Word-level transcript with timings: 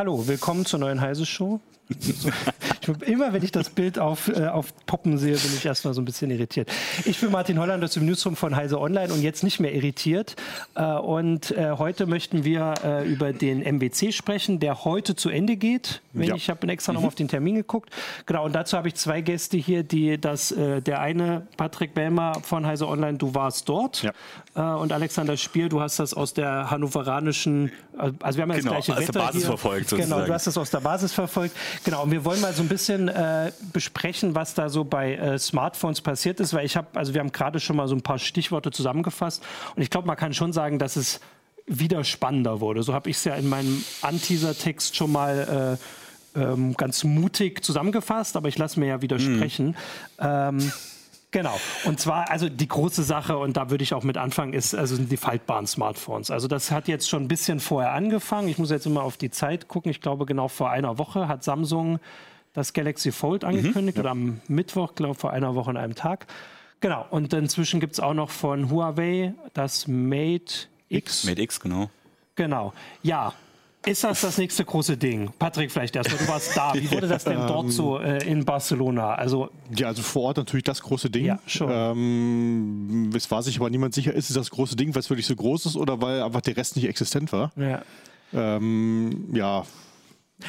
Hallo, 0.00 0.26
willkommen 0.26 0.64
zur 0.64 0.78
neuen 0.78 1.02
Heise 1.02 1.26
Show. 1.26 1.60
Immer 3.06 3.32
wenn 3.32 3.42
ich 3.42 3.52
das 3.52 3.70
Bild 3.70 3.98
auf, 3.98 4.28
äh, 4.28 4.46
auf 4.46 4.74
Poppen 4.86 5.18
sehe, 5.18 5.36
bin 5.36 5.50
ich 5.56 5.64
erstmal 5.64 5.94
so 5.94 6.00
ein 6.00 6.04
bisschen 6.04 6.30
irritiert. 6.30 6.70
Ich 7.04 7.20
bin 7.20 7.30
Martin 7.30 7.58
Holland 7.58 7.82
aus 7.84 7.92
dem 7.92 8.06
Newsroom 8.06 8.36
von 8.36 8.56
Heise 8.56 8.80
Online 8.80 9.12
und 9.12 9.22
jetzt 9.22 9.42
nicht 9.42 9.60
mehr 9.60 9.74
irritiert. 9.74 10.36
Äh, 10.74 10.84
und 10.84 11.50
äh, 11.52 11.72
heute 11.78 12.06
möchten 12.06 12.44
wir 12.44 12.74
äh, 12.84 13.08
über 13.08 13.32
den 13.32 13.60
MWC 13.60 14.12
sprechen, 14.12 14.60
der 14.60 14.84
heute 14.84 15.16
zu 15.16 15.28
Ende 15.28 15.56
geht. 15.56 16.02
Ja. 16.14 16.34
Ich 16.34 16.50
habe 16.50 16.66
extra 16.68 16.92
noch 16.92 17.02
mhm. 17.02 17.06
auf 17.06 17.14
den 17.14 17.28
Termin 17.28 17.56
geguckt. 17.56 17.90
Genau, 18.26 18.44
und 18.44 18.52
dazu 18.54 18.76
habe 18.76 18.88
ich 18.88 18.94
zwei 18.94 19.20
Gäste 19.20 19.56
hier, 19.56 19.82
die 19.82 20.20
das, 20.20 20.52
äh, 20.52 20.80
der 20.80 21.00
eine, 21.00 21.46
Patrick 21.56 21.94
Bellmer 21.94 22.32
von 22.42 22.66
Heise 22.66 22.88
Online, 22.88 23.18
du 23.18 23.34
warst 23.34 23.68
dort. 23.68 24.02
Ja. 24.02 24.12
Äh, 24.54 24.60
und 24.60 24.92
Alexander 24.92 25.36
Spiel, 25.36 25.68
du 25.68 25.80
hast 25.80 25.98
das 25.98 26.14
aus 26.14 26.34
der 26.34 26.70
hannoveranische, 26.70 27.70
also 28.20 28.38
wir 28.38 28.42
haben 28.42 28.50
ja 28.50 28.58
genau, 28.58 28.74
das 28.74 28.86
gleiche 28.86 28.92
aus 29.00 29.06
der 29.06 29.12
Basis 29.12 29.40
hier. 29.40 29.46
verfolgt. 29.46 29.88
Sozusagen. 29.88 30.10
Genau, 30.10 30.26
du 30.26 30.32
hast 30.32 30.46
das 30.46 30.58
aus 30.58 30.70
der 30.70 30.80
Basis 30.80 31.12
verfolgt. 31.12 31.56
Genau, 31.84 32.02
und 32.02 32.10
wir 32.10 32.24
wollen 32.24 32.40
mal 32.40 32.52
so 32.52 32.62
ein 32.62 32.68
bisschen 32.68 32.79
äh, 32.88 33.52
besprechen, 33.72 34.34
was 34.34 34.54
da 34.54 34.68
so 34.68 34.84
bei 34.84 35.14
äh, 35.14 35.38
Smartphones 35.38 36.00
passiert 36.00 36.40
ist, 36.40 36.54
weil 36.54 36.64
ich 36.64 36.76
habe, 36.76 36.88
also 36.94 37.14
wir 37.14 37.20
haben 37.20 37.32
gerade 37.32 37.60
schon 37.60 37.76
mal 37.76 37.88
so 37.88 37.94
ein 37.94 38.02
paar 38.02 38.18
Stichworte 38.18 38.70
zusammengefasst 38.70 39.42
und 39.76 39.82
ich 39.82 39.90
glaube, 39.90 40.06
man 40.06 40.16
kann 40.16 40.34
schon 40.34 40.52
sagen, 40.52 40.78
dass 40.78 40.96
es 40.96 41.20
wieder 41.66 42.02
spannender 42.04 42.60
wurde. 42.60 42.82
So 42.82 42.94
habe 42.94 43.10
ich 43.10 43.16
es 43.16 43.24
ja 43.24 43.34
in 43.34 43.48
meinem 43.48 43.84
Anteaser-Text 44.02 44.96
schon 44.96 45.12
mal 45.12 45.78
äh, 46.34 46.40
ähm, 46.40 46.74
ganz 46.76 47.04
mutig 47.04 47.64
zusammengefasst, 47.64 48.36
aber 48.36 48.48
ich 48.48 48.58
lasse 48.58 48.80
mir 48.80 48.86
ja 48.86 49.02
widersprechen. 49.02 49.68
Mhm. 49.68 49.74
Ähm, 50.18 50.72
Genau. 51.32 51.60
Und 51.84 52.00
zwar, 52.00 52.28
also 52.30 52.48
die 52.48 52.66
große 52.66 53.04
Sache, 53.04 53.38
und 53.38 53.56
da 53.56 53.70
würde 53.70 53.84
ich 53.84 53.94
auch 53.94 54.02
mit 54.02 54.16
anfangen, 54.16 54.52
ist, 54.52 54.74
also 54.74 54.96
sind 54.96 55.12
die 55.12 55.16
faltbaren 55.16 55.66
Smartphones. 55.66 56.30
Also 56.30 56.48
das 56.48 56.72
hat 56.72 56.88
jetzt 56.88 57.08
schon 57.08 57.22
ein 57.22 57.28
bisschen 57.28 57.60
vorher 57.60 57.92
angefangen. 57.92 58.48
Ich 58.48 58.58
muss 58.58 58.70
jetzt 58.70 58.86
immer 58.86 59.02
auf 59.02 59.16
die 59.16 59.30
Zeit 59.30 59.68
gucken. 59.68 59.90
Ich 59.90 60.00
glaube, 60.00 60.26
genau 60.26 60.48
vor 60.48 60.70
einer 60.70 60.98
Woche 60.98 61.28
hat 61.28 61.44
Samsung 61.44 62.00
das 62.52 62.72
Galaxy 62.72 63.12
Fold 63.12 63.42
mhm. 63.42 63.48
angekündigt 63.48 63.98
mhm, 63.98 64.04
ja. 64.04 64.10
oder 64.10 64.10
am 64.10 64.40
Mittwoch, 64.48 64.94
glaube 64.94 65.12
ich, 65.12 65.18
vor 65.18 65.32
einer 65.32 65.54
Woche 65.54 65.70
an 65.70 65.76
einem 65.76 65.94
Tag. 65.94 66.26
Genau. 66.80 67.06
Und 67.10 67.32
inzwischen 67.32 67.80
gibt 67.80 67.94
es 67.94 68.00
auch 68.00 68.14
noch 68.14 68.30
von 68.30 68.70
Huawei 68.70 69.34
das 69.52 69.86
Mate 69.86 70.66
X. 70.88 71.24
Mate 71.24 71.42
X, 71.42 71.60
genau. 71.60 71.90
Genau. 72.36 72.72
Ja, 73.02 73.34
ist 73.86 74.04
das 74.04 74.20
das 74.20 74.36
nächste 74.36 74.64
große 74.64 74.96
Ding? 74.98 75.30
Patrick, 75.38 75.70
vielleicht 75.70 75.96
erstmal, 75.96 76.18
du 76.18 76.28
warst 76.28 76.54
da. 76.54 76.74
Wie 76.74 76.90
wurde 76.90 77.08
das 77.08 77.24
denn 77.24 77.38
dort 77.46 77.72
so 77.72 77.98
äh, 77.98 78.22
in 78.26 78.44
Barcelona? 78.44 79.14
Also, 79.14 79.50
ja, 79.74 79.86
also 79.86 80.02
vor 80.02 80.22
Ort 80.24 80.36
natürlich 80.36 80.64
das 80.64 80.82
große 80.82 81.08
Ding. 81.08 81.24
Ja, 81.24 81.38
schon. 81.46 81.70
Ähm, 81.70 83.10
es 83.14 83.30
war 83.30 83.42
sich 83.42 83.58
aber 83.58 83.70
niemand 83.70 83.94
sicher, 83.94 84.12
ist 84.12 84.28
es 84.28 84.36
das 84.36 84.50
große 84.50 84.76
Ding, 84.76 84.94
weil 84.94 85.00
es 85.00 85.08
wirklich 85.08 85.26
so 85.26 85.34
groß 85.34 85.64
ist 85.66 85.76
oder 85.76 86.02
weil 86.02 86.22
einfach 86.22 86.42
der 86.42 86.58
Rest 86.58 86.76
nicht 86.76 86.86
existent 86.86 87.32
war. 87.32 87.52
Ja. 87.56 87.82
Ähm, 88.34 89.30
ja. 89.32 89.64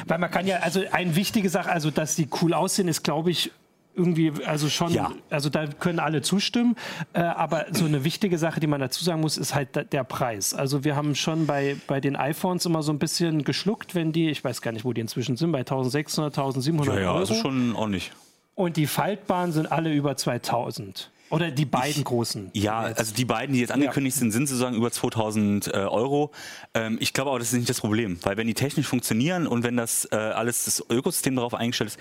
Weil 0.06 0.18
man 0.18 0.30
kann 0.30 0.46
ja, 0.46 0.58
also 0.58 0.82
eine 0.92 1.16
wichtige 1.16 1.48
Sache, 1.48 1.70
also 1.70 1.90
dass 1.90 2.16
die 2.16 2.28
cool 2.40 2.54
aussehen, 2.54 2.88
ist, 2.88 3.02
glaube 3.02 3.30
ich, 3.30 3.50
irgendwie, 3.94 4.32
also 4.46 4.68
schon, 4.68 4.92
ja. 4.92 5.12
also 5.30 5.50
da 5.50 5.66
können 5.66 5.98
alle 5.98 6.22
zustimmen. 6.22 6.76
Äh, 7.12 7.20
aber 7.20 7.66
so 7.72 7.84
eine 7.84 8.04
wichtige 8.04 8.38
Sache, 8.38 8.60
die 8.60 8.66
man 8.66 8.80
dazu 8.80 9.04
sagen 9.04 9.20
muss, 9.20 9.36
ist 9.36 9.54
halt 9.54 9.92
der 9.92 10.04
Preis. 10.04 10.54
Also 10.54 10.84
wir 10.84 10.96
haben 10.96 11.14
schon 11.14 11.46
bei, 11.46 11.76
bei 11.86 12.00
den 12.00 12.16
iPhones 12.16 12.64
immer 12.64 12.82
so 12.82 12.92
ein 12.92 12.98
bisschen 12.98 13.44
geschluckt, 13.44 13.94
wenn 13.94 14.12
die, 14.12 14.30
ich 14.30 14.42
weiß 14.42 14.62
gar 14.62 14.72
nicht, 14.72 14.84
wo 14.84 14.92
die 14.92 15.02
inzwischen 15.02 15.36
sind, 15.36 15.52
bei 15.52 15.58
1600, 15.58 16.36
1700 16.36 16.94
ja, 16.94 17.00
ja, 17.00 17.08
Euro. 17.08 17.14
Ja, 17.16 17.20
also 17.20 17.34
schon 17.34 17.76
ordentlich. 17.76 18.12
Und 18.54 18.76
die 18.76 18.86
faltbaren 18.86 19.52
sind 19.52 19.70
alle 19.70 19.92
über 19.92 20.16
2000. 20.16 21.10
Oder 21.32 21.50
die 21.50 21.64
beiden 21.64 22.00
ich, 22.00 22.04
großen? 22.04 22.50
Ja, 22.52 22.80
also 22.80 23.14
die 23.14 23.24
beiden, 23.24 23.54
die 23.54 23.60
jetzt 23.60 23.72
angekündigt 23.72 24.16
ja. 24.16 24.20
sind, 24.20 24.32
sind 24.32 24.48
sozusagen 24.48 24.76
über 24.76 24.90
2000 24.90 25.66
äh, 25.66 25.70
Euro. 25.70 26.30
Ähm, 26.74 26.98
ich 27.00 27.14
glaube 27.14 27.30
aber, 27.30 27.38
das 27.38 27.48
ist 27.48 27.54
nicht 27.54 27.70
das 27.70 27.80
Problem, 27.80 28.18
weil 28.22 28.36
wenn 28.36 28.46
die 28.46 28.52
technisch 28.52 28.86
funktionieren 28.86 29.46
und 29.46 29.62
wenn 29.62 29.78
das 29.78 30.06
äh, 30.12 30.16
alles 30.16 30.66
das 30.66 30.84
Ökosystem 30.90 31.34
darauf 31.34 31.54
eingestellt 31.54 31.88
ist, 31.88 32.00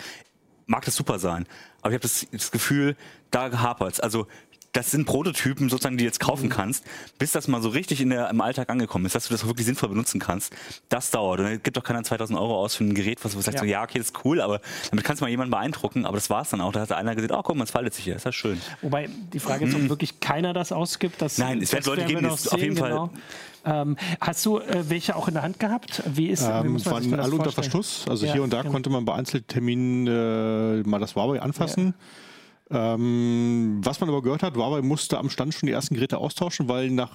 mag 0.66 0.84
das 0.84 0.96
super 0.96 1.18
sein. 1.18 1.48
Aber 1.82 1.92
ich 1.92 1.96
habe 1.96 2.02
das, 2.02 2.28
das, 2.30 2.52
Gefühl, 2.52 2.98
da 3.32 3.58
hapert 3.62 3.94
es. 3.94 4.00
Also 4.02 4.28
das 4.72 4.92
sind 4.92 5.06
Prototypen 5.06 5.70
sozusagen, 5.70 5.98
die 5.98 6.04
du 6.04 6.08
jetzt 6.08 6.20
kaufen 6.20 6.46
mhm. 6.46 6.52
kannst, 6.52 6.86
bis 7.18 7.32
das 7.32 7.48
mal 7.48 7.62
so 7.62 7.70
richtig 7.70 8.02
in 8.02 8.10
der, 8.10 8.30
im 8.30 8.42
Alltag 8.42 8.70
angekommen 8.70 9.06
ist, 9.06 9.16
dass 9.16 9.28
du 9.28 9.34
das 9.34 9.46
wirklich 9.46 9.66
sinnvoll 9.66 9.90
benutzen 9.90 10.20
kannst. 10.20 10.54
Das 10.90 11.12
dauert. 11.12 11.40
Und 11.40 11.46
es 11.48 11.64
gibt 11.64 11.78
doch 11.78 11.84
keiner 11.84 12.04
2000 12.04 12.40
Euro 12.40 12.58
aus 12.58 12.76
für 12.76 12.84
ein 12.84 12.94
Gerät, 12.94 13.24
was 13.24 13.34
du 13.34 13.42
sagst, 13.42 13.56
ja. 13.56 13.60
so, 13.60 13.66
ja, 13.66 13.84
okay, 13.84 13.98
das 13.98 14.08
ist 14.08 14.26
cool, 14.26 14.42
aber 14.42 14.62
damit 14.90 15.06
kannst 15.06 15.22
du 15.22 15.26
mal 15.26 15.30
jemanden 15.30 15.52
beeindrucken. 15.52 16.06
Aber 16.06 16.16
das 16.16 16.30
war 16.30 16.44
es 16.44 16.50
dann 16.50 16.62
auch. 16.62 16.72
Da 16.72 16.82
hat 16.82 16.92
einer 16.92 17.16
gesagt, 17.16 17.34
oh, 17.34 17.42
guck 17.44 17.56
mal, 17.56 17.66
es 17.66 17.72
faltet 17.72 17.94
sich 17.94 18.06
hier. 18.06 18.14
Das 18.14 18.26
ist 18.26 18.36
schön. 18.36 18.62
Wobei 18.82 19.10
die 19.34 19.40
Frage 19.40 19.66
ist, 19.66 19.76
ob 19.76 19.82
mhm. 19.82 19.90
wirklich 19.90 20.20
keiner 20.20 20.54
das 20.54 20.72
ausgibt. 20.72 21.22
Das, 21.22 21.38
Nein, 21.38 21.62
es 21.62 21.74
wird 21.74 21.86
Leute 21.86 22.06
geben, 22.06 22.22
die 22.22 22.34
es 22.34 22.48
auf 22.48 22.60
jeden 22.60 22.76
genau. 22.76 23.08
Fall 23.08 23.10
ähm, 23.64 23.96
hast 24.20 24.44
du 24.46 24.58
äh, 24.58 24.90
welche 24.90 25.16
auch 25.16 25.28
in 25.28 25.36
der 25.36 25.44
Hand 25.44 25.60
gehabt? 25.60 26.02
Wie 26.12 26.30
ist 26.30 26.42
ähm, 26.42 26.80
wie 26.80 26.86
waren 26.86 27.20
alle 27.20 27.36
unter 27.36 27.52
Verschluss. 27.52 28.06
Also 28.10 28.26
ja, 28.26 28.34
hier 28.34 28.44
und 28.44 28.52
da 28.52 28.62
genau. 28.62 28.72
konnte 28.72 28.90
man 28.90 29.06
bei 29.06 29.14
Einzelterminen 29.14 30.08
äh, 30.08 30.90
mal 30.90 31.00
das 31.00 31.16
Huawei 31.16 31.40
anfassen. 31.40 31.88
Ja. 31.88 31.94
Ähm, 32.72 33.82
was 33.84 34.00
man 34.00 34.10
aber 34.10 34.22
gehört 34.22 34.44
hat, 34.44 34.56
Huawei 34.56 34.82
musste 34.82 35.18
am 35.18 35.30
Stand 35.30 35.54
schon 35.54 35.68
die 35.68 35.74
ersten 35.74 35.96
Geräte 35.96 36.18
austauschen, 36.18 36.70
weil 36.70 36.90
nach 36.90 37.12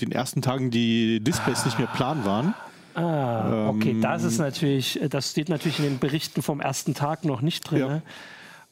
den 0.00 0.12
ersten 0.12 0.42
Tagen 0.42 0.70
die 0.70 1.20
Displays 1.20 1.62
ah. 1.62 1.66
nicht 1.66 1.78
mehr 1.78 1.88
plan 1.88 2.24
waren. 2.24 2.54
Ah, 2.94 3.68
okay, 3.68 3.90
ähm, 3.90 4.00
das 4.00 4.22
ist 4.22 4.38
natürlich, 4.38 4.98
das 5.10 5.30
steht 5.30 5.48
natürlich 5.48 5.78
in 5.78 5.84
den 5.84 5.98
Berichten 5.98 6.42
vom 6.42 6.60
ersten 6.60 6.94
Tag 6.94 7.24
noch 7.24 7.42
nicht 7.42 7.70
drin. 7.70 7.78
Ja. 7.78 8.02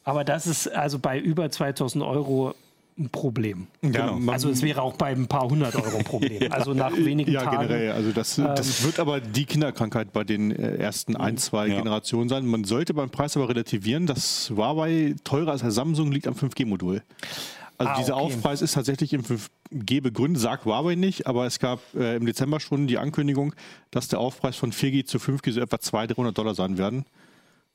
Aber 0.03 0.23
das 0.23 0.47
ist 0.47 0.67
also 0.67 0.99
bei 0.99 1.19
über 1.19 1.49
2000 1.49 2.03
Euro 2.03 2.55
ein 2.97 3.09
Problem. 3.09 3.67
Ja, 3.81 4.09
genau. 4.09 4.31
also 4.31 4.49
es 4.49 4.61
wäre 4.61 4.81
auch 4.81 4.95
bei 4.95 5.07
ein 5.07 5.27
paar 5.27 5.49
hundert 5.49 5.75
Euro 5.75 5.97
ein 5.97 6.03
Problem. 6.05 6.41
ja, 6.41 6.49
also 6.49 6.73
nach 6.73 6.95
wenigen 6.95 7.31
ja, 7.31 7.43
Tagen. 7.43 7.55
Ja, 7.55 7.67
generell. 7.67 7.91
Also 7.91 8.11
das, 8.11 8.35
das 8.35 8.79
ähm, 8.79 8.85
wird 8.85 8.99
aber 8.99 9.19
die 9.19 9.45
Kinderkrankheit 9.45 10.13
bei 10.13 10.23
den 10.23 10.51
äh, 10.51 10.77
ersten 10.77 11.17
ein, 11.17 11.37
zwei 11.37 11.67
ja. 11.67 11.77
Generationen 11.77 12.29
sein. 12.29 12.45
Man 12.45 12.63
sollte 12.63 12.93
beim 12.93 13.09
Preis 13.09 13.35
aber 13.35 13.49
relativieren, 13.49 14.05
dass 14.05 14.49
Huawei 14.49 15.15
teurer 15.23 15.51
als 15.51 15.61
der 15.61 15.71
Samsung 15.71 16.11
liegt 16.11 16.27
am 16.27 16.35
5G-Modul. 16.35 17.01
Also 17.77 17.91
ah, 17.91 17.97
dieser 17.97 18.15
okay. 18.15 18.23
Aufpreis 18.23 18.61
ist 18.61 18.73
tatsächlich 18.73 19.11
im 19.11 19.23
5G 19.23 20.01
begründet, 20.01 20.41
sagt 20.41 20.63
Huawei 20.63 20.95
nicht, 20.95 21.27
aber 21.27 21.45
es 21.45 21.59
gab 21.59 21.81
äh, 21.95 22.15
im 22.15 22.25
Dezember 22.25 22.61
schon 22.61 22.87
die 22.87 22.97
Ankündigung, 22.97 23.53
dass 23.91 24.07
der 24.07 24.19
Aufpreis 24.19 24.55
von 24.55 24.71
4G 24.71 25.05
zu 25.05 25.17
5G 25.17 25.51
so 25.51 25.59
etwa 25.59 25.79
200, 25.79 26.17
300 26.17 26.37
Dollar 26.37 26.55
sein 26.55 26.77
werden. 26.77 27.05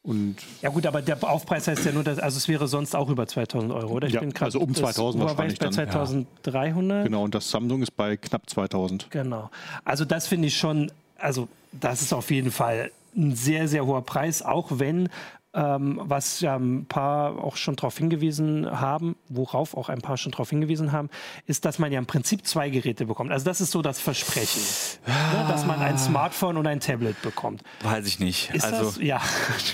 Und 0.02 0.36
ja 0.62 0.70
gut, 0.70 0.86
aber 0.86 1.02
der 1.02 1.22
Aufpreis 1.22 1.68
heißt 1.68 1.84
ja 1.84 1.92
nur, 1.92 2.02
dass, 2.02 2.18
also 2.18 2.38
es 2.38 2.48
wäre 2.48 2.68
sonst 2.68 2.96
auch 2.96 3.10
über 3.10 3.26
2000 3.26 3.70
Euro, 3.70 3.94
oder? 3.94 4.08
Ich 4.08 4.14
ja, 4.14 4.22
also 4.40 4.60
um 4.60 4.74
2000 4.74 5.22
wahrscheinlich 5.22 5.58
bei 5.58 5.68
2300. 5.68 6.98
Ja. 6.98 7.04
Genau, 7.04 7.24
und 7.24 7.34
das 7.34 7.50
Samsung 7.50 7.82
ist 7.82 7.94
bei 7.96 8.16
knapp 8.16 8.48
2000. 8.48 9.10
Genau. 9.10 9.50
Also 9.84 10.06
das 10.06 10.26
finde 10.26 10.48
ich 10.48 10.56
schon, 10.56 10.90
also 11.18 11.48
das 11.72 12.00
ist 12.00 12.14
auf 12.14 12.30
jeden 12.30 12.50
Fall 12.50 12.90
ein 13.14 13.34
sehr, 13.34 13.68
sehr 13.68 13.84
hoher 13.84 14.02
Preis, 14.02 14.40
auch 14.40 14.68
wenn 14.70 15.10
ähm, 15.52 16.00
was 16.04 16.40
ja 16.40 16.56
ein 16.56 16.86
paar 16.86 17.42
auch 17.42 17.56
schon 17.56 17.74
darauf 17.74 17.98
hingewiesen 17.98 18.70
haben, 18.70 19.16
worauf 19.28 19.76
auch 19.76 19.88
ein 19.88 20.00
paar 20.00 20.16
schon 20.16 20.30
darauf 20.32 20.50
hingewiesen 20.50 20.92
haben, 20.92 21.10
ist, 21.46 21.64
dass 21.64 21.78
man 21.78 21.90
ja 21.90 21.98
im 21.98 22.06
Prinzip 22.06 22.46
zwei 22.46 22.70
Geräte 22.70 23.06
bekommt. 23.06 23.32
Also 23.32 23.44
das 23.44 23.60
ist 23.60 23.72
so 23.72 23.82
das 23.82 23.98
Versprechen, 24.00 24.62
ah. 25.06 25.42
ne, 25.42 25.48
dass 25.48 25.66
man 25.66 25.80
ein 25.80 25.98
Smartphone 25.98 26.56
und 26.56 26.66
ein 26.66 26.80
Tablet 26.80 27.20
bekommt. 27.22 27.62
Weiß 27.82 28.06
ich 28.06 28.20
nicht. 28.20 28.50
Ist 28.54 28.64
also, 28.64 28.84
das, 28.84 28.98
ja. 28.98 29.20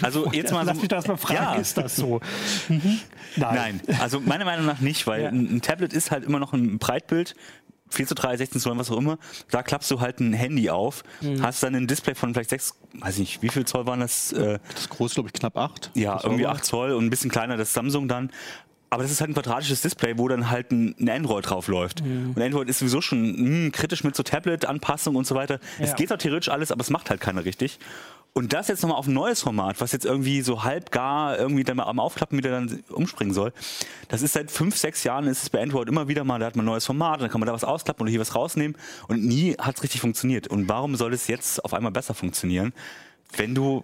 Also 0.03 0.27
jetzt 0.33 0.53
mal, 0.53 0.65
lass 0.65 0.79
mich 0.79 0.89
das 0.89 1.07
mal 1.07 1.17
fragen, 1.17 1.37
ja. 1.37 1.55
ist 1.55 1.77
das 1.77 1.97
so? 1.97 2.21
Mhm. 2.69 3.01
Nein. 3.37 3.81
Nein. 3.87 4.01
also 4.01 4.19
meiner 4.21 4.45
Meinung 4.45 4.67
nach 4.67 4.81
nicht, 4.81 5.07
weil 5.07 5.23
ja. 5.23 5.29
ein 5.29 5.61
Tablet 5.61 5.93
ist 5.93 6.11
halt 6.11 6.25
immer 6.25 6.39
noch 6.39 6.53
ein 6.53 6.79
Breitbild 6.79 7.35
4 7.91 8.07
zu 8.07 8.15
3, 8.15 8.37
16 8.37 8.61
zu 8.61 8.69
9, 8.69 8.79
was 8.79 8.91
auch 8.91 8.99
immer, 8.99 9.19
da 9.51 9.63
klappst 9.63 9.91
du 9.91 10.01
halt 10.01 10.21
ein 10.21 10.33
Handy 10.33 10.71
auf, 10.71 11.03
mhm. 11.21 11.43
hast 11.43 11.63
dann 11.63 11.75
ein 11.75 11.87
Display 11.87 12.15
von 12.15 12.35
vielleicht 12.35 12.51
6, 12.51 12.75
weiß 12.95 13.15
ich 13.15 13.21
nicht, 13.21 13.43
wie 13.43 13.49
viel 13.49 13.65
Zoll 13.65 13.87
waren 13.87 14.01
das? 14.01 14.33
Äh, 14.33 14.59
das 14.75 14.89
groß, 14.89 15.15
glaube 15.15 15.29
ich, 15.29 15.33
knapp 15.33 15.57
8. 15.57 15.93
Ja, 15.95 16.21
irgendwie 16.23 16.47
8 16.47 16.65
Zoll 16.65 16.93
und 16.93 17.05
ein 17.05 17.11
bisschen 17.11 17.31
kleiner 17.31 17.57
das 17.57 17.73
Samsung 17.73 18.09
dann. 18.09 18.31
Aber 18.89 19.03
das 19.03 19.11
ist 19.11 19.21
halt 19.21 19.31
ein 19.31 19.35
quadratisches 19.35 19.83
Display, 19.83 20.17
wo 20.17 20.29
dann 20.29 20.49
halt 20.49 20.71
ein, 20.71 20.95
ein 21.01 21.09
Android 21.09 21.51
drauf 21.51 21.67
läuft. 21.67 22.05
Mhm. 22.05 22.33
Und 22.37 22.43
Android 22.43 22.69
ist 22.69 22.79
sowieso 22.79 23.01
schon 23.01 23.33
mh, 23.33 23.37
hm, 23.37 23.73
kritisch 23.73 24.05
mit 24.05 24.15
so 24.15 24.23
Tablet-Anpassung 24.23 25.17
und 25.17 25.27
so 25.27 25.35
weiter. 25.35 25.59
Ja. 25.79 25.87
Es 25.87 25.97
geht 25.97 26.11
doch 26.11 26.19
theoretisch 26.19 26.49
alles, 26.49 26.71
aber 26.71 26.83
es 26.83 26.91
macht 26.91 27.11
halt 27.11 27.21
keiner 27.21 27.45
richtig. 27.45 27.81
Und 28.37 28.53
das 28.53 28.69
jetzt 28.69 28.83
nochmal 28.83 28.99
auf 28.99 29.07
ein 29.07 29.15
neues 29.15 29.41
Format, 29.41 29.81
was 29.81 29.93
jetzt 29.93 30.05
irgendwie 30.05 30.43
so 30.43 30.63
halb 30.63 30.91
gar 30.91 31.39
irgendwie 31.39 31.65
dann 31.65 31.79
mal 31.79 31.85
am 31.85 31.99
Aufklappen 31.99 32.37
wieder 32.37 32.51
dann 32.51 32.85
umspringen 32.91 33.33
soll. 33.33 33.51
Das 34.09 34.21
ist 34.21 34.35
seit 34.35 34.51
fünf, 34.51 34.77
sechs 34.77 35.05
Jahren 35.05 35.27
ist 35.27 35.45
es 35.45 35.49
bei 35.49 35.63
Android 35.63 35.89
immer 35.89 36.07
wieder 36.07 36.23
mal, 36.23 36.39
da 36.39 36.45
hat 36.45 36.55
man 36.55 36.67
ein 36.67 36.67
neues 36.67 36.85
Format, 36.85 37.23
dann 37.23 37.31
kann 37.31 37.41
man 37.41 37.47
da 37.47 37.55
was 37.55 37.65
ausklappen 37.65 38.03
oder 38.03 38.11
hier 38.11 38.21
was 38.21 38.35
rausnehmen 38.35 38.77
und 39.09 39.25
nie 39.25 39.55
hat 39.55 39.79
es 39.79 39.83
richtig 39.83 40.03
funktioniert. 40.03 40.49
Und 40.49 40.69
warum 40.69 40.97
soll 40.97 41.15
es 41.15 41.29
jetzt 41.29 41.65
auf 41.65 41.73
einmal 41.73 41.93
besser 41.93 42.13
funktionieren? 42.13 42.75
Wenn 43.37 43.55
du, 43.55 43.83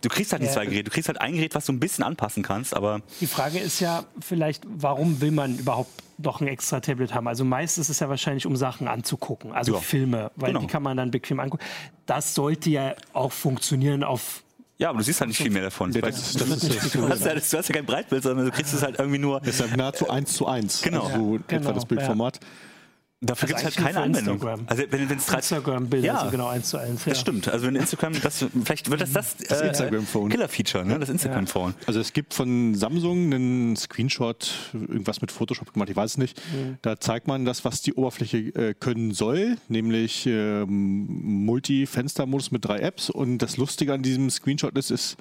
du 0.00 0.08
kriegst 0.08 0.32
halt 0.32 0.42
die 0.42 0.46
ja. 0.46 0.52
zwei 0.52 0.64
Geräte, 0.66 0.84
du 0.84 0.90
kriegst 0.90 1.08
halt 1.08 1.20
ein 1.20 1.34
Gerät, 1.34 1.54
was 1.54 1.66
du 1.66 1.72
ein 1.72 1.80
bisschen 1.80 2.04
anpassen 2.04 2.42
kannst, 2.42 2.74
aber. 2.74 3.00
Die 3.20 3.26
Frage 3.26 3.58
ist 3.58 3.80
ja 3.80 4.04
vielleicht, 4.20 4.64
warum 4.66 5.20
will 5.20 5.30
man 5.30 5.58
überhaupt 5.58 5.90
doch 6.18 6.40
ein 6.40 6.46
extra 6.46 6.80
Tablet 6.80 7.12
haben? 7.12 7.28
Also 7.28 7.44
meist 7.44 7.78
ist 7.78 7.88
es 7.88 8.00
ja 8.00 8.08
wahrscheinlich, 8.08 8.46
um 8.46 8.56
Sachen 8.56 8.88
anzugucken, 8.88 9.52
also 9.52 9.74
ja. 9.74 9.80
Filme, 9.80 10.30
weil 10.36 10.48
genau. 10.48 10.60
die 10.60 10.66
kann 10.66 10.82
man 10.82 10.96
dann 10.96 11.10
bequem 11.10 11.40
angucken. 11.40 11.64
Das 12.06 12.34
sollte 12.34 12.70
ja 12.70 12.94
auch 13.12 13.32
funktionieren 13.32 14.04
auf 14.04 14.42
ja, 14.76 14.90
aber 14.90 14.98
du 14.98 15.04
siehst 15.04 15.20
halt 15.20 15.28
nicht 15.28 15.40
viel 15.40 15.52
mehr 15.52 15.62
davon. 15.62 15.92
Ja, 15.92 16.00
das, 16.00 16.32
das, 16.32 16.48
das, 16.48 16.60
du, 16.60 17.08
hast 17.08 17.24
ja, 17.24 17.34
du, 17.34 17.40
hast 17.40 17.52
ja, 17.52 17.74
kein 17.74 17.86
Breitbild, 17.86 18.24
sondern 18.24 18.46
du 18.46 18.50
kriegst 18.50 18.74
es 18.74 18.82
halt 18.82 18.98
irgendwie 18.98 19.20
nur. 19.20 19.38
Das 19.38 19.60
ist 19.60 19.60
ja 19.60 19.76
nahezu 19.76 20.10
eins 20.10 20.32
zu 20.32 20.48
eins. 20.48 20.82
Genau. 20.82 21.04
Also 21.04 21.34
ja, 21.34 21.42
genau, 21.46 21.60
etwa 21.60 21.72
das 21.72 21.86
Bildformat. 21.86 22.40
Dafür 23.24 23.48
also 23.48 23.64
gibt 23.64 23.76
es 23.76 23.78
halt 23.78 23.86
keine 23.86 24.04
Anwendung. 24.04 24.34
Instagram. 24.34 24.64
Also 24.66 24.82
wenn 24.90 25.10
es 25.10 25.28
Instagram-Bilder, 25.28 26.06
ja, 26.06 26.18
also 26.18 26.30
genau 26.30 26.48
eins 26.48 26.68
zu 26.68 26.78
eins. 26.78 27.04
Ja. 27.04 27.10
Das 27.10 27.20
stimmt. 27.20 27.48
Also 27.48 27.66
wenn 27.66 27.76
Instagram, 27.76 28.20
das, 28.20 28.44
vielleicht 28.64 28.90
wird 28.90 29.00
das 29.00 29.12
das, 29.12 29.36
das 29.36 29.60
äh, 29.60 29.68
Instagram-Phone. 29.68 30.28
Killer-Feature, 30.30 30.84
ne? 30.84 30.98
das 30.98 31.08
Instagram-Phone. 31.08 31.70
Ja. 31.70 31.86
Also 31.86 32.00
es 32.00 32.12
gibt 32.12 32.34
von 32.34 32.74
Samsung 32.74 33.32
einen 33.32 33.76
Screenshot, 33.76 34.52
irgendwas 34.72 35.20
mit 35.20 35.32
Photoshop 35.32 35.72
gemacht, 35.72 35.88
ich 35.90 35.96
weiß 35.96 36.12
es 36.12 36.18
nicht. 36.18 36.40
Mhm. 36.52 36.78
Da 36.82 37.00
zeigt 37.00 37.26
man 37.26 37.44
das, 37.44 37.64
was 37.64 37.82
die 37.82 37.94
Oberfläche 37.94 38.38
äh, 38.38 38.74
können 38.74 39.12
soll, 39.12 39.56
nämlich 39.68 40.26
äh, 40.26 40.64
Multi-Fenster-Modus 40.66 42.50
mit 42.50 42.64
drei 42.64 42.80
Apps. 42.80 43.08
Und 43.10 43.38
das 43.38 43.56
Lustige 43.56 43.94
an 43.94 44.02
diesem 44.02 44.28
Screenshot 44.30 44.76
ist, 44.76 44.90
ist 44.90 45.16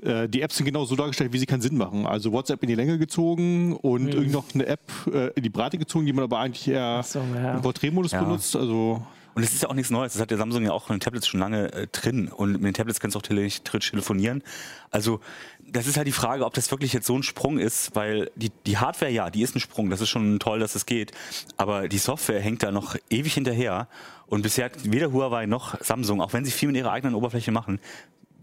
äh, 0.00 0.28
die 0.28 0.40
Apps 0.40 0.56
sind 0.56 0.66
genau 0.66 0.84
so 0.84 0.96
dargestellt, 0.96 1.32
wie 1.32 1.38
sie 1.38 1.46
keinen 1.46 1.60
Sinn 1.60 1.76
machen. 1.76 2.06
Also 2.06 2.32
WhatsApp 2.32 2.62
in 2.62 2.68
die 2.68 2.74
Länge 2.74 2.98
gezogen 2.98 3.74
und 3.76 4.04
mhm. 4.04 4.08
irgend 4.10 4.32
noch 4.32 4.44
eine 4.54 4.66
App 4.66 4.90
äh, 5.12 5.28
in 5.34 5.42
die 5.42 5.50
Breite 5.50 5.78
gezogen, 5.78 6.06
die 6.06 6.12
man 6.12 6.24
aber 6.24 6.38
eigentlich 6.38 6.66
eher 6.68 7.02
so, 7.02 7.20
ja. 7.34 7.54
im 7.54 7.62
Porträtmodus 7.62 8.12
ja. 8.12 8.22
benutzt. 8.22 8.56
Also 8.56 9.02
und 9.34 9.42
es 9.42 9.52
ist 9.52 9.62
ja 9.62 9.70
auch 9.70 9.74
nichts 9.74 9.90
Neues. 9.90 10.12
Das 10.12 10.20
hat 10.20 10.30
der 10.30 10.38
Samsung 10.38 10.64
ja 10.64 10.72
auch 10.72 10.90
in 10.90 10.96
den 10.96 11.00
Tablets 11.00 11.26
schon 11.26 11.40
lange 11.40 11.72
äh, 11.72 11.86
drin. 11.86 12.28
Und 12.28 12.52
mit 12.52 12.64
den 12.64 12.74
Tablets 12.74 13.00
kannst 13.00 13.14
du 13.14 13.18
auch 13.18 13.22
theoretisch 13.22 13.62
telefonieren. 13.62 14.42
Also 14.90 15.20
das 15.66 15.86
ist 15.86 15.96
halt 15.96 16.06
die 16.06 16.12
Frage, 16.12 16.44
ob 16.44 16.52
das 16.54 16.70
wirklich 16.70 16.92
jetzt 16.92 17.06
so 17.06 17.16
ein 17.16 17.22
Sprung 17.22 17.58
ist, 17.58 17.94
weil 17.96 18.30
die, 18.36 18.50
die 18.66 18.76
Hardware, 18.76 19.10
ja, 19.10 19.30
die 19.30 19.42
ist 19.42 19.56
ein 19.56 19.60
Sprung. 19.60 19.88
Das 19.88 20.00
ist 20.00 20.10
schon 20.10 20.38
toll, 20.38 20.58
dass 20.58 20.74
es 20.74 20.84
geht. 20.84 21.12
Aber 21.56 21.88
die 21.88 21.98
Software 21.98 22.40
hängt 22.40 22.62
da 22.62 22.70
noch 22.72 22.96
ewig 23.08 23.32
hinterher. 23.34 23.88
Und 24.26 24.42
bisher 24.42 24.66
hat 24.66 24.90
weder 24.90 25.12
Huawei 25.12 25.46
noch 25.46 25.80
Samsung, 25.80 26.20
auch 26.20 26.32
wenn 26.32 26.44
sie 26.44 26.50
viel 26.50 26.68
mit 26.68 26.76
ihrer 26.76 26.92
eigenen 26.92 27.14
Oberfläche 27.14 27.52
machen, 27.52 27.80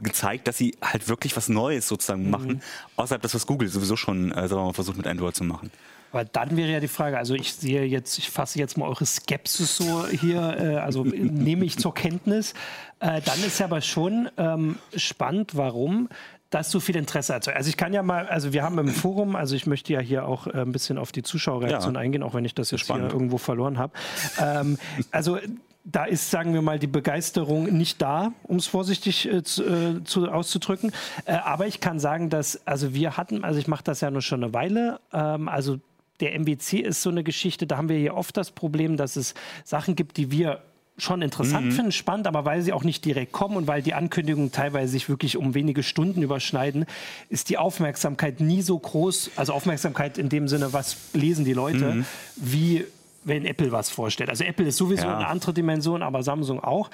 gezeigt, 0.04 0.48
dass 0.48 0.58
sie 0.58 0.76
halt 0.82 1.08
wirklich 1.08 1.36
was 1.36 1.50
Neues 1.50 1.88
sozusagen 1.88 2.26
mhm. 2.26 2.30
machen, 2.32 2.62
außerhalb 2.96 3.22
das, 3.22 3.34
was 3.34 3.46
Google 3.46 3.68
sowieso 3.68 3.96
schon 3.96 4.32
äh, 4.32 4.48
mal, 4.48 4.74
versucht 4.74 4.98
mit 4.98 5.08
Android 5.08 5.36
zu 5.36 5.44
machen. 5.44 5.72
Aber 6.12 6.26
dann 6.26 6.58
wäre 6.58 6.72
ja 6.72 6.80
die 6.80 6.88
Frage, 6.88 7.18
also 7.18 7.36
ich 7.36 7.54
sehe 7.54 7.84
jetzt, 7.84 8.18
ich 8.18 8.30
fasse 8.32 8.58
jetzt 8.58 8.78
mal 8.78 8.88
eure 8.88 9.06
Skepsis 9.06 9.78
so 9.78 10.08
hier, 10.08 10.58
äh, 10.60 10.76
also 10.78 11.04
nehme 11.06 11.66
ich 11.66 11.78
zur 11.78 11.94
Kenntnis. 11.94 12.54
Äh, 13.00 13.22
dann 13.22 13.44
ist 13.44 13.60
ja 13.60 13.68
aber 13.68 13.82
schon 13.82 14.30
ähm, 14.38 14.78
spannend, 14.96 15.56
warum 15.56 16.10
dass 16.50 16.72
so 16.72 16.80
viel 16.80 16.96
Interesse 16.96 17.36
hat. 17.36 17.48
Also 17.48 17.70
ich 17.70 17.78
kann 17.78 17.94
ja 17.94 18.02
mal, 18.02 18.28
also 18.28 18.54
wir 18.54 18.64
haben 18.64 18.80
im 18.80 18.88
Forum, 18.88 19.36
also 19.36 19.56
ich 19.56 19.68
möchte 19.68 19.94
ja 19.94 20.00
hier 20.00 20.26
auch 20.26 20.48
äh, 20.48 20.62
ein 20.62 20.72
bisschen 20.72 20.98
auf 20.98 21.12
die 21.12 21.22
Zuschauerreaktion 21.22 21.94
ja. 21.94 22.02
eingehen, 22.02 22.24
auch 22.24 22.34
wenn 22.34 22.46
ich 22.46 22.56
das 22.56 22.72
jetzt 22.72 22.82
Spannend. 22.82 23.12
hier 23.12 23.14
irgendwo 23.14 23.38
verloren 23.38 23.78
habe. 23.78 23.94
Ähm, 24.40 24.80
also 25.12 25.38
da 25.84 26.06
ist, 26.06 26.30
sagen 26.30 26.54
wir 26.54 26.62
mal, 26.62 26.80
die 26.80 26.88
Begeisterung 26.88 27.66
nicht 27.66 28.02
da, 28.02 28.34
um 28.44 28.58
es 28.58 28.68
vorsichtig 28.68 29.32
äh, 29.32 29.44
zu, 29.44 29.64
äh, 29.64 30.04
zu, 30.04 30.30
auszudrücken. 30.30 30.92
Äh, 31.26 31.34
aber 31.34 31.68
ich 31.68 31.80
kann 31.80 32.00
sagen, 32.00 32.30
dass, 32.30 32.66
also 32.68 32.94
wir 32.94 33.18
hatten, 33.18 33.44
also 33.44 33.60
ich 33.60 33.68
mache 33.68 33.84
das 33.84 34.02
ja 34.02 34.12
nur 34.12 34.22
schon 34.22 34.44
eine 34.44 34.54
Weile, 34.54 35.00
ähm, 35.14 35.48
also 35.48 35.80
der 36.20 36.36
MBC 36.36 36.74
ist 36.80 37.02
so 37.02 37.10
eine 37.10 37.24
Geschichte, 37.24 37.66
da 37.66 37.78
haben 37.78 37.90
wir 37.90 37.98
hier 37.98 38.16
oft 38.16 38.36
das 38.36 38.52
Problem, 38.52 38.98
dass 38.98 39.16
es 39.16 39.34
Sachen 39.64 39.96
gibt, 39.96 40.18
die 40.18 40.32
wir 40.32 40.62
schon 40.98 41.22
interessant 41.22 41.68
mhm. 41.68 41.72
finden, 41.72 41.92
spannend, 41.94 42.28
aber 42.28 42.44
weil 42.44 42.62
sie 42.62 42.74
auch 42.74 42.84
nicht 42.84 43.06
direkt 43.06 43.32
kommen 43.32 43.56
und 43.56 43.68
weil 43.68 43.82
die 43.82 43.94
Ankündigungen 43.94 44.52
teilweise 44.52 44.92
sich 44.92 45.08
wirklich 45.08 45.38
um 45.38 45.54
wenige 45.54 45.82
Stunden 45.82 46.22
überschneiden, 46.22 46.86
ist 47.30 47.50
die 47.50 47.58
Aufmerksamkeit 47.58 48.42
nie 48.42 48.62
so 48.62 48.78
groß, 48.78 49.32
also 49.38 49.54
Aufmerksamkeit 49.54 50.18
in 50.18 50.28
dem 50.28 50.50
Sinne, 50.50 50.74
was 50.74 50.98
lesen 51.14 51.46
die 51.46 51.54
Leute, 51.54 51.94
mhm. 51.94 52.06
wie 52.36 52.86
wenn 53.24 53.46
Apple 53.46 53.72
was 53.72 53.90
vorstellt. 53.90 54.30
Also 54.30 54.44
Apple 54.44 54.66
ist 54.68 54.78
sowieso 54.78 55.08
ja. 55.08 55.18
eine 55.18 55.28
andere 55.28 55.54
Dimension, 55.54 56.04
aber 56.04 56.24
Samsung 56.24 56.64
auch. 56.64 56.90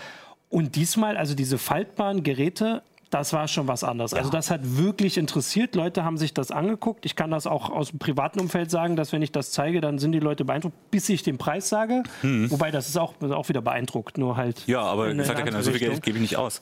Und 0.49 0.75
diesmal, 0.75 1.17
also 1.17 1.35
diese 1.35 1.57
faltbaren 1.57 2.23
Geräte, 2.23 2.81
das 3.09 3.33
war 3.33 3.47
schon 3.47 3.67
was 3.67 3.83
anderes. 3.83 4.13
Also 4.13 4.15
ja. 4.15 4.19
Also 4.25 4.31
das 4.31 4.51
hat 4.51 4.77
wirklich 4.77 5.17
interessiert. 5.17 5.75
Leute 5.75 6.03
haben 6.03 6.17
sich 6.17 6.33
das 6.33 6.51
angeguckt. 6.51 7.05
Ich 7.05 7.15
kann 7.15 7.31
das 7.31 7.47
auch 7.47 7.69
aus 7.69 7.91
dem 7.91 7.99
privaten 7.99 8.39
Umfeld 8.39 8.71
sagen, 8.71 8.95
dass 8.95 9.13
wenn 9.13 9.21
ich 9.21 9.31
das 9.31 9.51
zeige, 9.51 9.79
dann 9.79 9.99
sind 9.99 10.11
die 10.11 10.19
Leute 10.19 10.43
beeindruckt, 10.43 10.75
bis 10.91 11.07
ich 11.09 11.23
den 11.23 11.37
Preis 11.37 11.69
sage. 11.69 12.03
Mhm. 12.23 12.51
Wobei 12.51 12.71
das 12.71 12.89
ist 12.89 12.97
auch, 12.97 13.13
auch 13.21 13.49
wieder 13.49 13.61
beeindruckt, 13.61 14.17
nur 14.17 14.37
halt. 14.37 14.67
Ja, 14.67 14.81
aber 14.81 15.15
sagt 15.23 15.39
ja 15.39 15.45
keiner, 15.45 15.63
so 15.63 15.71
viel 15.71 15.79
Geld 15.79 16.01
gebe 16.01 16.17
ich 16.17 16.21
nicht 16.21 16.37
aus. 16.37 16.61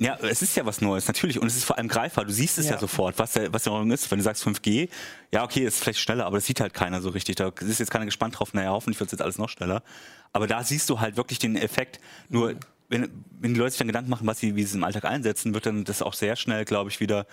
Ja, 0.00 0.16
es 0.22 0.42
ist 0.42 0.56
ja 0.56 0.64
was 0.64 0.80
Neues, 0.80 1.08
natürlich. 1.08 1.40
Und 1.40 1.48
es 1.48 1.56
ist 1.56 1.64
vor 1.64 1.76
allem 1.76 1.88
greifbar. 1.88 2.24
Du 2.24 2.32
siehst 2.32 2.56
es 2.58 2.66
ja, 2.66 2.72
ja 2.72 2.78
sofort, 2.78 3.18
was 3.18 3.32
der, 3.32 3.52
was 3.52 3.64
der 3.64 3.72
Neuerung 3.72 3.90
ist. 3.90 4.08
Wenn 4.10 4.18
du 4.18 4.24
sagst 4.24 4.46
5G, 4.46 4.88
ja, 5.32 5.42
okay, 5.42 5.64
ist 5.64 5.80
vielleicht 5.80 5.98
schneller, 5.98 6.24
aber 6.24 6.36
das 6.36 6.46
sieht 6.46 6.60
halt 6.60 6.72
keiner 6.72 7.00
so 7.00 7.08
richtig. 7.08 7.34
Da 7.36 7.48
ist 7.60 7.80
jetzt 7.80 7.90
keiner 7.90 8.04
gespannt 8.04 8.38
drauf, 8.38 8.54
naja, 8.54 8.70
hoffentlich 8.70 9.00
wird 9.00 9.08
es 9.08 9.12
jetzt 9.12 9.22
alles 9.22 9.38
noch 9.38 9.48
schneller. 9.48 9.82
Aber 10.32 10.46
da 10.46 10.62
siehst 10.62 10.88
du 10.88 11.00
halt 11.00 11.16
wirklich 11.16 11.40
den 11.40 11.56
Effekt. 11.56 11.98
Nur, 12.28 12.54
wenn, 12.88 13.10
wenn 13.40 13.54
die 13.54 13.58
Leute 13.58 13.72
sich 13.72 13.78
dann 13.78 13.88
Gedanken 13.88 14.08
machen, 14.08 14.26
was 14.26 14.38
sie, 14.38 14.54
wie 14.54 14.62
sie 14.62 14.68
es 14.68 14.74
im 14.76 14.84
Alltag 14.84 15.04
einsetzen, 15.04 15.52
wird 15.52 15.66
dann 15.66 15.82
das 15.82 16.00
auch 16.00 16.14
sehr 16.14 16.36
schnell, 16.36 16.64
glaube 16.64 16.90
ich, 16.90 17.00
wieder, 17.00 17.26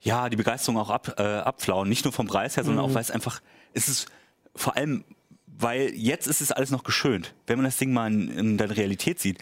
ja, 0.00 0.28
die 0.28 0.36
Begeisterung 0.36 0.78
auch 0.78 0.90
ab, 0.90 1.16
äh, 1.18 1.22
abflauen. 1.22 1.88
Nicht 1.88 2.04
nur 2.04 2.12
vom 2.12 2.28
Preis 2.28 2.56
her, 2.56 2.62
sondern 2.62 2.84
mhm. 2.84 2.92
auch, 2.92 2.94
weil 2.94 3.02
es 3.02 3.10
einfach, 3.10 3.42
es 3.74 3.88
ist 3.88 4.06
vor 4.54 4.76
allem, 4.76 5.04
weil 5.46 5.92
jetzt 5.94 6.28
ist 6.28 6.40
es 6.40 6.52
alles 6.52 6.70
noch 6.70 6.84
geschönt. 6.84 7.34
Wenn 7.48 7.58
man 7.58 7.64
das 7.64 7.76
Ding 7.76 7.92
mal 7.92 8.06
in, 8.06 8.28
in 8.28 8.56
der 8.56 8.76
Realität 8.76 9.18
sieht, 9.18 9.38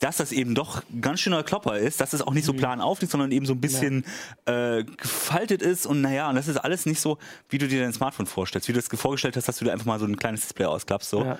dass 0.00 0.16
das 0.16 0.32
eben 0.32 0.54
doch 0.54 0.82
ganz 1.00 1.20
schöner 1.20 1.42
Klopper 1.42 1.78
ist, 1.78 2.00
dass 2.00 2.12
es 2.12 2.22
auch 2.22 2.32
nicht 2.32 2.46
so 2.46 2.52
mhm. 2.52 2.56
plan 2.56 2.80
aufliegt, 2.80 3.12
sondern 3.12 3.30
eben 3.30 3.46
so 3.46 3.52
ein 3.52 3.60
bisschen 3.60 4.04
ja. 4.48 4.78
äh, 4.78 4.84
gefaltet 4.84 5.62
ist 5.62 5.86
und 5.86 6.00
naja, 6.00 6.28
und 6.28 6.34
das 6.34 6.48
ist 6.48 6.56
alles 6.56 6.86
nicht 6.86 7.00
so, 7.00 7.18
wie 7.50 7.58
du 7.58 7.68
dir 7.68 7.82
dein 7.82 7.92
Smartphone 7.92 8.26
vorstellst, 8.26 8.68
wie 8.68 8.72
du 8.72 8.78
es 8.78 8.88
vorgestellt 8.88 9.36
hast, 9.36 9.46
dass 9.46 9.58
du 9.58 9.66
dir 9.66 9.72
einfach 9.72 9.86
mal 9.86 10.00
so 10.00 10.06
ein 10.06 10.16
kleines 10.16 10.40
Display 10.40 10.64
ausklappst. 10.64 11.10
So. 11.10 11.24
Ja. 11.24 11.38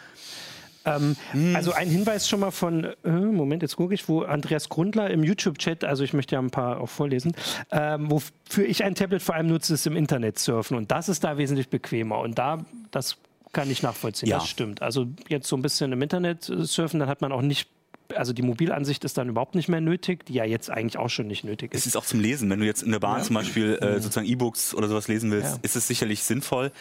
Ähm, 0.85 1.17
hm. 1.33 1.57
Also 1.57 1.73
ein 1.73 1.89
Hinweis 1.89 2.29
schon 2.29 2.41
mal 2.41 2.51
von, 2.51 2.85
äh, 2.85 3.11
Moment, 3.11 3.63
jetzt 3.63 3.77
gucke 3.77 3.95
ich, 3.95 4.09
wo 4.09 4.23
Andreas 4.23 4.69
Grundler 4.69 5.11
im 5.11 5.25
YouTube-Chat, 5.25 5.85
also 5.85 6.05
ich 6.05 6.13
möchte 6.13 6.37
ja 6.37 6.41
ein 6.41 6.51
paar 6.51 6.81
auch 6.81 6.89
vorlesen, 6.89 7.33
ähm, 7.71 8.11
wofür 8.11 8.67
ich 8.67 8.85
ein 8.85 8.95
Tablet 8.95 9.23
vor 9.23 9.35
allem 9.35 9.49
nutze, 9.49 9.75
ist 9.75 9.87
im 9.87 9.97
Internet 9.97 10.39
surfen 10.39 10.77
und 10.77 10.91
das 10.91 11.09
ist 11.09 11.25
da 11.25 11.37
wesentlich 11.37 11.69
bequemer 11.69 12.19
und 12.21 12.39
da, 12.39 12.65
das 12.91 13.17
kann 13.53 13.71
ich 13.71 13.83
nachvollziehen, 13.83 14.29
ja. 14.29 14.39
das 14.39 14.49
stimmt. 14.49 14.81
Also 14.81 15.07
jetzt 15.29 15.49
so 15.49 15.57
ein 15.57 15.63
bisschen 15.63 15.93
im 15.93 16.01
Internet 16.01 16.45
surfen, 16.45 17.01
dann 17.01 17.09
hat 17.09 17.21
man 17.21 17.33
auch 17.33 17.43
nicht 17.43 17.69
also 18.17 18.33
die 18.33 18.43
Mobilansicht 18.43 19.05
ist 19.05 19.19
dann 19.19 19.29
überhaupt 19.29 19.55
nicht 19.55 19.69
mehr 19.69 19.81
nötig, 19.81 20.27
die 20.27 20.35
ja 20.35 20.45
jetzt 20.45 20.71
eigentlich 20.71 20.99
auch 20.99 21.11
schon 21.11 21.27
nicht 21.27 21.45
nötig 21.45 21.75
ist. 21.75 21.81
Es 21.81 21.87
ist 21.87 21.97
auch 21.97 22.05
zum 22.05 22.21
Lesen. 22.21 22.51
Wenn 22.51 22.61
du 22.61 22.67
jetzt 22.67 22.83
in 22.83 22.93
der 22.93 23.01
Bahn 23.01 23.19
ja. 23.19 23.25
zum 23.25 23.35
Beispiel 23.35 23.79
äh, 23.81 24.01
sozusagen 24.01 24.27
E-Books 24.27 24.75
oder 24.75 24.89
sowas 24.89 25.09
lesen 25.09 25.31
willst, 25.31 25.57
ja. 25.57 25.59
ist 25.63 25.77
es 25.77 25.87
sicherlich 25.87 26.23
sinnvoll. 26.23 26.73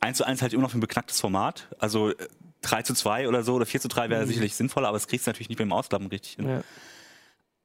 1 0.00 0.18
zu 0.18 0.24
1 0.24 0.42
halt 0.42 0.52
immer 0.52 0.62
noch 0.62 0.74
ein 0.74 0.80
beknacktes 0.80 1.20
Format. 1.20 1.68
Also 1.78 2.12
3 2.62 2.78
äh, 2.78 2.84
zu 2.84 2.94
2 2.94 3.28
oder 3.28 3.42
so 3.42 3.54
oder 3.54 3.66
4 3.66 3.80
zu 3.80 3.88
3 3.88 4.10
wäre 4.10 4.22
mhm. 4.22 4.28
sicherlich 4.28 4.54
sinnvoller, 4.54 4.88
aber 4.88 4.96
es 4.96 5.06
kriegst 5.06 5.26
du 5.26 5.30
natürlich 5.30 5.48
nicht 5.48 5.58
beim 5.58 5.72
Ausklappen 5.72 6.08
richtig 6.08 6.34
hin. 6.34 6.48
Ja 6.48 6.62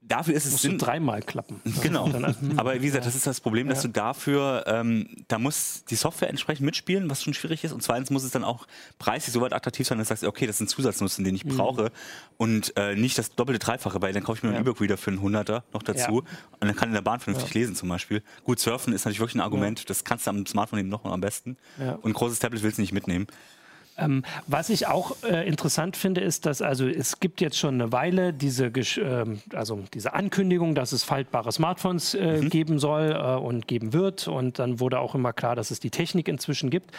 dafür 0.07 0.33
ist 0.33 0.45
es 0.45 0.61
Sinn. 0.61 0.77
dreimal 0.77 1.21
klappen. 1.21 1.61
Genau. 1.81 2.09
Aber 2.57 2.81
wie 2.81 2.85
gesagt, 2.85 3.05
das 3.05 3.15
ist 3.15 3.27
das 3.27 3.39
Problem, 3.39 3.69
dass 3.69 3.83
ja. 3.83 3.87
du 3.87 3.93
dafür, 3.93 4.63
ähm, 4.67 5.07
da 5.27 5.37
muss 5.37 5.83
die 5.89 5.95
Software 5.95 6.29
entsprechend 6.29 6.65
mitspielen, 6.65 7.09
was 7.09 7.23
schon 7.23 7.33
schwierig 7.33 7.63
ist. 7.63 7.71
Und 7.71 7.81
zweitens 7.81 8.09
muss 8.09 8.23
es 8.23 8.31
dann 8.31 8.43
auch 8.43 8.67
preislich 8.99 9.33
so 9.33 9.41
weit 9.41 9.53
attraktiv 9.53 9.87
sein, 9.87 9.97
dass 9.97 10.07
du 10.07 10.13
sagst, 10.13 10.23
okay, 10.23 10.47
das 10.47 10.57
ist 10.57 10.61
ein 10.61 10.67
Zusatznutzen, 10.67 11.23
den 11.23 11.35
ich 11.35 11.45
mhm. 11.45 11.55
brauche. 11.55 11.91
Und 12.37 12.75
äh, 12.77 12.95
nicht 12.95 13.17
das 13.17 13.35
doppelte, 13.35 13.59
dreifache, 13.59 14.01
weil 14.01 14.11
dann 14.13 14.23
kaufe 14.23 14.37
ich 14.37 14.43
mir 14.43 14.49
ja. 14.49 14.55
einen 14.55 14.65
E-Book-Reader 14.65 14.97
für 14.97 15.11
einen 15.11 15.21
Hunderter 15.21 15.63
noch 15.73 15.83
dazu. 15.83 16.23
Ja. 16.25 16.37
Und 16.59 16.67
dann 16.67 16.75
kann 16.75 16.89
in 16.89 16.95
der 16.95 17.01
Bahn 17.01 17.19
vernünftig 17.19 17.53
lesen 17.53 17.75
zum 17.75 17.89
Beispiel. 17.89 18.23
Gut, 18.43 18.59
surfen 18.59 18.93
ist 18.93 19.05
natürlich 19.05 19.19
wirklich 19.19 19.35
ein 19.35 19.41
Argument. 19.41 19.89
Das 19.89 20.03
kannst 20.03 20.25
du 20.25 20.31
am 20.31 20.45
Smartphone 20.45 20.79
eben 20.79 20.89
noch 20.89 21.05
am 21.05 21.21
besten. 21.21 21.57
Und 21.77 22.05
ein 22.05 22.13
großes 22.13 22.39
Tablet 22.39 22.63
willst 22.63 22.77
du 22.77 22.81
nicht 22.81 22.93
mitnehmen. 22.93 23.27
Ähm, 23.97 24.23
was 24.45 24.69
ich 24.69 24.87
auch 24.87 25.15
äh, 25.23 25.47
interessant 25.47 25.97
finde, 25.97 26.21
ist, 26.21 26.45
dass 26.45 26.61
also 26.61 26.87
es 26.87 27.19
gibt 27.19 27.41
jetzt 27.41 27.57
schon 27.57 27.75
eine 27.75 27.91
Weile 27.91 28.33
diese, 28.33 28.65
äh, 28.67 29.25
also 29.53 29.83
diese 29.93 30.13
Ankündigung, 30.13 30.75
dass 30.75 30.91
es 30.91 31.03
faltbare 31.03 31.51
Smartphones 31.51 32.13
äh, 32.13 32.41
mhm. 32.41 32.49
geben 32.49 32.79
soll 32.79 33.11
äh, 33.11 33.35
und 33.35 33.67
geben 33.67 33.93
wird. 33.93 34.27
Und 34.27 34.59
dann 34.59 34.79
wurde 34.79 34.99
auch 34.99 35.15
immer 35.15 35.33
klar, 35.33 35.55
dass 35.55 35.71
es 35.71 35.79
die 35.79 35.89
Technik 35.89 36.27
inzwischen 36.27 36.69
gibt. 36.69 36.91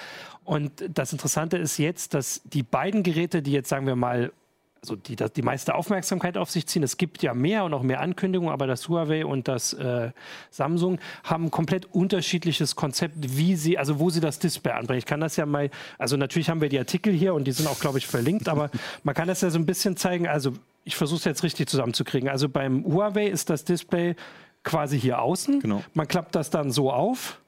Und 0.45 0.73
das 0.89 1.13
Interessante 1.13 1.57
ist 1.59 1.79
jetzt, 1.79 2.15
dass 2.15 2.41
die 2.45 2.63
beiden 2.63 3.03
Geräte, 3.03 3.43
die 3.43 3.53
jetzt 3.53 3.69
sagen 3.69 3.87
wir 3.87 3.97
mal 3.97 4.33
also 4.81 4.97
die, 4.97 5.17
die 5.17 5.43
meiste 5.43 5.75
Aufmerksamkeit 5.75 6.37
auf 6.37 6.51
sich 6.51 6.67
ziehen. 6.67 6.83
Es 6.83 6.97
gibt 6.97 7.23
ja 7.23 7.35
mehr 7.35 7.65
und 7.65 7.75
auch 7.75 7.83
mehr 7.83 8.01
Ankündigungen, 8.01 8.53
aber 8.53 8.67
das 8.67 8.89
Huawei 8.89 9.25
und 9.25 9.49
das 9.49 9.73
äh, 9.73 10.11
Samsung 10.51 10.99
haben 11.25 11.47
ein 11.47 11.51
komplett 11.51 11.87
unterschiedliches 11.87 12.77
Konzept, 12.77 13.15
wie 13.19 13.57
sie, 13.57 13.79
also 13.79 13.99
wo 13.99 14.11
sie 14.11 14.21
das 14.21 14.39
Display 14.39 14.73
anbringen. 14.73 14.99
Ich 14.99 15.07
kann 15.07 15.21
das 15.21 15.37
ja 15.37 15.47
mal, 15.47 15.71
also 15.99 16.17
natürlich 16.17 16.49
haben 16.49 16.61
wir 16.61 16.69
die 16.69 16.79
Artikel 16.79 17.13
hier 17.13 17.35
und 17.35 17.45
die 17.45 17.53
sind 17.53 17.67
auch, 17.67 17.81
glaube 17.81 17.99
ich, 17.99 18.07
verlinkt, 18.07 18.49
aber 18.49 18.71
man 19.03 19.15
kann 19.15 19.29
das 19.29 19.41
ja 19.41 19.51
so 19.51 19.59
ein 19.59 19.67
bisschen 19.67 19.97
zeigen. 19.97 20.29
Also 20.29 20.53
ich 20.85 20.97
versuche 20.97 21.19
es 21.19 21.25
jetzt 21.25 21.43
richtig 21.43 21.69
zusammenzukriegen. 21.69 22.29
Also 22.29 22.49
beim 22.49 22.85
Huawei 22.85 23.27
ist 23.27 23.51
das 23.51 23.65
Display 23.65 24.15
quasi 24.63 24.99
hier 24.99 25.21
außen. 25.21 25.61
Genau. 25.61 25.83
Man 25.95 26.07
klappt 26.09 26.35
das 26.35 26.51
dann 26.51 26.71
so 26.71 26.93
auf. 26.93 27.41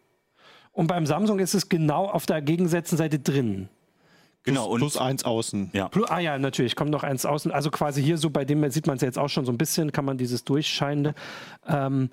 Und 0.73 0.87
beim 0.87 1.07
Samsung 1.07 1.39
ist 1.39 1.55
es 1.55 1.69
genau 1.69 2.07
auf 2.07 2.27
der 2.27 2.43
gegensätzlichen 2.43 2.99
Seite 2.99 3.19
drin. 3.19 3.69
Genau, 4.45 4.63
plus, 4.63 4.73
und 4.73 4.81
plus 4.81 4.97
eins 4.97 5.25
außen. 5.25 5.71
Ja. 5.73 5.89
Plus, 5.89 6.09
ah 6.09 6.19
ja, 6.19 6.39
natürlich, 6.39 6.75
kommt 6.77 6.91
noch 6.91 7.03
eins 7.03 7.27
außen. 7.27 7.51
Also 7.53 7.71
quasi 7.71 8.03
hier 8.03 8.17
so, 8.17 8.31
bei 8.31 8.45
dem 8.45 8.69
sieht 8.71 8.87
man 8.87 8.97
es 8.97 9.03
jetzt 9.03 9.19
auch 9.19 9.29
schon 9.29 9.45
so 9.45 9.53
ein 9.53 9.59
bisschen, 9.59 9.93
kann 9.93 10.05
man 10.05 10.17
dieses 10.17 10.45
Durchscheinende. 10.45 11.15
Ähm, 11.67 12.11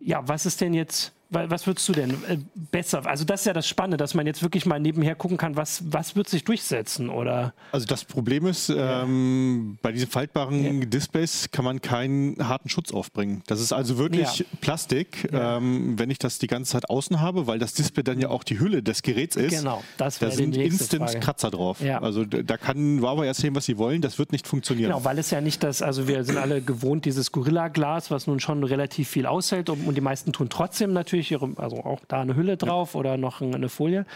ja, 0.00 0.26
was 0.28 0.46
ist 0.46 0.60
denn 0.60 0.74
jetzt, 0.74 1.12
Was 1.34 1.66
würdest 1.66 1.88
du 1.88 1.92
denn 1.92 2.10
äh, 2.28 2.38
besser? 2.70 3.04
Also 3.06 3.24
das 3.24 3.40
ist 3.40 3.46
ja 3.46 3.52
das 3.52 3.66
Spannende, 3.66 3.96
dass 3.96 4.14
man 4.14 4.26
jetzt 4.26 4.42
wirklich 4.42 4.66
mal 4.66 4.80
nebenher 4.80 5.14
gucken 5.14 5.36
kann, 5.36 5.56
was, 5.56 5.82
was 5.86 6.16
wird 6.16 6.28
sich 6.28 6.44
durchsetzen, 6.44 7.08
oder? 7.08 7.52
Also 7.72 7.86
das 7.86 8.04
Problem 8.04 8.46
ist, 8.46 8.68
ja. 8.68 9.02
ähm, 9.02 9.78
bei 9.82 9.92
diesen 9.92 10.08
faltbaren 10.08 10.82
ja. 10.82 10.86
Displays 10.86 11.48
kann 11.50 11.64
man 11.64 11.80
keinen 11.80 12.48
harten 12.48 12.68
Schutz 12.68 12.92
aufbringen. 12.92 13.42
Das 13.46 13.60
ist 13.60 13.72
also 13.72 13.98
wirklich 13.98 14.38
ja. 14.38 14.46
Plastik, 14.60 15.28
ähm, 15.32 15.98
wenn 15.98 16.10
ich 16.10 16.18
das 16.18 16.38
die 16.38 16.46
ganze 16.46 16.72
Zeit 16.72 16.88
außen 16.88 17.20
habe, 17.20 17.46
weil 17.46 17.58
das 17.58 17.74
Display 17.74 18.02
dann 18.02 18.20
ja 18.20 18.28
auch 18.28 18.44
die 18.44 18.60
Hülle 18.60 18.82
des 18.82 19.02
Geräts 19.02 19.36
ist. 19.36 19.58
Genau, 19.58 19.82
das 19.96 20.18
Da 20.18 20.30
sind 20.30 20.56
instant 20.56 21.10
Frage. 21.10 21.20
Kratzer 21.20 21.50
drauf. 21.50 21.78
Also 22.00 22.24
da 22.24 22.56
kann 22.56 23.00
Huawei 23.00 23.26
erzählen, 23.26 23.54
was 23.54 23.64
sie 23.64 23.78
wollen, 23.78 24.00
das 24.00 24.18
wird 24.18 24.32
nicht 24.32 24.46
funktionieren. 24.46 24.90
Genau, 24.90 25.04
weil 25.04 25.18
es 25.18 25.30
ja 25.30 25.40
nicht 25.40 25.62
das, 25.62 25.82
also 25.82 26.08
wir 26.08 26.24
sind 26.24 26.38
alle 26.38 26.60
gewohnt, 26.60 27.04
dieses 27.04 27.32
Gorilla-Glas, 27.32 28.10
was 28.10 28.26
nun 28.26 28.40
schon 28.40 28.62
relativ 28.64 29.08
viel 29.08 29.26
aushält 29.26 29.70
und, 29.70 29.86
und 29.86 29.94
die 29.94 30.00
meisten 30.00 30.32
tun 30.32 30.48
trotzdem 30.48 30.92
natürlich 30.92 31.23
ihre, 31.30 31.50
also 31.56 31.78
auch 31.84 32.00
da 32.06 32.20
eine 32.20 32.36
Hülle 32.36 32.56
drauf 32.56 32.94
ja. 32.94 33.00
oder 33.00 33.16
noch 33.16 33.40
eine 33.40 33.68
Folie. 33.68 34.06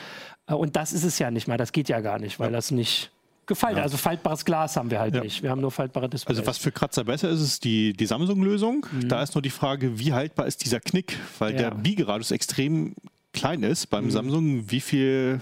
Äh, 0.46 0.54
und 0.54 0.76
das 0.76 0.92
ist 0.92 1.04
es 1.04 1.18
ja 1.18 1.30
nicht 1.30 1.48
mal. 1.48 1.56
Das 1.56 1.72
geht 1.72 1.88
ja 1.88 2.00
gar 2.00 2.18
nicht, 2.18 2.40
weil 2.40 2.50
ja. 2.50 2.56
das 2.56 2.70
nicht 2.70 3.10
gefaltet. 3.46 3.78
Ja. 3.78 3.84
Also 3.84 3.96
faltbares 3.96 4.44
Glas 4.44 4.76
haben 4.76 4.90
wir 4.90 5.00
halt 5.00 5.14
ja. 5.14 5.22
nicht. 5.22 5.42
Wir 5.42 5.50
haben 5.50 5.60
nur 5.60 5.72
faltbare 5.72 6.08
Displays. 6.08 6.38
Also 6.38 6.46
was 6.46 6.58
für 6.58 6.70
Kratzer 6.70 7.04
besser 7.04 7.30
ist, 7.30 7.40
ist 7.40 7.64
die, 7.64 7.92
die 7.92 8.06
Samsung-Lösung. 8.06 8.86
Mhm. 8.92 9.08
Da 9.08 9.22
ist 9.22 9.34
nur 9.34 9.42
die 9.42 9.50
Frage, 9.50 9.98
wie 9.98 10.12
haltbar 10.12 10.46
ist 10.46 10.64
dieser 10.64 10.80
Knick, 10.80 11.18
weil 11.38 11.52
ja. 11.52 11.58
der 11.58 11.70
Biegeradius 11.72 12.30
extrem 12.30 12.94
klein 13.32 13.62
ist 13.62 13.86
beim 13.86 14.04
mhm. 14.04 14.10
Samsung. 14.10 14.70
Wie 14.70 14.80
viel 14.80 15.40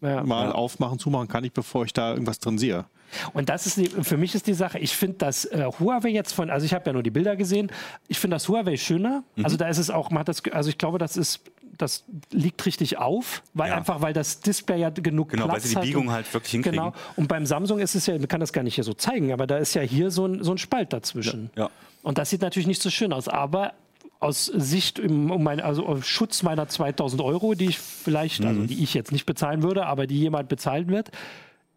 mal 0.00 0.52
aufmachen, 0.52 0.98
zumachen 0.98 1.28
kann 1.28 1.44
ich, 1.44 1.52
bevor 1.52 1.84
ich 1.84 1.92
da 1.92 2.12
irgendwas 2.12 2.38
drin 2.38 2.58
sehe? 2.58 2.86
Und 3.32 3.48
das 3.48 3.66
ist 3.66 3.76
die, 3.76 3.88
für 3.88 4.16
mich 4.16 4.34
ist 4.34 4.46
die 4.46 4.54
Sache, 4.54 4.78
ich 4.78 4.96
finde 4.96 5.18
das 5.18 5.44
äh, 5.46 5.70
Huawei 5.78 6.10
jetzt 6.10 6.32
von, 6.32 6.50
also 6.50 6.64
ich 6.66 6.74
habe 6.74 6.84
ja 6.86 6.92
nur 6.92 7.02
die 7.02 7.10
Bilder 7.10 7.36
gesehen, 7.36 7.70
ich 8.08 8.18
finde 8.18 8.36
das 8.36 8.48
Huawei 8.48 8.76
schöner. 8.76 9.24
Mhm. 9.36 9.44
Also 9.44 9.56
da 9.56 9.68
ist 9.68 9.78
es 9.78 9.90
auch, 9.90 10.10
man 10.10 10.20
hat 10.20 10.28
das, 10.28 10.42
also 10.52 10.68
ich 10.68 10.78
glaube, 10.78 10.98
das 10.98 11.16
ist 11.16 11.40
das 11.78 12.04
liegt 12.30 12.64
richtig 12.66 12.98
auf, 12.98 13.42
weil 13.54 13.70
ja. 13.70 13.76
einfach, 13.76 14.02
weil 14.02 14.12
das 14.12 14.40
Display 14.40 14.78
ja 14.78 14.90
genug 14.90 15.30
genau, 15.30 15.46
Platz 15.46 15.54
weil 15.54 15.68
sie 15.68 15.74
die 15.74 15.86
Biegung 15.86 16.08
und, 16.08 16.12
halt 16.12 16.32
wirklich 16.32 16.52
hinkriegen. 16.52 16.78
Genau. 16.78 16.92
Und 17.16 17.28
beim 17.28 17.46
Samsung 17.46 17.78
ist 17.80 17.94
es 17.94 18.06
ja, 18.06 18.16
man 18.18 18.28
kann 18.28 18.40
das 18.40 18.52
gar 18.52 18.62
nicht 18.62 18.74
hier 18.74 18.84
so 18.84 18.92
zeigen, 18.92 19.32
aber 19.32 19.46
da 19.46 19.56
ist 19.56 19.74
ja 19.74 19.82
hier 19.82 20.10
so 20.10 20.26
ein, 20.26 20.44
so 20.44 20.52
ein 20.52 20.58
Spalt 20.58 20.92
dazwischen. 20.92 21.50
Ja. 21.56 21.64
ja. 21.64 21.70
Und 22.02 22.18
das 22.18 22.30
sieht 22.30 22.42
natürlich 22.42 22.66
nicht 22.66 22.82
so 22.82 22.90
schön 22.90 23.12
aus, 23.12 23.28
aber 23.28 23.72
aus 24.20 24.46
Sicht 24.46 25.00
um 25.00 25.42
mein, 25.42 25.60
also 25.60 25.84
aus 25.84 26.06
Schutz 26.06 26.42
meiner 26.42 26.68
2000 26.68 27.20
Euro, 27.22 27.54
die 27.54 27.66
ich 27.66 27.78
vielleicht, 27.78 28.40
also 28.42 28.54
mhm. 28.54 28.62
also 28.62 28.74
die 28.74 28.82
ich 28.82 28.94
jetzt 28.94 29.10
nicht 29.10 29.26
bezahlen 29.26 29.62
würde, 29.62 29.86
aber 29.86 30.06
die 30.06 30.18
jemand 30.18 30.48
bezahlen 30.48 30.88
wird, 30.88 31.10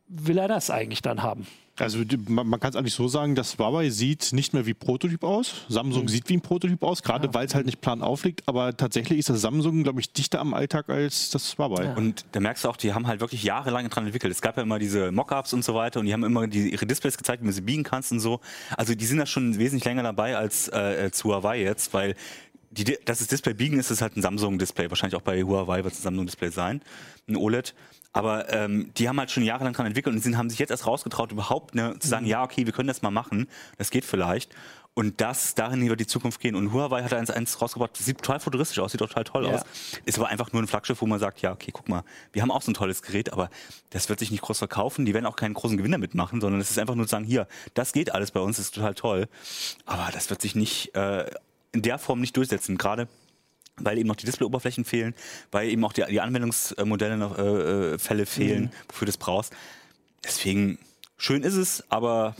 will 0.08 0.38
er 0.38 0.48
das 0.48 0.70
eigentlich 0.70 1.02
dann 1.02 1.24
haben? 1.24 1.48
Also 1.78 2.00
man, 2.28 2.48
man 2.48 2.60
kann 2.60 2.70
es 2.70 2.76
eigentlich 2.78 2.94
so 2.94 3.08
sagen, 3.10 3.36
das 3.36 3.58
Huawei 3.58 3.90
sieht 3.90 4.32
nicht 4.32 4.54
mehr 4.54 4.66
wie 4.66 4.74
Prototyp 4.74 5.24
aus. 5.24 5.66
Samsung 5.68 6.04
mhm. 6.04 6.08
sieht 6.08 6.30
wie 6.30 6.36
ein 6.36 6.42
Prototyp 6.42 6.82
aus, 6.84 7.04
gerade 7.04 7.28
ja. 7.28 7.34
weil 7.34 7.46
es 7.46 7.54
halt 7.54 7.66
nicht 7.66 7.82
plan 7.82 8.02
aufliegt. 8.02 8.48
Aber 8.48 8.78
tatsächlich 8.78 9.20
ist 9.20 9.30
das 9.30 9.42
Samsung, 9.42 9.84
glaube 9.84 10.00
ich, 10.00 10.14
dichter 10.14 10.40
am 10.40 10.54
Alltag 10.54 10.90
als 10.90 11.32
das 11.32 11.58
Huawei. 11.58 11.86
Ja. 11.86 11.94
Und 11.96 12.26
da 12.32 12.40
merkst 12.40 12.64
du 12.64 12.70
auch, 12.70 12.78
die 12.78 12.94
haben 12.94 13.08
halt 13.08 13.20
wirklich 13.20 13.44
jahrelang 13.44 13.90
dran 13.90 14.06
entwickelt. 14.06 14.32
Es 14.32 14.42
gab 14.42 14.56
ja 14.56 14.64
immer 14.64 14.80
diese 14.80 15.12
Mockups 15.12 15.52
und 15.52 15.66
so 15.66 15.76
weiter 15.76 16.00
und 16.00 16.06
die 16.06 16.14
haben 16.14 16.24
immer 16.24 16.48
die, 16.48 16.72
ihre 16.72 16.86
Displays 16.86 17.18
gezeigt, 17.18 17.42
wie 17.42 17.46
man 17.46 17.54
sie 17.54 17.62
biegen 17.62 17.84
kannst 17.84 18.12
und 18.14 18.22
so. 18.22 18.40
Also 18.78 18.96
die 18.96 19.06
sind 19.06 19.18
da 19.18 19.26
schon 19.26 19.58
wesentlich 19.58 19.84
länger 19.84 20.04
dabei 20.04 20.38
als, 20.38 20.70
äh, 20.70 20.76
als 20.76 21.26
Huawei 21.26 21.62
jetzt, 21.62 21.94
weil 21.94 22.16
die, 22.72 22.98
dass 23.06 23.20
das 23.20 23.28
Display 23.28 23.54
biegen 23.54 23.80
ist, 23.80 23.92
ist 23.92 24.02
halt 24.02 24.16
ein 24.16 24.22
Samsung-Display. 24.22 24.90
Wahrscheinlich 24.90 25.16
auch 25.16 25.24
bei 25.24 25.44
Huawei 25.44 25.84
wird 25.84 25.94
es 25.94 26.00
ein 26.00 26.04
Samsung-Display 26.04 26.52
sein, 26.52 26.82
ein 27.28 27.36
OLED. 27.36 27.74
Aber 28.16 28.52
ähm, 28.54 28.92
die 28.98 29.10
haben 29.10 29.20
halt 29.20 29.30
schon 29.30 29.44
jahrelang 29.44 29.74
dran 29.74 29.86
entwickelt 29.88 30.16
und 30.16 30.22
sind, 30.22 30.38
haben 30.38 30.50
sich 30.50 30.58
jetzt 30.58 30.70
erst 30.70 30.88
rausgetraut, 30.88 31.34
überhaupt 31.34 31.76
ne, 31.76 32.00
zu 32.00 32.08
sagen, 32.08 32.24
mhm. 32.24 32.32
ja, 32.32 32.44
okay, 32.44 32.66
wir 32.66 32.72
können 32.72 32.88
das 32.88 33.02
mal 33.02 33.12
machen, 33.12 33.50
das 33.78 33.92
geht 33.92 34.06
vielleicht. 34.06 34.56
Und 34.94 35.20
das, 35.20 35.54
darin 35.54 35.86
wird 35.90 36.00
die 36.00 36.08
Zukunft 36.08 36.40
gehen. 36.40 36.56
Und 36.56 36.72
Huawei 36.72 37.04
hat 37.04 37.14
eins, 37.14 37.30
eins 37.30 37.62
rausgebracht, 37.62 37.92
das 38.00 38.06
sieht 38.06 38.20
total 38.20 38.40
futuristisch 38.40 38.80
aus, 38.80 38.94
sieht 38.94 39.00
total 39.00 39.26
toll 39.26 39.46
ja. 39.46 39.56
aus. 39.56 39.64
Ist 40.06 40.18
aber 40.18 40.30
einfach 40.30 40.54
nur 40.54 40.62
ein 40.64 40.68
Flaggschiff, 40.68 41.02
wo 41.02 41.06
man 41.06 41.20
sagt, 41.20 41.42
ja, 41.42 41.52
okay, 41.52 41.72
guck 41.74 41.90
mal, 41.90 42.04
wir 42.32 42.42
haben 42.42 42.52
auch 42.52 42.62
so 42.62 42.72
ein 42.72 42.74
tolles 42.74 43.02
Gerät, 43.02 43.34
aber 43.34 43.50
das 43.90 44.08
wird 44.08 44.20
sich 44.20 44.32
nicht 44.32 44.42
groß 44.42 44.60
verkaufen. 44.60 45.06
Die 45.06 45.14
werden 45.14 45.26
auch 45.26 45.36
keinen 45.36 45.54
großen 45.54 45.76
Gewinner 45.76 45.98
mitmachen, 45.98 46.40
sondern 46.40 46.62
es 46.62 46.72
ist 46.72 46.80
einfach 46.80 46.96
nur 46.96 47.08
zu 47.08 47.12
sagen, 47.12 47.26
hier, 47.26 47.50
das 47.74 47.92
geht 47.92 48.14
alles 48.14 48.32
bei 48.32 48.40
uns, 48.40 48.56
das 48.56 48.68
ist 48.68 48.76
total 48.76 48.94
toll. 48.94 49.28
Aber 49.86 50.10
das 50.14 50.30
wird 50.30 50.42
sich 50.42 50.56
nicht 50.56 50.96
äh, 50.96 51.30
in 51.74 51.82
der 51.82 52.00
Form 52.00 52.22
nicht 52.22 52.38
durchsetzen. 52.38 52.78
Gerade 52.78 53.10
weil 53.78 53.98
eben 53.98 54.08
noch 54.08 54.16
die 54.16 54.26
Displayoberflächen 54.26 54.86
fehlen, 54.86 55.14
weil 55.52 55.70
eben 55.70 55.84
auch 55.84 55.94
die, 55.94 56.04
die 56.10 56.22
Anwendungsmodelle 56.22 57.18
noch 57.18 57.38
äh, 57.38 57.42
äh 57.94 57.98
Fälle 57.98 58.26
fehlen, 58.26 58.64
mhm. 58.64 58.70
wofür 58.90 59.06
du 59.06 59.10
das 59.10 59.18
brauchst. 59.18 59.54
Deswegen 60.24 60.80
schön 61.18 61.44
ist 61.44 61.56
es, 61.56 61.84
aber 61.90 62.36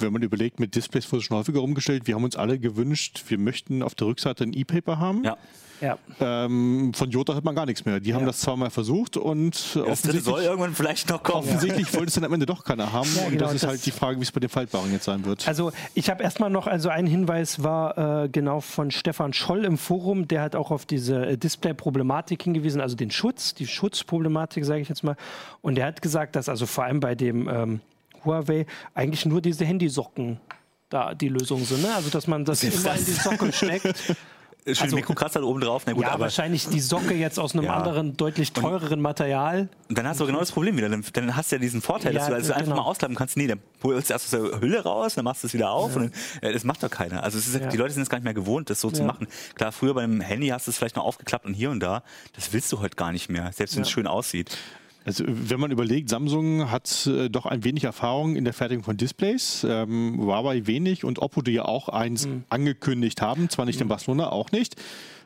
wenn 0.00 0.12
man 0.12 0.22
überlegt, 0.22 0.60
mit 0.60 0.74
Displays 0.74 1.10
wurde 1.12 1.22
schon 1.22 1.36
häufiger 1.36 1.62
umgestellt. 1.62 2.06
Wir 2.06 2.14
haben 2.14 2.24
uns 2.24 2.36
alle 2.36 2.58
gewünscht, 2.58 3.24
wir 3.28 3.38
möchten 3.38 3.82
auf 3.82 3.94
der 3.94 4.06
Rückseite 4.06 4.44
ein 4.44 4.52
E-Paper 4.52 4.98
haben. 4.98 5.24
Ja. 5.24 5.36
Ja. 5.80 5.98
Ähm, 6.20 6.92
von 6.94 7.10
Jota 7.10 7.34
hat 7.34 7.44
man 7.44 7.54
gar 7.54 7.66
nichts 7.66 7.84
mehr. 7.84 8.00
Die 8.00 8.14
haben 8.14 8.26
das 8.26 8.40
zweimal 8.40 8.70
versucht 8.70 9.16
und 9.16 9.74
ja, 9.74 9.82
offensichtlich 9.82 10.24
soll 10.24 10.42
irgendwann 10.42 10.74
vielleicht 10.74 11.08
noch 11.08 11.22
kommen. 11.22 11.48
Offensichtlich 11.48 11.92
wollte 11.94 12.08
es 12.08 12.14
dann 12.14 12.24
am 12.24 12.32
Ende 12.32 12.46
doch 12.46 12.64
keiner 12.64 12.92
haben. 12.92 13.08
Ja, 13.16 13.24
und 13.24 13.32
genau, 13.32 13.44
das 13.44 13.54
ist 13.54 13.62
das 13.62 13.70
halt 13.70 13.86
die 13.86 13.90
Frage, 13.90 14.18
wie 14.18 14.22
es 14.22 14.32
bei 14.32 14.40
den 14.40 14.48
Faltbaren 14.48 14.92
jetzt 14.92 15.04
sein 15.04 15.24
wird. 15.24 15.46
Also 15.46 15.72
ich 15.94 16.10
habe 16.10 16.22
erstmal 16.22 16.50
noch, 16.50 16.66
also 16.66 16.88
ein 16.88 17.06
Hinweis 17.06 17.62
war 17.62 18.24
äh, 18.24 18.28
genau 18.28 18.60
von 18.60 18.90
Stefan 18.90 19.32
Scholl 19.32 19.64
im 19.64 19.78
Forum, 19.78 20.28
der 20.28 20.42
hat 20.42 20.56
auch 20.56 20.70
auf 20.70 20.86
diese 20.86 21.26
äh, 21.26 21.38
Display-Problematik 21.38 22.42
hingewiesen, 22.42 22.80
also 22.80 22.96
den 22.96 23.10
Schutz, 23.10 23.54
die 23.54 23.66
Schutzproblematik, 23.66 24.64
sage 24.64 24.80
ich 24.80 24.88
jetzt 24.88 25.04
mal. 25.04 25.16
Und 25.62 25.76
der 25.76 25.86
hat 25.86 26.02
gesagt, 26.02 26.36
dass 26.36 26.48
also 26.48 26.66
vor 26.66 26.84
allem 26.84 27.00
bei 27.00 27.14
dem 27.14 27.48
ähm, 27.48 27.80
Huawei 28.24 28.66
eigentlich 28.94 29.26
nur 29.26 29.40
diese 29.40 29.64
Handysocken 29.64 30.40
da 30.88 31.14
die 31.14 31.28
Lösung 31.28 31.64
sind. 31.64 31.82
Ne? 31.82 31.94
Also 31.94 32.10
dass 32.10 32.26
man 32.26 32.44
das 32.44 32.62
immer 32.62 32.94
in 32.96 33.04
die 33.04 33.12
Socke 33.12 33.52
steckt. 33.52 34.16
Schön 34.74 34.84
also, 34.84 34.96
Mikrokratzer 34.96 35.42
oben 35.42 35.60
drauf. 35.60 35.82
Na 35.86 35.92
gut, 35.92 36.04
ja, 36.04 36.10
aber 36.10 36.24
wahrscheinlich 36.24 36.68
die 36.68 36.80
Socke 36.80 37.14
jetzt 37.14 37.38
aus 37.38 37.54
einem 37.54 37.64
ja. 37.64 37.76
anderen, 37.76 38.16
deutlich 38.16 38.52
teureren 38.52 39.00
Material. 39.00 39.68
Und 39.88 39.98
dann 39.98 40.06
hast 40.06 40.20
du 40.20 40.26
genau 40.26 40.40
das 40.40 40.52
Problem 40.52 40.76
wieder. 40.76 40.88
Dann, 40.88 41.04
dann 41.12 41.36
hast 41.36 41.50
du 41.50 41.56
ja 41.56 41.60
diesen 41.60 41.80
Vorteil, 41.80 42.12
ja, 42.12 42.20
dass 42.20 42.28
du 42.28 42.34
also 42.34 42.48
genau. 42.48 42.58
einfach 42.58 42.76
mal 42.76 42.82
ausklappen 42.82 43.16
kannst. 43.16 43.36
Nee, 43.36 43.46
dann 43.46 43.60
holst 43.82 44.10
du 44.10 44.12
erst 44.14 44.34
aus 44.34 44.50
der 44.50 44.60
Hülle 44.60 44.82
raus, 44.82 45.14
dann 45.14 45.24
machst 45.24 45.42
du 45.42 45.46
es 45.46 45.54
wieder 45.54 45.70
auf. 45.70 45.96
Und 45.96 46.12
dann, 46.40 46.50
äh, 46.50 46.52
das 46.52 46.64
macht 46.64 46.82
doch 46.82 46.90
keiner. 46.90 47.22
Also 47.22 47.38
ist, 47.38 47.54
die 47.54 47.76
Leute 47.76 47.94
sind 47.94 48.02
es 48.02 48.10
gar 48.10 48.18
nicht 48.18 48.24
mehr 48.24 48.34
gewohnt, 48.34 48.70
das 48.70 48.80
so 48.80 48.90
zu 48.90 49.02
machen. 49.02 49.26
Klar, 49.54 49.72
früher 49.72 49.94
beim 49.94 50.20
Handy 50.20 50.48
hast 50.48 50.66
du 50.66 50.70
es 50.70 50.78
vielleicht 50.78 50.96
noch 50.96 51.04
aufgeklappt 51.04 51.46
und 51.46 51.54
hier 51.54 51.70
und 51.70 51.80
da. 51.80 52.02
Das 52.34 52.52
willst 52.52 52.70
du 52.72 52.80
heute 52.80 52.96
gar 52.96 53.12
nicht 53.12 53.28
mehr, 53.28 53.50
selbst 53.52 53.76
wenn 53.76 53.82
es 53.82 53.90
schön 53.90 54.06
aussieht. 54.06 54.56
Also 55.04 55.24
wenn 55.26 55.58
man 55.58 55.70
überlegt, 55.70 56.10
Samsung 56.10 56.70
hat 56.70 57.06
äh, 57.06 57.28
doch 57.30 57.46
ein 57.46 57.64
wenig 57.64 57.84
Erfahrung 57.84 58.36
in 58.36 58.44
der 58.44 58.52
Fertigung 58.52 58.84
von 58.84 58.96
Displays, 58.96 59.64
ähm, 59.68 60.18
Huawei 60.20 60.66
wenig 60.66 61.04
und 61.04 61.20
Oppo, 61.20 61.40
die 61.40 61.52
ja 61.52 61.64
auch 61.64 61.88
eins 61.88 62.26
mhm. 62.26 62.44
angekündigt 62.50 63.22
haben, 63.22 63.48
zwar 63.48 63.64
nicht 63.64 63.76
mhm. 63.76 63.82
in 63.84 63.88
Barcelona, 63.88 64.30
auch 64.30 64.52
nicht. 64.52 64.76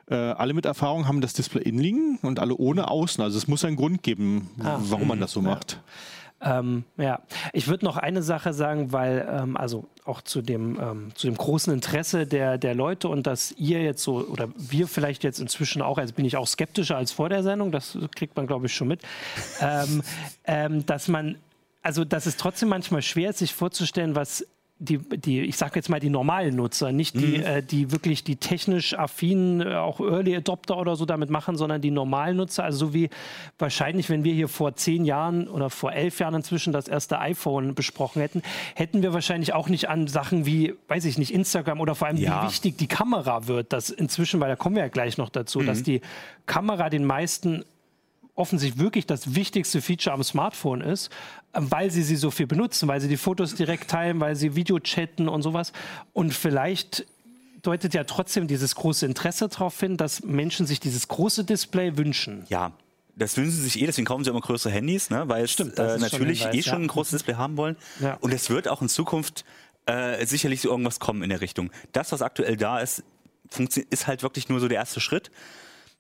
Äh, 0.08 0.14
alle 0.14 0.54
mit 0.54 0.66
Erfahrung 0.66 1.08
haben 1.08 1.20
das 1.20 1.32
Display 1.32 1.62
innen 1.62 1.78
liegen 1.78 2.18
und 2.22 2.38
alle 2.38 2.56
ohne 2.56 2.90
außen. 2.90 3.22
Also 3.22 3.38
es 3.38 3.48
muss 3.48 3.64
einen 3.64 3.76
Grund 3.76 4.02
geben, 4.02 4.50
ah. 4.60 4.78
warum 4.82 5.08
man 5.08 5.20
das 5.20 5.32
so 5.32 5.40
macht. 5.40 5.80
Ähm, 6.42 6.84
ja, 6.96 7.20
ich 7.52 7.68
würde 7.68 7.84
noch 7.84 7.96
eine 7.96 8.22
Sache 8.22 8.52
sagen, 8.52 8.92
weil 8.92 9.26
ähm, 9.30 9.56
also 9.56 9.87
auch 10.04 10.22
zu 10.22 10.42
dem, 10.42 10.78
ähm, 10.80 11.12
zu 11.14 11.28
dem 11.28 11.37
großen 11.37 11.72
Interesse 11.72 12.26
der, 12.26 12.58
der 12.58 12.75
Leute 12.75 13.08
und 13.08 13.26
dass 13.26 13.52
ihr 13.52 13.82
jetzt 13.82 14.02
so 14.02 14.26
oder 14.26 14.49
wir 14.56 14.88
vielleicht 14.88 15.22
jetzt 15.22 15.38
inzwischen 15.38 15.82
auch, 15.82 15.99
also 15.99 16.14
bin 16.14 16.25
ich 16.25 16.37
auch 16.37 16.46
skeptischer 16.46 16.96
als 16.96 17.12
vor 17.12 17.28
der 17.28 17.42
Sendung, 17.42 17.70
das 17.70 17.96
kriegt 18.16 18.37
man 18.37 18.46
glaube 18.46 18.66
ich 18.66 18.75
schon 18.75 18.88
mit, 18.88 19.02
ähm, 19.61 20.02
ähm, 20.44 20.87
dass 20.87 21.08
man 21.08 21.37
also 21.82 22.04
dass 22.04 22.26
es 22.26 22.37
trotzdem 22.37 22.68
manchmal 22.68 23.02
schwer 23.02 23.30
ist, 23.30 23.38
sich 23.38 23.54
vorzustellen, 23.54 24.14
was 24.14 24.46
die, 24.82 24.98
die, 24.98 25.42
ich 25.42 25.56
sage 25.56 25.76
jetzt 25.76 25.88
mal 25.88 26.00
die 26.00 26.10
normalen 26.10 26.56
Nutzer, 26.56 26.90
nicht 26.90 27.14
die, 27.14 27.38
mhm. 27.38 27.44
äh, 27.44 27.62
die 27.62 27.92
wirklich 27.92 28.24
die 28.24 28.36
technisch 28.36 28.98
affinen, 28.98 29.60
äh, 29.60 29.76
auch 29.76 30.00
Early 30.00 30.34
Adopter 30.34 30.76
oder 30.76 30.96
so 30.96 31.04
damit 31.04 31.30
machen, 31.30 31.56
sondern 31.56 31.80
die 31.80 31.92
normalen 31.92 32.36
Nutzer. 32.36 32.64
Also 32.64 32.86
so 32.86 32.94
wie 32.94 33.08
wahrscheinlich, 33.58 34.10
wenn 34.10 34.24
wir 34.24 34.34
hier 34.34 34.48
vor 34.48 34.74
zehn 34.74 35.04
Jahren 35.04 35.46
oder 35.46 35.70
vor 35.70 35.92
elf 35.92 36.18
Jahren 36.18 36.34
inzwischen 36.34 36.72
das 36.72 36.88
erste 36.88 37.20
iPhone 37.20 37.74
besprochen 37.74 38.20
hätten, 38.20 38.42
hätten 38.74 39.02
wir 39.02 39.12
wahrscheinlich 39.12 39.52
auch 39.52 39.68
nicht 39.68 39.88
an 39.88 40.08
Sachen 40.08 40.46
wie, 40.46 40.74
weiß 40.88 41.04
ich 41.04 41.16
nicht, 41.16 41.32
Instagram 41.32 41.80
oder 41.80 41.94
vor 41.94 42.08
allem 42.08 42.16
ja. 42.16 42.42
wie 42.42 42.48
wichtig 42.48 42.76
die 42.76 42.88
Kamera 42.88 43.46
wird. 43.46 43.72
Das 43.72 43.90
inzwischen, 43.90 44.40
weil 44.40 44.48
da 44.48 44.56
kommen 44.56 44.74
wir 44.74 44.82
ja 44.82 44.88
gleich 44.88 45.16
noch 45.16 45.28
dazu, 45.28 45.60
mhm. 45.60 45.66
dass 45.66 45.82
die 45.84 46.00
Kamera 46.46 46.90
den 46.90 47.04
meisten 47.04 47.64
offensichtlich 48.34 48.82
wirklich 48.82 49.06
das 49.06 49.34
wichtigste 49.34 49.82
Feature 49.82 50.14
am 50.14 50.22
Smartphone 50.22 50.80
ist, 50.80 51.10
weil 51.52 51.90
sie 51.90 52.02
sie 52.02 52.16
so 52.16 52.30
viel 52.30 52.46
benutzen, 52.46 52.88
weil 52.88 53.00
sie 53.00 53.08
die 53.08 53.16
Fotos 53.16 53.54
direkt 53.54 53.90
teilen, 53.90 54.20
weil 54.20 54.36
sie 54.36 54.56
Video 54.56 54.78
chatten 54.80 55.28
und 55.28 55.42
sowas. 55.42 55.72
Und 56.12 56.32
vielleicht 56.32 57.06
deutet 57.62 57.94
ja 57.94 58.04
trotzdem 58.04 58.46
dieses 58.46 58.74
große 58.74 59.06
Interesse 59.06 59.48
darauf 59.48 59.78
hin, 59.78 59.96
dass 59.96 60.22
Menschen 60.22 60.66
sich 60.66 60.80
dieses 60.80 61.08
große 61.08 61.44
Display 61.44 61.96
wünschen. 61.96 62.44
Ja, 62.48 62.72
das 63.14 63.36
wünschen 63.36 63.52
sie 63.52 63.62
sich 63.62 63.80
eh, 63.80 63.86
deswegen 63.86 64.06
kaufen 64.06 64.24
sie 64.24 64.30
immer 64.30 64.40
größere 64.40 64.72
Handys, 64.72 65.10
ne? 65.10 65.24
weil 65.28 65.46
Stimmt, 65.46 65.78
äh, 65.78 65.98
natürlich 65.98 66.40
schon 66.40 66.54
eh 66.54 66.62
schon 66.62 66.82
ein 66.82 66.88
großes 66.88 67.12
Display 67.12 67.34
haben 67.34 67.56
wollen. 67.58 67.76
Ja. 68.00 68.14
Und 68.20 68.32
es 68.32 68.48
wird 68.48 68.68
auch 68.68 68.80
in 68.80 68.88
Zukunft 68.88 69.44
äh, 69.86 70.24
sicherlich 70.24 70.62
so 70.62 70.70
irgendwas 70.70 70.98
kommen 70.98 71.22
in 71.22 71.28
der 71.28 71.42
Richtung. 71.42 71.70
Das, 71.92 72.12
was 72.12 72.22
aktuell 72.22 72.56
da 72.56 72.78
ist, 72.78 73.04
ist 73.90 74.06
halt 74.06 74.22
wirklich 74.22 74.48
nur 74.48 74.60
so 74.60 74.68
der 74.68 74.78
erste 74.78 75.00
Schritt 75.00 75.30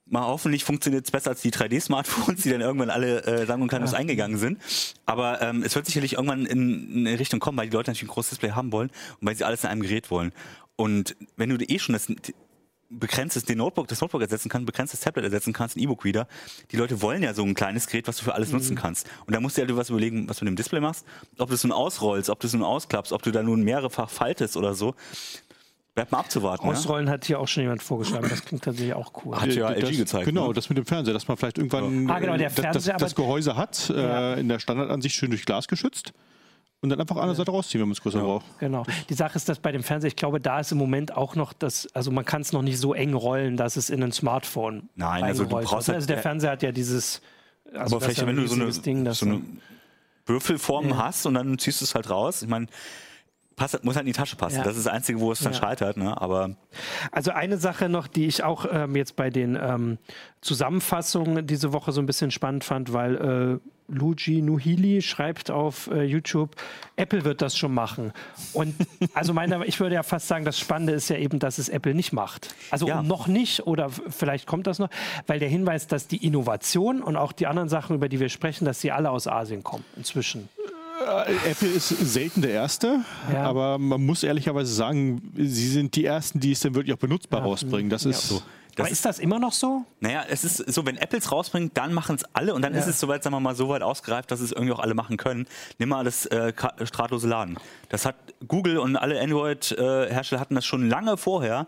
mal 0.06 0.26
hoffentlich 0.26 0.64
funktioniert 0.64 1.04
es 1.04 1.10
besser 1.10 1.30
als 1.30 1.42
die 1.42 1.50
3D-Smartphones, 1.50 2.42
die 2.42 2.50
dann 2.50 2.60
irgendwann 2.60 2.90
alle 2.90 3.24
äh, 3.24 3.46
sagen 3.46 3.62
und 3.62 3.68
kleinlos 3.68 3.92
ja. 3.92 3.98
eingegangen 3.98 4.38
sind. 4.38 4.60
Aber 5.06 5.40
ähm, 5.40 5.62
es 5.62 5.74
wird 5.74 5.86
sicherlich 5.86 6.14
irgendwann 6.14 6.46
in, 6.46 6.92
in 6.92 7.06
eine 7.06 7.18
Richtung 7.18 7.40
kommen, 7.40 7.58
weil 7.58 7.68
die 7.68 7.76
Leute 7.76 7.90
natürlich 7.90 8.10
ein 8.10 8.14
großes 8.14 8.30
Display 8.30 8.50
haben 8.50 8.72
wollen 8.72 8.90
und 9.20 9.26
weil 9.26 9.34
sie 9.36 9.44
alles 9.44 9.64
in 9.64 9.70
einem 9.70 9.82
Gerät 9.82 10.10
wollen. 10.10 10.32
Und 10.76 11.16
wenn 11.36 11.48
du 11.48 11.56
eh 11.64 11.78
schon 11.78 11.92
das 11.92 12.08
begrenztes 12.92 13.44
den 13.44 13.58
Notebook, 13.58 13.88
das 13.88 14.00
Notebook 14.00 14.20
ersetzen 14.20 14.48
kannst, 14.48 14.66
begrenztes 14.66 15.00
Tablet 15.00 15.24
ersetzen 15.24 15.52
kannst, 15.52 15.76
ein 15.76 15.80
E-Book 15.80 16.04
wieder. 16.04 16.28
Die 16.70 16.76
Leute 16.76 17.00
wollen 17.00 17.22
ja 17.22 17.34
so 17.34 17.42
ein 17.42 17.54
kleines 17.54 17.86
Gerät, 17.86 18.06
was 18.06 18.18
du 18.18 18.24
für 18.24 18.34
alles 18.34 18.48
mhm. 18.48 18.56
nutzen 18.56 18.76
kannst. 18.76 19.08
Und 19.26 19.34
da 19.34 19.40
musst 19.40 19.56
du 19.56 19.62
halt 19.62 19.74
was 19.76 19.90
überlegen, 19.90 20.28
was 20.28 20.38
du 20.38 20.44
mit 20.44 20.52
dem 20.52 20.56
Display 20.56 20.80
machst, 20.80 21.06
ob 21.38 21.48
du 21.48 21.54
es 21.54 21.64
nun 21.64 21.72
ausrollst, 21.72 22.28
ob 22.28 22.40
du 22.40 22.46
es 22.46 22.52
nun 22.52 22.62
ausklappst, 22.62 23.12
ob 23.12 23.22
du 23.22 23.30
da 23.30 23.42
nun 23.42 23.62
mehrfach 23.62 24.10
faltest 24.10 24.56
oder 24.56 24.74
so. 24.74 24.94
Bleibt 25.94 26.10
mal 26.10 26.20
abzuwarten. 26.20 26.66
Ausrollen 26.66 27.06
ja? 27.06 27.12
hat 27.12 27.26
hier 27.26 27.38
auch 27.38 27.48
schon 27.48 27.64
jemand 27.64 27.82
vorgeschlagen. 27.82 28.26
Das 28.28 28.44
klingt 28.44 28.64
tatsächlich 28.64 28.94
auch 28.94 29.12
cool. 29.24 29.36
Hat 29.36 29.52
ja 29.52 29.70
LG 29.70 29.98
gezeigt. 29.98 30.24
Genau, 30.24 30.48
ne? 30.48 30.54
das 30.54 30.70
mit 30.70 30.78
dem 30.78 30.86
Fernseher, 30.86 31.12
dass 31.12 31.28
man 31.28 31.36
vielleicht 31.36 31.58
irgendwann 31.58 32.10
ah, 32.10 32.18
genau, 32.18 32.36
das, 32.38 32.84
das, 32.84 33.14
Gehäuse 33.14 33.56
hat, 33.56 33.90
ja. 33.90 34.34
äh, 34.34 34.40
in 34.40 34.48
der 34.48 34.58
Standardansicht 34.58 35.14
schön 35.14 35.30
durch 35.30 35.44
Glas 35.44 35.68
geschützt 35.68 36.14
und 36.82 36.88
dann 36.88 37.00
einfach 37.00 37.16
eine 37.16 37.34
Seite 37.34 37.50
rausziehen, 37.50 37.80
wenn 37.80 37.88
man 37.88 37.92
es 37.92 38.00
größer 38.00 38.18
ja. 38.18 38.24
braucht. 38.24 38.44
Genau. 38.58 38.84
Die 39.08 39.14
Sache 39.14 39.36
ist, 39.36 39.48
dass 39.48 39.60
bei 39.60 39.70
dem 39.70 39.82
Fernseher, 39.82 40.08
ich 40.08 40.16
glaube, 40.16 40.40
da 40.40 40.60
ist 40.60 40.72
im 40.72 40.78
Moment 40.78 41.16
auch 41.16 41.36
noch 41.36 41.52
das, 41.52 41.86
also 41.94 42.10
man 42.10 42.24
kann 42.24 42.42
es 42.42 42.52
noch 42.52 42.62
nicht 42.62 42.78
so 42.78 42.92
eng 42.92 43.14
rollen, 43.14 43.56
dass 43.56 43.76
es 43.76 43.88
in 43.88 44.02
ein 44.02 44.12
Smartphone 44.12 44.88
Nein, 44.96 45.22
also 45.22 45.44
du 45.44 45.50
brauchst 45.50 45.88
halt, 45.88 45.96
Also 45.96 46.08
der 46.08 46.18
Fernseher 46.18 46.50
hat 46.50 46.62
ja 46.62 46.72
dieses. 46.72 47.22
Also 47.72 47.96
aber 47.96 48.04
vielleicht, 48.04 48.26
wenn 48.26 48.36
du 48.36 48.46
so 48.46 48.60
eine, 48.60 48.70
Ding, 48.72 49.10
so 49.12 49.26
eine 49.26 49.42
Würfelform 50.26 50.90
ja. 50.90 50.96
hast 50.98 51.24
und 51.24 51.34
dann 51.34 51.58
ziehst 51.58 51.80
du 51.80 51.84
es 51.84 51.94
halt 51.94 52.10
raus. 52.10 52.42
Ich 52.42 52.48
meine, 52.48 52.66
passt, 53.62 53.84
muss 53.84 53.96
halt 53.96 54.06
in 54.06 54.12
die 54.12 54.18
Tasche 54.18 54.36
passen. 54.36 54.58
Ja. 54.58 54.64
Das 54.64 54.76
ist 54.76 54.86
das 54.86 54.92
Einzige, 54.92 55.20
wo 55.20 55.30
es 55.32 55.40
dann 55.40 55.52
ja. 55.52 55.58
scheitert. 55.58 55.96
Ne? 55.96 56.20
Aber 56.20 56.50
also 57.12 57.30
eine 57.30 57.58
Sache 57.58 57.88
noch, 57.88 58.06
die 58.06 58.26
ich 58.26 58.42
auch 58.42 58.66
ähm, 58.70 58.96
jetzt 58.96 59.16
bei 59.16 59.30
den 59.30 59.56
ähm, 59.60 59.98
Zusammenfassungen 60.40 61.46
diese 61.46 61.72
Woche 61.72 61.92
so 61.92 62.00
ein 62.00 62.06
bisschen 62.06 62.30
spannend 62.30 62.64
fand, 62.64 62.92
weil 62.92 63.60
äh, 63.60 63.68
Luigi 63.88 64.42
Nuhili 64.42 65.02
schreibt 65.02 65.50
auf 65.50 65.88
äh, 65.88 66.02
YouTube, 66.02 66.56
Apple 66.96 67.24
wird 67.24 67.42
das 67.42 67.56
schon 67.56 67.72
machen. 67.72 68.12
Und 68.52 68.74
also 69.14 69.32
meine, 69.32 69.64
ich 69.66 69.78
würde 69.80 69.94
ja 69.94 70.02
fast 70.02 70.28
sagen, 70.28 70.44
das 70.44 70.58
Spannende 70.58 70.94
ist 70.94 71.08
ja 71.08 71.16
eben, 71.16 71.38
dass 71.38 71.58
es 71.58 71.68
Apple 71.68 71.94
nicht 71.94 72.12
macht. 72.12 72.54
Also 72.70 72.88
ja. 72.88 73.02
noch 73.02 73.28
nicht 73.28 73.66
oder 73.66 73.90
vielleicht 73.90 74.46
kommt 74.46 74.66
das 74.66 74.78
noch, 74.78 74.88
weil 75.26 75.38
der 75.38 75.48
Hinweis, 75.48 75.86
dass 75.86 76.08
die 76.08 76.24
Innovation 76.26 77.02
und 77.02 77.16
auch 77.16 77.32
die 77.32 77.46
anderen 77.46 77.68
Sachen, 77.68 77.94
über 77.94 78.08
die 78.08 78.18
wir 78.18 78.28
sprechen, 78.28 78.64
dass 78.64 78.80
sie 78.80 78.90
alle 78.90 79.10
aus 79.10 79.28
Asien 79.28 79.62
kommen 79.62 79.84
inzwischen. 79.96 80.48
Äh, 81.02 81.50
Apple 81.50 81.68
ist 81.68 81.88
selten 81.88 82.42
der 82.42 82.52
Erste, 82.52 83.00
ja. 83.32 83.44
aber 83.44 83.78
man 83.78 84.04
muss 84.04 84.22
ehrlicherweise 84.22 84.72
sagen, 84.72 85.32
sie 85.36 85.68
sind 85.68 85.94
die 85.96 86.04
Ersten, 86.04 86.40
die 86.40 86.52
es 86.52 86.60
dann 86.60 86.74
wirklich 86.74 86.94
auch 86.94 87.00
benutzbar 87.00 87.40
ja. 87.40 87.46
rausbringen. 87.46 87.90
Das 87.90 88.04
ist 88.04 88.28
so. 88.28 88.42
Das 88.74 88.84
Aber 88.84 88.90
ist 88.90 89.04
das 89.04 89.18
immer 89.18 89.38
noch 89.38 89.52
so? 89.52 89.84
Naja, 90.00 90.24
es 90.30 90.44
ist 90.44 90.56
so, 90.72 90.86
wenn 90.86 90.96
Apple 90.96 91.18
es 91.18 91.30
rausbringt, 91.30 91.76
dann 91.76 91.92
machen 91.92 92.16
es 92.16 92.24
alle 92.32 92.54
und 92.54 92.62
dann 92.62 92.72
ja. 92.72 92.80
ist 92.80 92.86
es 92.86 92.98
soweit, 92.98 93.22
sagen 93.22 93.36
wir 93.36 93.40
mal, 93.40 93.54
so 93.54 93.68
weit 93.68 93.82
ausgereift, 93.82 94.30
dass 94.30 94.40
es 94.40 94.50
irgendwie 94.50 94.72
auch 94.72 94.78
alle 94.78 94.94
machen 94.94 95.18
können. 95.18 95.46
Nimm 95.78 95.90
mal 95.90 96.04
das 96.04 96.24
äh, 96.26 96.54
drahtlose 96.54 97.28
Laden. 97.28 97.58
Das 97.90 98.06
hat 98.06 98.16
Google 98.48 98.78
und 98.78 98.96
alle 98.96 99.20
Android-Hersteller 99.20 100.40
hatten 100.40 100.54
das 100.54 100.64
schon 100.64 100.88
lange 100.88 101.18
vorher 101.18 101.66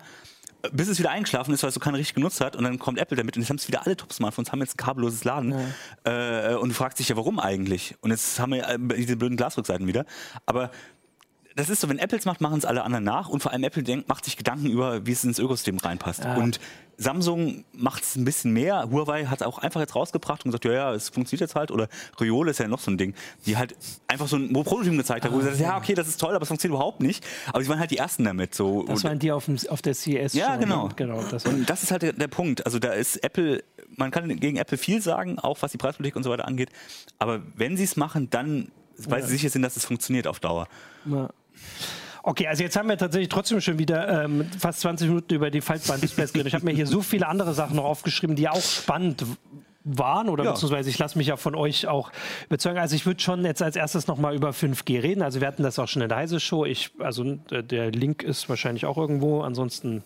bis 0.73 0.88
es 0.88 0.99
wieder 0.99 1.11
eingeschlafen 1.11 1.52
ist, 1.54 1.62
weil 1.62 1.68
es 1.68 1.75
so 1.75 1.80
keiner 1.80 1.99
richtig 1.99 2.14
genutzt 2.14 2.40
hat. 2.40 2.56
Und 2.56 2.64
dann 2.64 2.78
kommt 2.78 2.99
Apple 2.99 3.16
damit 3.16 3.37
und 3.37 3.42
jetzt 3.42 3.50
haben 3.50 3.56
es 3.56 3.68
wieder 3.68 3.85
alle 3.85 3.97
Top-Smartphones, 3.97 4.52
haben 4.52 4.61
jetzt 4.61 4.75
ein 4.75 4.85
kabelloses 4.85 5.25
Laden. 5.25 5.54
Ja. 6.04 6.52
Äh, 6.52 6.56
und 6.56 6.71
du 6.71 6.75
fragst 6.75 6.99
dich 6.99 7.09
ja, 7.09 7.16
warum 7.16 7.38
eigentlich? 7.38 7.94
Und 8.00 8.11
jetzt 8.11 8.38
haben 8.38 8.52
wir 8.52 8.68
äh, 8.68 8.78
diese 8.97 9.16
blöden 9.16 9.37
Glasrückseiten 9.37 9.87
wieder. 9.87 10.04
Aber 10.47 10.71
das 11.56 11.70
ist 11.70 11.80
so, 11.80 11.88
wenn 11.88 11.99
Apple 11.99 12.18
es 12.18 12.25
macht, 12.25 12.40
machen 12.40 12.58
es 12.58 12.64
alle 12.64 12.82
anderen 12.82 13.04
nach 13.04 13.28
und 13.28 13.40
vor 13.40 13.52
allem 13.52 13.62
Apple 13.62 13.82
denkt, 13.82 14.08
macht 14.08 14.25
sich 14.25 14.37
Gedanken 14.37 14.66
über, 14.66 15.06
wie 15.06 15.12
es 15.12 15.23
ins 15.23 15.38
Ökosystem 15.38 15.78
reinpasst. 15.78 16.25
Ja. 16.25 16.34
Und 16.37 16.58
Samsung 16.96 17.64
macht 17.73 18.02
es 18.02 18.16
ein 18.16 18.25
bisschen 18.25 18.52
mehr. 18.52 18.88
Huawei 18.90 19.26
hat 19.26 19.40
es 19.40 19.46
auch 19.46 19.58
einfach 19.58 19.80
jetzt 19.80 19.94
rausgebracht 19.94 20.44
und 20.44 20.50
gesagt, 20.50 20.64
ja, 20.64 20.73
ja, 20.73 20.94
es 20.94 21.08
funktioniert 21.11 21.42
jetzt 21.42 21.54
halt. 21.54 21.70
Oder 21.70 21.88
Riole 22.20 22.50
ist 22.50 22.58
ja 22.58 22.68
noch 22.68 22.80
so 22.80 22.90
ein 22.90 22.99
Ding, 22.99 23.14
die 23.46 23.56
halt 23.56 23.76
einfach 24.08 24.26
so 24.26 24.37
ein 24.37 24.52
Prototyp 24.52 24.96
gezeigt 24.96 25.25
hat, 25.25 25.32
wo 25.32 25.38
ah, 25.38 25.42
sie 25.42 25.49
sagt, 25.50 25.61
ja, 25.61 25.76
okay, 25.76 25.94
das 25.94 26.08
ist 26.08 26.20
toll, 26.20 26.34
aber 26.34 26.42
es 26.42 26.49
funktioniert 26.49 26.76
überhaupt 26.76 27.00
nicht. 27.00 27.25
Aber 27.52 27.62
sie 27.62 27.68
waren 27.68 27.78
halt 27.78 27.90
die 27.90 27.99
Ersten 27.99 28.25
damit. 28.25 28.54
So. 28.54 28.84
Das 28.84 29.04
waren 29.04 29.18
die 29.18 29.30
auf, 29.30 29.44
dem, 29.46 29.56
auf 29.68 29.82
der 29.82 29.94
CES 29.94 30.34
Ja, 30.34 30.52
schon, 30.52 30.61
genau. 30.61 30.88
genau 30.96 31.23
das 31.23 31.44
und 31.44 31.68
das 31.68 31.82
ist 31.82 31.90
halt 31.90 32.02
der, 32.02 32.12
der 32.12 32.28
Punkt. 32.28 32.64
Also 32.66 32.78
da 32.78 32.92
ist 32.92 33.23
Apple, 33.23 33.62
man 33.96 34.11
kann 34.11 34.28
gegen 34.40 34.56
Apple 34.56 34.78
viel 34.78 35.00
sagen, 35.00 35.38
auch 35.38 35.62
was 35.62 35.73
die 35.73 35.78
Preispolitik 35.78 36.16
und 36.16 36.25
so 36.25 36.30
weiter 36.30 36.46
angeht. 36.46 36.70
Aber 37.18 37.42
wenn 37.54 37.76
sie 37.76 37.84
es 37.84 37.96
machen, 37.96 38.28
dann, 38.30 38.70
weil 38.99 39.20
ja. 39.20 39.26
sie 39.26 39.32
sicher 39.32 39.50
sind, 39.50 39.62
dass 39.62 39.76
es 39.76 39.84
funktioniert 39.84 40.26
auf 40.26 40.40
Dauer. 40.40 40.68
Ja. 41.06 41.30
Okay, 42.23 42.47
also 42.47 42.62
jetzt 42.62 42.75
haben 42.76 42.88
wir 42.88 42.97
tatsächlich 42.97 43.28
trotzdem 43.28 43.61
schon 43.61 43.78
wieder 43.78 44.25
ähm, 44.25 44.47
fast 44.59 44.80
20 44.80 45.09
Minuten 45.09 45.35
über 45.35 45.50
die 45.50 45.61
Faltbahn-Displays 45.61 46.33
geredet. 46.33 46.49
Ich 46.49 46.54
habe 46.54 46.64
mir 46.64 46.73
hier 46.73 46.87
so 46.87 47.02
viele 47.02 47.28
andere 47.28 47.52
Sachen 47.52 47.76
noch 47.76 47.85
aufgeschrieben, 47.85 48.35
die 48.35 48.49
auch 48.49 48.62
spannend 48.62 49.26
waren 49.85 50.30
oder 50.30 50.44
ja. 50.44 50.52
beziehungsweise 50.52 50.89
ich 50.89 50.99
lasse 50.99 51.19
mich 51.19 51.26
ja 51.26 51.36
von 51.36 51.54
euch 51.54 51.86
auch 51.86 52.10
überzeugen. 52.47 52.78
Also 52.78 52.97
ich 52.97 53.04
würde 53.04 53.21
schon 53.21 53.45
jetzt 53.45 53.62
als 53.62 53.76
erstes 53.76 54.06
nochmal 54.06 54.34
über 54.34 54.50
5G 54.50 55.02
reden. 55.02 55.23
Also 55.23 55.41
wir 55.41 55.49
hatten 55.49 55.62
das 55.62 55.78
auch 55.78 55.89
schon 55.89 56.00
in 56.00 56.08
der 56.08 56.17
Heise 56.17 56.41
Show. 56.41 56.65
Ich, 56.65 56.93
also 56.99 57.25
der 57.50 57.91
Link 57.91 58.23
ist 58.23 58.49
wahrscheinlich 58.49 58.86
auch 58.86 58.97
irgendwo. 58.97 59.43
Ansonsten 59.43 60.02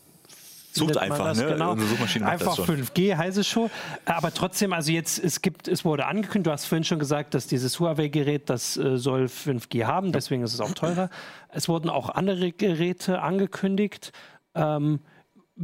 Sucht 0.73 0.97
einfach, 0.97 1.35
ne? 1.35 1.47
Genau. 1.47 1.73
Einfach 1.73 2.59
5G, 2.59 3.17
heiße 3.17 3.45
Show. 3.45 3.71
Aber 4.05 4.33
trotzdem, 4.33 4.73
also 4.73 4.93
jetzt, 4.93 5.23
es 5.23 5.43
gibt, 5.43 5.69
es 5.69 5.85
wurde 5.85 6.07
angekündigt, 6.07 6.47
du 6.47 6.53
hast 6.53 6.67
vorhin 6.67 6.85
schon 6.85 6.99
gesagt, 6.99 7.35
dass 7.35 7.47
dieses 7.47 7.81
Huawei-Gerät, 7.81 8.51
das 8.51 8.77
äh, 8.77 8.97
soll 8.97 9.25
5G 9.25 9.85
haben, 9.85 10.13
deswegen 10.13 10.43
ist 10.43 10.55
es 10.55 10.61
auch 10.61 10.73
teurer. 10.73 11.11
Es 11.51 11.69
wurden 11.69 11.89
auch 11.91 12.11
andere 12.11 12.53
Geräte 12.53 13.23
angekündigt. 13.23 14.13
Ähm, 14.55 15.01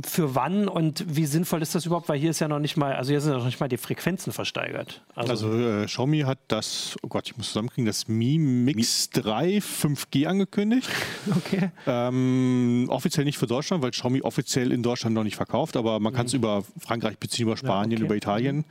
für 0.05 0.35
wann 0.35 0.67
und 0.67 1.05
wie 1.15 1.27
sinnvoll 1.27 1.63
ist 1.63 1.75
das 1.75 1.87
überhaupt? 1.87 2.09
Weil 2.09 2.19
hier 2.19 2.31
ist 2.31 2.41
ja 2.41 2.49
noch 2.49 2.59
nicht 2.59 2.77
mal, 2.77 2.95
also 2.95 3.11
hier 3.11 3.21
sind 3.21 3.33
ja 3.33 3.39
noch 3.39 3.45
nicht 3.45 3.61
mal 3.61 3.69
die 3.69 3.77
Frequenzen 3.77 4.33
versteigert. 4.33 5.03
Also, 5.15 5.49
also 5.49 5.83
äh, 5.83 5.87
Xiaomi 5.87 6.21
hat 6.21 6.39
das, 6.49 6.97
oh 7.03 7.09
Gott, 7.09 7.27
ich 7.27 7.37
muss 7.37 7.49
zusammenkriegen, 7.49 7.87
das 7.87 8.09
Mi 8.09 8.39
Mix 8.39 9.11
3 9.11 9.59
5G 9.59 10.27
angekündigt. 10.27 10.89
Okay. 11.37 11.71
Ähm, 11.87 12.87
offiziell 12.89 13.25
nicht 13.25 13.39
für 13.39 13.47
Deutschland, 13.47 13.83
weil 13.83 13.91
Xiaomi 13.91 14.23
offiziell 14.23 14.73
in 14.73 14.83
Deutschland 14.83 15.15
noch 15.15 15.25
nicht 15.25 15.37
verkauft, 15.37 15.77
aber 15.77 15.99
man 15.99 16.13
kann 16.13 16.27
es 16.27 16.33
mhm. 16.33 16.39
über 16.39 16.65
Frankreich 16.79 17.19
beziehen, 17.19 17.47
über 17.47 17.57
Spanien, 17.57 17.93
ja, 17.93 17.97
okay. 17.99 18.05
über 18.05 18.17
Italien. 18.17 18.57
Mhm. 18.57 18.65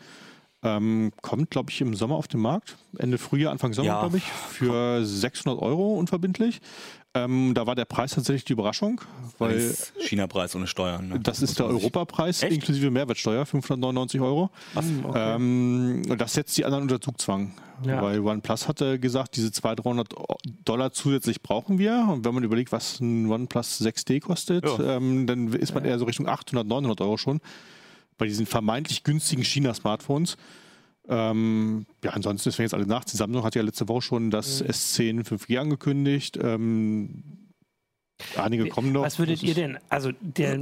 Ähm, 0.65 1.11
kommt, 1.21 1.51
glaube 1.51 1.71
ich, 1.71 1.81
im 1.81 1.93
Sommer 1.93 2.15
auf 2.15 2.27
den 2.27 2.39
Markt. 2.39 2.77
Ende 2.97 3.17
Frühjahr, 3.17 3.51
Anfang 3.51 3.73
Sommer, 3.73 3.87
ja. 3.87 3.99
glaube 3.99 4.17
ich. 4.17 4.23
Für 4.23 5.03
600 5.03 5.61
Euro 5.61 5.95
unverbindlich. 5.95 6.61
Ähm, 7.15 7.53
da 7.53 7.67
war 7.67 7.75
der 7.75 7.85
Preis 7.85 8.11
tatsächlich 8.11 8.45
die 8.45 8.53
Überraschung, 8.53 8.99
weil 9.37 9.75
China-Preis 9.99 10.55
ohne 10.55 10.65
Steuern. 10.65 11.09
Ne? 11.09 11.19
Das, 11.19 11.43
ist 11.43 11.59
der 11.59 11.67
Europapreis 11.67 12.41
Echt? 12.41 12.53
inklusive 12.53 12.89
Mehrwertsteuer, 12.89 13.45
599 13.45 14.19
Euro. 14.19 14.49
Was? 14.73 14.85
Okay. 15.03 15.35
Ähm, 15.35 16.01
das 16.17 16.33
setzt 16.33 16.57
die 16.57 16.65
anderen 16.65 16.83
unter 16.83 16.99
Zugzwang, 16.99 17.53
ja. 17.85 18.01
weil 18.01 18.19
OnePlus 18.19 18.67
hatte 18.67 18.97
gesagt, 18.97 19.35
diese 19.35 19.51
200, 19.51 19.85
300 19.85 20.13
Dollar 20.65 20.91
zusätzlich 20.91 21.43
brauchen 21.43 21.77
wir. 21.77 22.07
Und 22.11 22.25
wenn 22.25 22.33
man 22.33 22.43
überlegt, 22.43 22.71
was 22.71 22.99
ein 22.99 23.29
OnePlus 23.29 23.81
6D 23.81 24.19
kostet, 24.19 24.65
ja. 24.65 24.97
ähm, 24.97 25.27
dann 25.27 25.53
ist 25.53 25.75
man 25.75 25.85
eher 25.85 25.99
so 25.99 26.05
Richtung 26.05 26.27
800, 26.27 26.65
900 26.65 26.99
Euro 27.01 27.17
schon 27.17 27.41
bei 28.17 28.25
diesen 28.25 28.47
vermeintlich 28.47 29.03
günstigen 29.03 29.43
China-Smartphones. 29.43 30.35
Ähm, 31.09 31.85
ja, 32.03 32.11
ansonsten 32.11 32.49
ist, 32.49 32.57
wenn 32.57 32.63
jetzt 32.63 32.73
alle 32.73 32.87
nachziehen, 32.87 33.17
Samsung 33.17 33.43
hat 33.43 33.55
ja 33.55 33.61
letzte 33.61 33.87
Woche 33.89 34.01
schon 34.01 34.31
das 34.31 34.61
mhm. 34.61 34.67
S10 34.69 35.27
5G 35.27 35.59
angekündigt. 35.59 36.39
Ähm, 36.41 37.43
einige 38.37 38.69
kommen 38.69 38.93
noch. 38.93 39.01
Was 39.01 39.19
würdet 39.19 39.43
ihr 39.43 39.53
denn? 39.53 39.77
Also 39.89 40.11
der, 40.21 40.59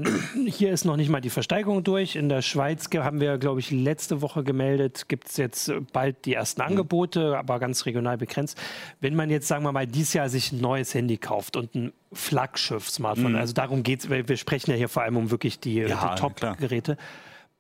hier 0.48 0.72
ist 0.72 0.84
noch 0.84 0.98
nicht 0.98 1.10
mal 1.10 1.22
die 1.22 1.30
Versteigerung 1.30 1.84
durch. 1.84 2.16
In 2.16 2.28
der 2.28 2.42
Schweiz 2.42 2.90
haben 2.92 3.20
wir, 3.20 3.38
glaube 3.38 3.60
ich, 3.60 3.70
letzte 3.70 4.22
Woche 4.22 4.44
gemeldet, 4.44 5.08
gibt 5.10 5.30
es 5.30 5.38
jetzt 5.38 5.72
bald 5.94 6.26
die 6.26 6.34
ersten 6.34 6.62
mhm. 6.62 6.70
Angebote, 6.70 7.38
aber 7.38 7.60
ganz 7.60 7.86
regional 7.86 8.18
begrenzt. 8.18 8.60
Wenn 9.00 9.16
man 9.16 9.30
jetzt, 9.30 9.48
sagen 9.48 9.64
wir 9.64 9.72
mal, 9.72 9.86
dieses 9.86 10.14
Jahr 10.14 10.28
sich 10.30 10.52
ein 10.52 10.60
neues 10.60 10.96
Handy 10.96 11.18
kauft 11.18 11.56
und 11.56 11.76
ein 11.76 11.94
Flaggschiff-Smartphone, 12.14 13.34
mhm. 13.34 13.38
also 13.38 13.54
darum 13.54 13.84
geht 13.84 14.02
es, 14.02 14.10
wir 14.10 14.38
sprechen 14.38 14.72
ja 14.72 14.78
hier 14.78 14.90
vor 14.90 15.04
allem 15.04 15.18
um 15.18 15.30
wirklich 15.30 15.60
die, 15.60 15.76
ja, 15.76 16.16
die 16.16 16.20
Top-Geräte. 16.20 16.98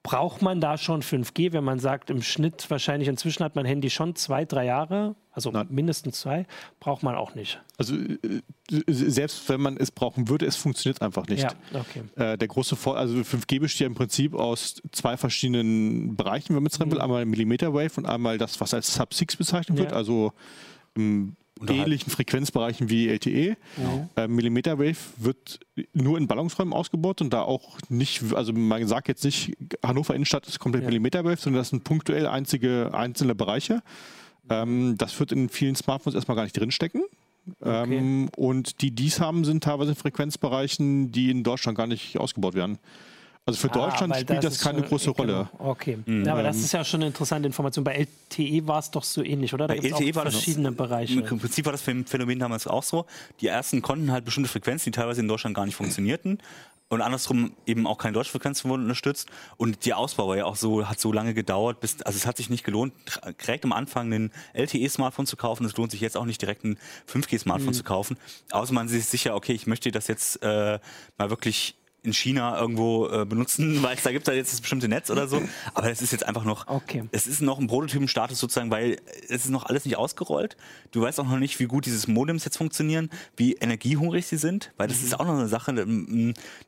Braucht 0.03 0.41
man 0.41 0.59
da 0.59 0.79
schon 0.79 1.03
5G, 1.03 1.53
wenn 1.53 1.63
man 1.63 1.77
sagt, 1.77 2.09
im 2.09 2.23
Schnitt 2.23 2.69
wahrscheinlich 2.69 3.07
inzwischen 3.07 3.43
hat 3.43 3.55
mein 3.55 3.65
Handy 3.65 3.91
schon 3.91 4.15
zwei, 4.15 4.45
drei 4.45 4.65
Jahre, 4.65 5.15
also 5.31 5.51
Nein. 5.51 5.67
mindestens 5.69 6.19
zwei, 6.19 6.47
braucht 6.79 7.03
man 7.03 7.13
auch 7.15 7.35
nicht. 7.35 7.61
Also 7.77 7.95
äh, 7.95 8.41
selbst 8.87 9.47
wenn 9.47 9.61
man 9.61 9.77
es 9.77 9.91
brauchen 9.91 10.27
würde, 10.27 10.47
es 10.47 10.55
funktioniert 10.55 11.03
einfach 11.03 11.27
nicht. 11.27 11.43
Ja, 11.43 11.51
okay. 11.79 12.03
Äh, 12.15 12.37
der 12.37 12.47
große 12.47 12.75
Vor 12.75 12.97
also 12.97 13.15
5G 13.17 13.59
besteht 13.59 13.85
im 13.85 13.93
Prinzip 13.93 14.33
aus 14.33 14.81
zwei 14.91 15.17
verschiedenen 15.17 16.15
Bereichen, 16.15 16.55
wenn 16.55 16.63
man 16.63 16.71
es 16.71 16.79
drin 16.79 16.89
will. 16.89 16.97
Mhm. 16.97 17.03
Einmal 17.03 17.25
Millimeter 17.25 17.71
Wave 17.73 17.91
und 17.97 18.07
einmal 18.07 18.39
das, 18.39 18.59
was 18.59 18.73
als 18.73 18.93
Sub-6 18.95 19.37
bezeichnet 19.37 19.77
ja. 19.77 19.85
wird, 19.85 19.93
also 19.93 20.33
im 20.95 21.35
ähnlichen 21.69 22.11
Frequenzbereichen 22.11 22.89
wie 22.89 23.09
LTE. 23.09 23.57
Ja. 23.77 24.23
Äh, 24.23 24.27
Millimeter 24.27 24.79
Wave 24.79 24.97
wird 25.17 25.59
nur 25.93 26.17
in 26.17 26.27
Ballungsräumen 26.27 26.73
ausgebaut 26.73 27.21
und 27.21 27.31
da 27.31 27.41
auch 27.43 27.77
nicht, 27.89 28.33
also 28.33 28.53
man 28.53 28.87
sagt 28.87 29.07
jetzt 29.07 29.23
nicht, 29.23 29.55
Hannover 29.83 30.15
Innenstadt 30.15 30.47
ist 30.47 30.59
komplett 30.59 30.83
ja. 30.83 30.89
Millimeter 30.89 31.23
Wave, 31.23 31.37
sondern 31.37 31.61
das 31.61 31.69
sind 31.69 31.83
punktuell 31.83 32.27
einzige 32.27 32.91
einzelne 32.93 33.35
Bereiche. 33.35 33.81
Ähm, 34.49 34.95
das 34.97 35.19
wird 35.19 35.31
in 35.31 35.49
vielen 35.49 35.75
Smartphones 35.75 36.15
erstmal 36.15 36.35
gar 36.35 36.43
nicht 36.43 36.57
drinstecken. 36.57 37.03
Okay. 37.59 37.97
Ähm, 37.97 38.29
und 38.35 38.81
die 38.81 38.91
dies 38.91 39.19
haben, 39.19 39.45
sind 39.45 39.63
teilweise 39.63 39.91
in 39.91 39.95
Frequenzbereichen, 39.95 41.11
die 41.11 41.31
in 41.31 41.43
Deutschland 41.43 41.77
gar 41.77 41.87
nicht 41.87 42.17
ausgebaut 42.17 42.53
werden. 42.53 42.77
Also 43.45 43.59
für 43.59 43.71
ah, 43.71 43.89
Deutschland 43.89 44.15
spielt 44.15 44.43
das, 44.43 44.53
das 44.53 44.59
keine 44.59 44.83
große 44.83 45.09
Rolle. 45.09 45.49
Genau. 45.51 45.71
Okay, 45.71 45.97
mhm. 46.05 46.25
ja, 46.25 46.33
aber 46.33 46.43
das 46.43 46.57
ist 46.57 46.71
ja 46.73 46.83
schon 46.83 46.99
eine 46.99 47.07
interessante 47.07 47.47
Information. 47.47 47.83
Bei 47.83 47.95
LTE 47.95 48.67
war 48.67 48.79
es 48.79 48.91
doch 48.91 49.03
so 49.03 49.23
ähnlich, 49.23 49.53
oder? 49.53 49.67
Da 49.67 49.73
Bei 49.73 49.79
LTE 49.79 50.13
war 50.15 50.29
verschiedene 50.29 50.69
das, 50.69 50.77
Bereiche. 50.77 51.19
Im 51.19 51.39
Prinzip 51.39 51.65
war 51.65 51.71
das 51.71 51.81
Phänomen 51.81 52.37
damals 52.37 52.67
auch 52.67 52.83
so. 52.83 53.05
Die 53.41 53.47
ersten 53.47 53.81
konnten 53.81 54.11
halt 54.11 54.25
bestimmte 54.25 54.49
Frequenzen, 54.49 54.91
die 54.91 54.91
teilweise 54.91 55.21
in 55.21 55.27
Deutschland 55.27 55.55
gar 55.55 55.65
nicht 55.65 55.75
funktionierten, 55.75 56.37
und 56.91 56.99
andersrum 56.99 57.53
eben 57.65 57.87
auch 57.87 57.97
keine 57.97 58.11
Deutschfrequenzen 58.11 58.69
wurden 58.69 58.83
unterstützt. 58.83 59.29
Und 59.55 59.85
der 59.85 59.97
Ausbau 59.97 60.27
war 60.27 60.35
ja 60.35 60.43
auch 60.43 60.57
so, 60.57 60.89
hat 60.89 60.99
so 60.99 61.13
lange 61.13 61.33
gedauert, 61.33 61.79
bis, 61.79 62.01
also 62.01 62.17
es 62.17 62.27
hat 62.27 62.35
sich 62.35 62.49
nicht 62.49 62.65
gelohnt, 62.65 62.93
direkt 63.41 63.63
am 63.63 63.71
Anfang 63.71 64.11
ein 64.11 64.31
LTE-Smartphone 64.51 65.25
zu 65.25 65.37
kaufen. 65.37 65.65
Es 65.65 65.77
lohnt 65.77 65.91
sich 65.91 66.01
jetzt 66.01 66.17
auch 66.17 66.25
nicht 66.25 66.41
direkt 66.41 66.65
ein 66.65 66.77
5G-Smartphone 67.09 67.69
mhm. 67.69 67.73
zu 67.73 67.83
kaufen. 67.83 68.17
Außer 68.51 68.73
man 68.73 68.89
ist 68.89 69.09
sicher, 69.09 69.35
okay, 69.35 69.53
ich 69.53 69.67
möchte 69.67 69.89
das 69.89 70.09
jetzt 70.09 70.43
äh, 70.43 70.79
mal 71.17 71.29
wirklich 71.29 71.75
in 72.03 72.13
China 72.13 72.59
irgendwo 72.59 73.07
äh, 73.07 73.25
benutzen, 73.25 73.83
weil 73.83 73.95
da 74.03 74.11
gibt 74.11 74.27
es 74.27 74.35
jetzt 74.35 74.53
das 74.53 74.61
bestimmte 74.61 74.87
Netz 74.87 75.09
oder 75.09 75.27
so. 75.27 75.41
Aber 75.73 75.91
es 75.91 76.01
ist 76.01 76.11
jetzt 76.11 76.25
einfach 76.25 76.43
noch, 76.43 76.67
okay. 76.67 77.03
es 77.11 77.27
ist 77.27 77.41
noch 77.41 77.59
ein 77.59 77.67
Prototypenstatus 77.67 78.39
sozusagen, 78.39 78.71
weil 78.71 78.97
es 79.23 79.45
ist 79.45 79.49
noch 79.49 79.65
alles 79.65 79.85
nicht 79.85 79.97
ausgerollt. 79.97 80.57
Du 80.91 81.01
weißt 81.01 81.19
auch 81.19 81.27
noch 81.27 81.39
nicht, 81.39 81.59
wie 81.59 81.65
gut 81.65 81.85
dieses 81.85 82.07
Modems 82.07 82.45
jetzt 82.45 82.57
funktionieren, 82.57 83.09
wie 83.37 83.53
energiehungrig 83.53 84.25
sie 84.25 84.37
sind, 84.37 84.71
weil 84.77 84.87
das 84.87 84.99
mhm. 84.99 85.05
ist 85.05 85.19
auch 85.19 85.25
noch 85.25 85.37
eine 85.37 85.47
Sache. 85.47 85.73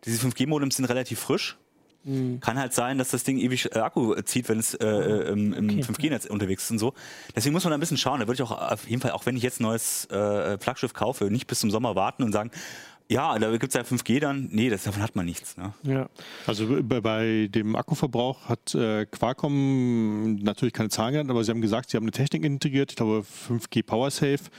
Diese 0.05 0.27
5G-Modems 0.27 0.75
sind 0.75 0.85
relativ 0.85 1.19
frisch. 1.19 1.57
Mhm. 2.03 2.39
Kann 2.41 2.59
halt 2.59 2.73
sein, 2.73 2.97
dass 2.97 3.09
das 3.09 3.23
Ding 3.23 3.37
ewig 3.37 3.73
äh, 3.73 3.79
Akku 3.79 4.13
zieht, 4.23 4.49
wenn 4.49 4.59
es 4.59 4.73
äh, 4.73 4.85
äh 4.85 5.29
im, 5.31 5.53
im 5.53 5.69
okay. 5.69 5.81
5G-Netz 5.81 6.25
unterwegs 6.25 6.65
ist 6.65 6.71
und 6.71 6.79
so. 6.79 6.93
Deswegen 7.35 7.53
muss 7.53 7.63
man 7.63 7.71
da 7.71 7.77
ein 7.77 7.79
bisschen 7.79 7.97
schauen. 7.97 8.19
Da 8.19 8.27
würde 8.27 8.35
ich 8.35 8.41
auch 8.41 8.51
auf 8.51 8.87
jeden 8.87 9.01
Fall, 9.01 9.11
auch 9.11 9.25
wenn 9.25 9.37
ich 9.37 9.43
jetzt 9.43 9.61
ein 9.61 9.63
neues 9.63 10.05
äh, 10.09 10.57
Flaggschiff 10.57 10.93
kaufe, 10.93 11.25
nicht 11.25 11.47
bis 11.47 11.59
zum 11.59 11.71
Sommer 11.71 11.95
warten 11.95 12.23
und 12.23 12.33
sagen, 12.33 12.51
ja, 13.09 13.37
da 13.37 13.51
gibt 13.51 13.67
es 13.67 13.73
ja 13.73 13.81
5G 13.81 14.19
dann. 14.19 14.49
Nee, 14.51 14.69
das, 14.69 14.83
davon 14.83 15.01
hat 15.01 15.15
man 15.15 15.25
nichts. 15.25 15.57
Ne? 15.57 15.73
Ja. 15.83 16.09
Also 16.47 16.81
bei, 16.81 17.01
bei, 17.01 17.47
dem 17.49 17.75
Akkuverbrauch 17.75 18.47
hat 18.47 18.73
äh, 18.75 19.05
Qualcomm 19.05 20.35
natürlich 20.35 20.73
keine 20.73 20.89
Zahlen 20.89 21.13
genannt, 21.13 21.29
aber 21.29 21.43
sie 21.43 21.51
haben 21.51 21.61
gesagt, 21.61 21.89
sie 21.89 21.97
haben 21.97 22.05
eine 22.05 22.11
Technik 22.11 22.43
integriert, 22.43 22.91
ich 22.91 22.95
glaube 22.95 23.25
5G 23.49 23.83
PowerSafe, 23.83 24.49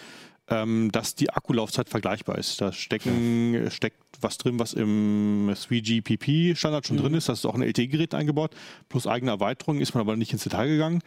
ähm, 0.49 0.91
dass 0.93 1.15
die 1.15 1.31
Akkulaufzeit 1.31 1.89
vergleichbar 1.89 2.39
ist. 2.39 2.61
Da 2.61 2.73
stecken, 2.73 3.71
steckt 3.71 3.99
was 4.21 4.39
drin, 4.39 4.59
was 4.59 4.75
im 4.75 5.51
3GPP-Standard 5.51 6.87
schon 6.87 6.97
mhm. 6.99 7.03
drin 7.03 7.15
ist. 7.15 7.29
Das 7.29 7.39
ist 7.39 7.47
auch 7.47 7.55
ein 7.55 7.63
LTE-Gerät 7.63 8.15
eingebaut, 8.15 8.55
plus 8.89 9.07
eigene 9.07 9.33
Erweiterungen, 9.33 9.81
ist 9.81 9.95
man 9.95 10.03
aber 10.03 10.17
nicht 10.17 10.33
ins 10.33 10.45
Detail 10.45 10.69
gegangen. 10.69 11.01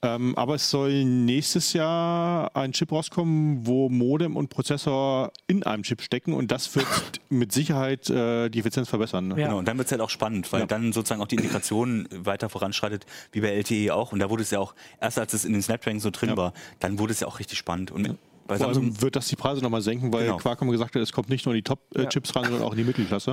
Ähm, 0.00 0.36
aber 0.36 0.54
es 0.54 0.70
soll 0.70 1.04
nächstes 1.04 1.72
Jahr 1.72 2.54
ein 2.54 2.72
Chip 2.72 2.92
rauskommen, 2.92 3.66
wo 3.66 3.88
Modem 3.88 4.36
und 4.36 4.48
Prozessor 4.48 5.32
in 5.48 5.64
einem 5.64 5.82
Chip 5.82 6.02
stecken 6.02 6.34
und 6.34 6.52
das 6.52 6.72
wird 6.76 6.86
mit 7.30 7.50
Sicherheit 7.50 8.08
äh, 8.08 8.48
die 8.48 8.60
Effizienz 8.60 8.88
verbessern. 8.88 9.28
Ne? 9.28 9.40
Ja. 9.40 9.46
Genau, 9.48 9.58
und 9.58 9.66
dann 9.66 9.76
wird 9.76 9.86
es 9.86 9.92
halt 9.92 10.00
auch 10.00 10.10
spannend, 10.10 10.52
weil 10.52 10.60
ja. 10.60 10.66
dann 10.66 10.92
sozusagen 10.92 11.20
auch 11.20 11.26
die 11.26 11.34
Integration 11.34 12.08
weiter 12.12 12.48
voranschreitet, 12.48 13.06
wie 13.32 13.40
bei 13.40 13.48
LTE 13.48 13.92
auch. 13.92 14.12
Und 14.12 14.20
da 14.20 14.30
wurde 14.30 14.44
es 14.44 14.52
ja 14.52 14.60
auch, 14.60 14.74
erst 15.00 15.18
als 15.18 15.32
es 15.32 15.44
in 15.44 15.52
den 15.52 15.62
Snapdragon 15.62 15.98
so 15.98 16.10
drin 16.10 16.30
ja. 16.30 16.36
war, 16.36 16.52
dann 16.78 17.00
wurde 17.00 17.12
es 17.12 17.18
ja 17.18 17.26
auch 17.26 17.40
richtig 17.40 17.58
spannend. 17.58 17.90
Und 17.90 18.16
bei 18.48 18.56
Vor 18.56 18.68
allem 18.68 19.02
wird 19.02 19.14
das 19.14 19.28
die 19.28 19.36
Preise 19.36 19.60
nochmal 19.62 19.82
senken, 19.82 20.10
weil 20.10 20.24
genau. 20.24 20.38
Qualcomm 20.38 20.70
gesagt 20.70 20.94
hat, 20.94 21.02
es 21.02 21.12
kommt 21.12 21.28
nicht 21.28 21.44
nur 21.44 21.54
in 21.54 21.58
die 21.58 21.64
Top-Chips 21.64 22.30
ja. 22.30 22.40
ran, 22.40 22.50
sondern 22.50 22.66
auch 22.66 22.72
in 22.72 22.78
die 22.78 22.84
Mittelklasse. 22.84 23.32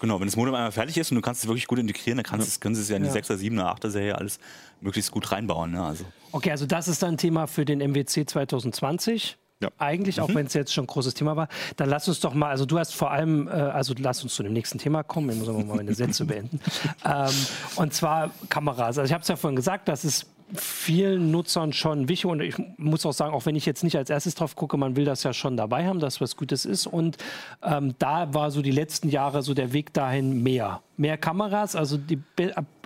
Genau, 0.00 0.18
wenn 0.18 0.26
das 0.26 0.34
Modem 0.34 0.54
einmal 0.56 0.72
fertig 0.72 0.96
ist 0.96 1.12
und 1.12 1.14
du 1.14 1.20
kannst 1.20 1.42
es 1.42 1.48
wirklich 1.48 1.68
gut 1.68 1.78
integrieren, 1.78 2.16
dann 2.16 2.24
kannst 2.24 2.52
ja. 2.52 2.60
können 2.60 2.74
sie 2.74 2.80
es 2.80 2.88
ja 2.88 2.96
in 2.96 3.04
die 3.04 3.08
ja. 3.08 3.14
6er, 3.14 3.36
7er, 3.36 3.80
8er 3.80 3.90
Serie 3.90 4.18
alles 4.18 4.40
möglichst 4.80 5.10
gut 5.10 5.30
reinbauen. 5.32 5.72
Ne? 5.72 5.82
Also. 5.82 6.04
Okay, 6.32 6.50
also 6.50 6.66
das 6.66 6.88
ist 6.88 7.02
dann 7.02 7.14
ein 7.14 7.18
Thema 7.18 7.46
für 7.46 7.64
den 7.64 7.80
MWC 7.80 8.26
2020. 8.26 9.38
Ja. 9.60 9.70
Eigentlich, 9.78 10.20
auch 10.20 10.28
mhm. 10.28 10.34
wenn 10.34 10.46
es 10.46 10.54
jetzt 10.54 10.74
schon 10.74 10.84
ein 10.84 10.88
großes 10.88 11.14
Thema 11.14 11.34
war. 11.34 11.48
Dann 11.76 11.88
lass 11.88 12.06
uns 12.08 12.20
doch 12.20 12.34
mal, 12.34 12.50
also 12.50 12.66
du 12.66 12.78
hast 12.78 12.94
vor 12.94 13.10
allem, 13.10 13.48
äh, 13.48 13.52
also 13.52 13.94
lass 13.96 14.22
uns 14.22 14.34
zu 14.34 14.42
dem 14.42 14.52
nächsten 14.52 14.78
Thema 14.78 15.02
kommen. 15.02 15.30
Ich 15.30 15.38
muss 15.38 15.48
aber 15.48 15.64
mal 15.64 15.76
meine 15.76 15.94
Sätze 15.94 16.24
beenden. 16.24 16.60
Ähm, 17.04 17.32
und 17.76 17.94
zwar 17.94 18.30
Kameras. 18.48 18.98
Also 18.98 19.02
ich 19.02 19.12
habe 19.12 19.22
es 19.22 19.28
ja 19.28 19.36
vorhin 19.36 19.54
gesagt, 19.54 19.88
das 19.88 20.04
ist 20.04 20.26
vielen 20.54 21.30
Nutzern 21.30 21.72
schon 21.72 22.08
wichtig 22.08 22.26
und 22.26 22.40
ich 22.40 22.56
muss 22.76 23.04
auch 23.04 23.12
sagen, 23.12 23.34
auch 23.34 23.46
wenn 23.46 23.56
ich 23.56 23.66
jetzt 23.66 23.82
nicht 23.82 23.96
als 23.96 24.10
erstes 24.10 24.34
drauf 24.34 24.54
gucke, 24.54 24.76
man 24.76 24.94
will 24.96 25.04
das 25.04 25.22
ja 25.22 25.32
schon 25.32 25.56
dabei 25.56 25.86
haben, 25.86 25.98
dass 25.98 26.20
was 26.20 26.36
Gutes 26.36 26.64
ist 26.64 26.86
und 26.86 27.16
ähm, 27.62 27.94
da 27.98 28.32
war 28.32 28.50
so 28.50 28.62
die 28.62 28.70
letzten 28.70 29.08
Jahre 29.08 29.42
so 29.42 29.54
der 29.54 29.72
Weg 29.72 29.92
dahin 29.92 30.42
mehr. 30.42 30.82
Mehr 30.96 31.18
Kameras, 31.18 31.74
also 31.74 31.96
die, 31.96 32.20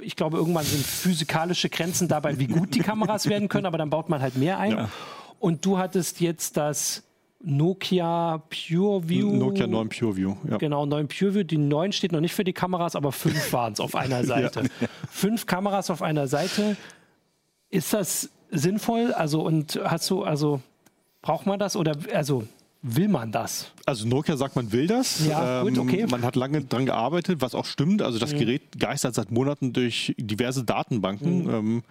ich 0.00 0.16
glaube 0.16 0.38
irgendwann 0.38 0.64
sind 0.64 0.84
physikalische 0.84 1.68
Grenzen 1.68 2.08
dabei, 2.08 2.38
wie 2.38 2.46
gut 2.46 2.74
die 2.74 2.80
Kameras 2.80 3.28
werden 3.28 3.48
können, 3.48 3.66
aber 3.66 3.78
dann 3.78 3.90
baut 3.90 4.08
man 4.08 4.22
halt 4.22 4.36
mehr 4.36 4.58
ein. 4.58 4.72
Ja. 4.72 4.88
Und 5.38 5.64
du 5.64 5.78
hattest 5.78 6.20
jetzt 6.20 6.56
das 6.56 7.02
Nokia 7.42 8.42
PureView. 8.50 9.32
Nokia 9.32 9.66
9 9.66 9.88
PureView, 9.88 10.36
ja. 10.48 10.58
Genau, 10.58 10.84
9 10.84 11.08
PureView. 11.08 11.42
Die 11.44 11.56
9 11.56 11.92
steht 11.92 12.12
noch 12.12 12.20
nicht 12.20 12.34
für 12.34 12.44
die 12.44 12.52
Kameras, 12.52 12.96
aber 12.96 13.12
fünf 13.12 13.52
waren 13.52 13.72
es 13.72 13.80
auf 13.80 13.94
einer 13.94 14.24
Seite. 14.26 14.64
ja. 14.80 14.88
Fünf 15.10 15.46
Kameras 15.46 15.90
auf 15.90 16.02
einer 16.02 16.26
Seite. 16.26 16.76
Ist 17.70 17.92
das 17.92 18.30
sinnvoll? 18.50 19.12
Also, 19.12 19.42
und 19.42 19.80
hast 19.82 20.10
du, 20.10 20.24
also, 20.24 20.60
braucht 21.22 21.46
man 21.46 21.58
das 21.58 21.76
oder, 21.76 21.96
also, 22.12 22.44
will 22.82 23.08
man 23.08 23.30
das? 23.32 23.70
Also 23.86 24.06
Nokia 24.06 24.36
sagt, 24.36 24.56
man 24.56 24.72
will 24.72 24.86
das. 24.86 25.26
Ja, 25.26 25.62
gut, 25.62 25.76
ähm, 25.76 25.80
okay. 25.80 26.06
Man 26.10 26.22
hat 26.22 26.36
lange 26.36 26.62
daran 26.62 26.86
gearbeitet, 26.86 27.40
was 27.40 27.54
auch 27.54 27.66
stimmt. 27.66 28.02
Also 28.02 28.18
das 28.18 28.32
mhm. 28.32 28.38
Gerät 28.38 28.78
geistert 28.78 29.14
seit 29.14 29.30
Monaten 29.30 29.72
durch 29.72 30.14
diverse 30.18 30.64
Datenbanken. 30.64 31.44
Mhm. 31.44 31.50
Ähm, 31.50 31.82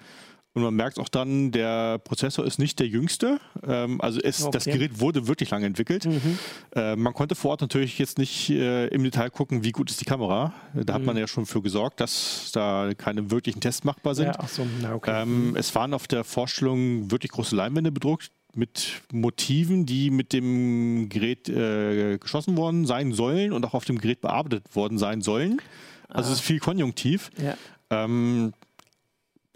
und 0.60 0.66
man 0.66 0.76
merkt 0.76 1.00
auch 1.00 1.10
dann, 1.10 1.52
der 1.52 2.00
Prozessor 2.00 2.46
ist 2.46 2.60
nicht 2.60 2.80
der 2.80 2.88
jüngste. 2.88 3.40
Ähm, 3.66 4.02
also 4.02 4.20
es, 4.20 4.44
okay. 4.44 4.52
das 4.52 4.66
Gerät 4.66 5.00
wurde 5.00 5.28
wirklich 5.28 5.50
lange 5.50 5.66
entwickelt. 5.66 6.06
Mhm. 6.06 6.38
Äh, 6.76 6.96
man 6.96 7.14
konnte 7.14 7.36
vor 7.36 7.52
Ort 7.52 7.62
natürlich 7.62 7.98
jetzt 7.98 8.18
nicht 8.18 8.50
äh, 8.50 8.88
im 8.88 9.04
Detail 9.04 9.30
gucken, 9.30 9.64
wie 9.64 9.72
gut 9.72 9.90
ist 9.90 10.02
die 10.02 10.06
Kamera. 10.06 10.54
Da 10.74 10.82
mhm. 10.82 10.96
hat 10.96 11.04
man 11.06 11.18
ja 11.18 11.28
schon 11.28 11.46
für 11.46 11.62
gesorgt, 11.62 12.02
dass 12.02 12.52
da 12.54 12.92
keine 12.98 13.32
wirklichen 13.32 13.62
Tests 13.62 13.84
machbar 13.86 14.16
sind. 14.16 14.28
Ja, 14.28 14.48
so. 14.48 14.68
Na, 14.82 14.96
okay. 14.96 15.22
ähm, 15.22 15.52
mhm. 15.52 15.56
Es 15.56 15.74
waren 15.76 15.94
auf 15.94 16.08
der 16.08 16.24
Vorstellung 16.24 17.10
wirklich 17.10 17.32
große 17.32 17.56
Leinwände 17.56 17.92
bedruckt 17.92 18.32
mit 18.56 19.02
Motiven, 19.14 19.86
die 19.86 20.10
mit 20.10 20.34
dem 20.34 21.08
Gerät 21.08 21.48
äh, 21.48 22.18
geschossen 22.18 22.58
worden 22.58 22.86
sein 22.86 23.14
sollen 23.14 23.54
und 23.54 23.66
auch 23.66 23.74
auf 23.74 23.86
dem 23.86 24.00
Gerät 24.00 24.22
bearbeitet 24.22 24.76
worden 24.76 24.98
sein 24.98 25.22
sollen. 25.22 25.62
Also 26.10 26.30
ah. 26.30 26.34
es 26.34 26.40
ist 26.40 26.46
viel 26.46 26.60
konjunktiv. 26.60 27.30
Ja. 27.42 27.56
Ähm, 27.92 28.54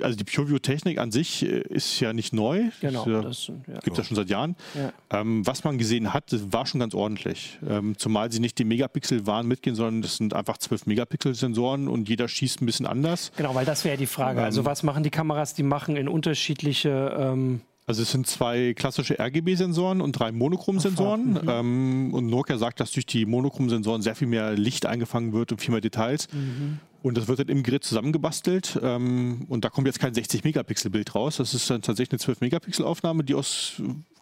also 0.02 0.18
die 0.18 0.24
PureView-Technik 0.24 0.98
an 0.98 1.12
sich 1.12 1.44
äh, 1.44 1.62
ist 1.62 2.00
ja 2.00 2.14
nicht 2.14 2.34
neu. 2.34 2.70
Genau. 2.82 3.06
Das, 3.06 3.48
ja. 3.48 3.80
Gibt 3.80 3.92
es 3.92 3.98
ja 3.98 4.04
schon 4.04 4.16
seit 4.16 4.30
Jahren. 4.30 4.56
Ja. 4.74 4.94
Ähm, 5.20 5.46
was 5.46 5.64
man 5.64 5.78
gesehen 5.78 6.14
hat, 6.14 6.26
war 6.52 6.66
schon 6.66 6.80
ganz 6.80 6.94
ordentlich. 6.94 7.60
Ähm, 7.68 7.98
zumal 7.98 8.32
sie 8.32 8.40
nicht 8.40 8.58
die 8.58 8.66
Megapixel 8.66 9.28
waren 9.28 9.48
mitgehen, 9.48 9.76
sondern 9.76 10.02
das 10.02 10.18
sind 10.18 10.34
einfach 10.34 10.58
12 10.58 10.88
Megapixel-Sensoren 10.88 11.88
und 11.88 12.10
jeder 12.10 12.28
schießt 12.28 12.62
ein 12.62 12.66
bisschen 12.66 12.86
anders. 12.86 13.32
Genau, 13.38 13.54
weil 13.56 13.66
das 13.66 13.86
wäre 13.86 13.98
die 13.98 14.08
Frage. 14.08 14.40
Ähm, 14.40 14.46
also 14.46 14.66
was 14.66 14.84
machen 14.84 15.04
die 15.04 15.12
Kameras? 15.12 15.54
Die 15.54 15.64
machen 15.64 15.96
in 15.96 16.08
unterschiedliche 16.08 17.16
ähm, 17.18 17.62
also 17.86 18.02
es 18.02 18.12
sind 18.12 18.28
zwei 18.28 18.74
klassische 18.74 19.20
RGB-Sensoren 19.20 20.00
und 20.00 20.14
drei 20.14 20.32
Monochrom-Sensoren. 20.32 21.34
Mhm. 21.34 21.50
Ähm, 21.50 22.14
und 22.14 22.28
Nokia 22.28 22.58
sagt, 22.58 22.80
dass 22.80 22.92
durch 22.92 23.06
die 23.06 23.26
Monochrom-Sensoren 23.26 24.02
sehr 24.02 24.16
viel 24.16 24.28
mehr 24.28 24.54
Licht 24.54 24.86
eingefangen 24.86 25.34
wird 25.34 25.52
und 25.52 25.60
viel 25.60 25.72
mehr 25.72 25.82
Details. 25.82 26.30
Mhm. 26.32 26.80
Und 27.04 27.18
das 27.18 27.28
wird 27.28 27.39
dann 27.39 27.50
im 27.50 27.63
Grid 27.63 27.84
zusammengebastelt. 27.84 28.80
Ähm, 28.82 29.46
und 29.50 29.66
da 29.66 29.70
kommt 29.70 29.88
jetzt 29.88 30.00
kein 30.00 30.13
60-Megapixel-Bild 30.13 31.13
raus. 31.13 31.38
Das 31.38 31.54
ist 31.54 31.70
dann 31.70 31.82
tatsächlich 31.82 32.24
eine 32.24 32.34
12-Megapixel-Aufnahme, 32.34 33.24
die 33.24 33.36
aus 33.36 33.74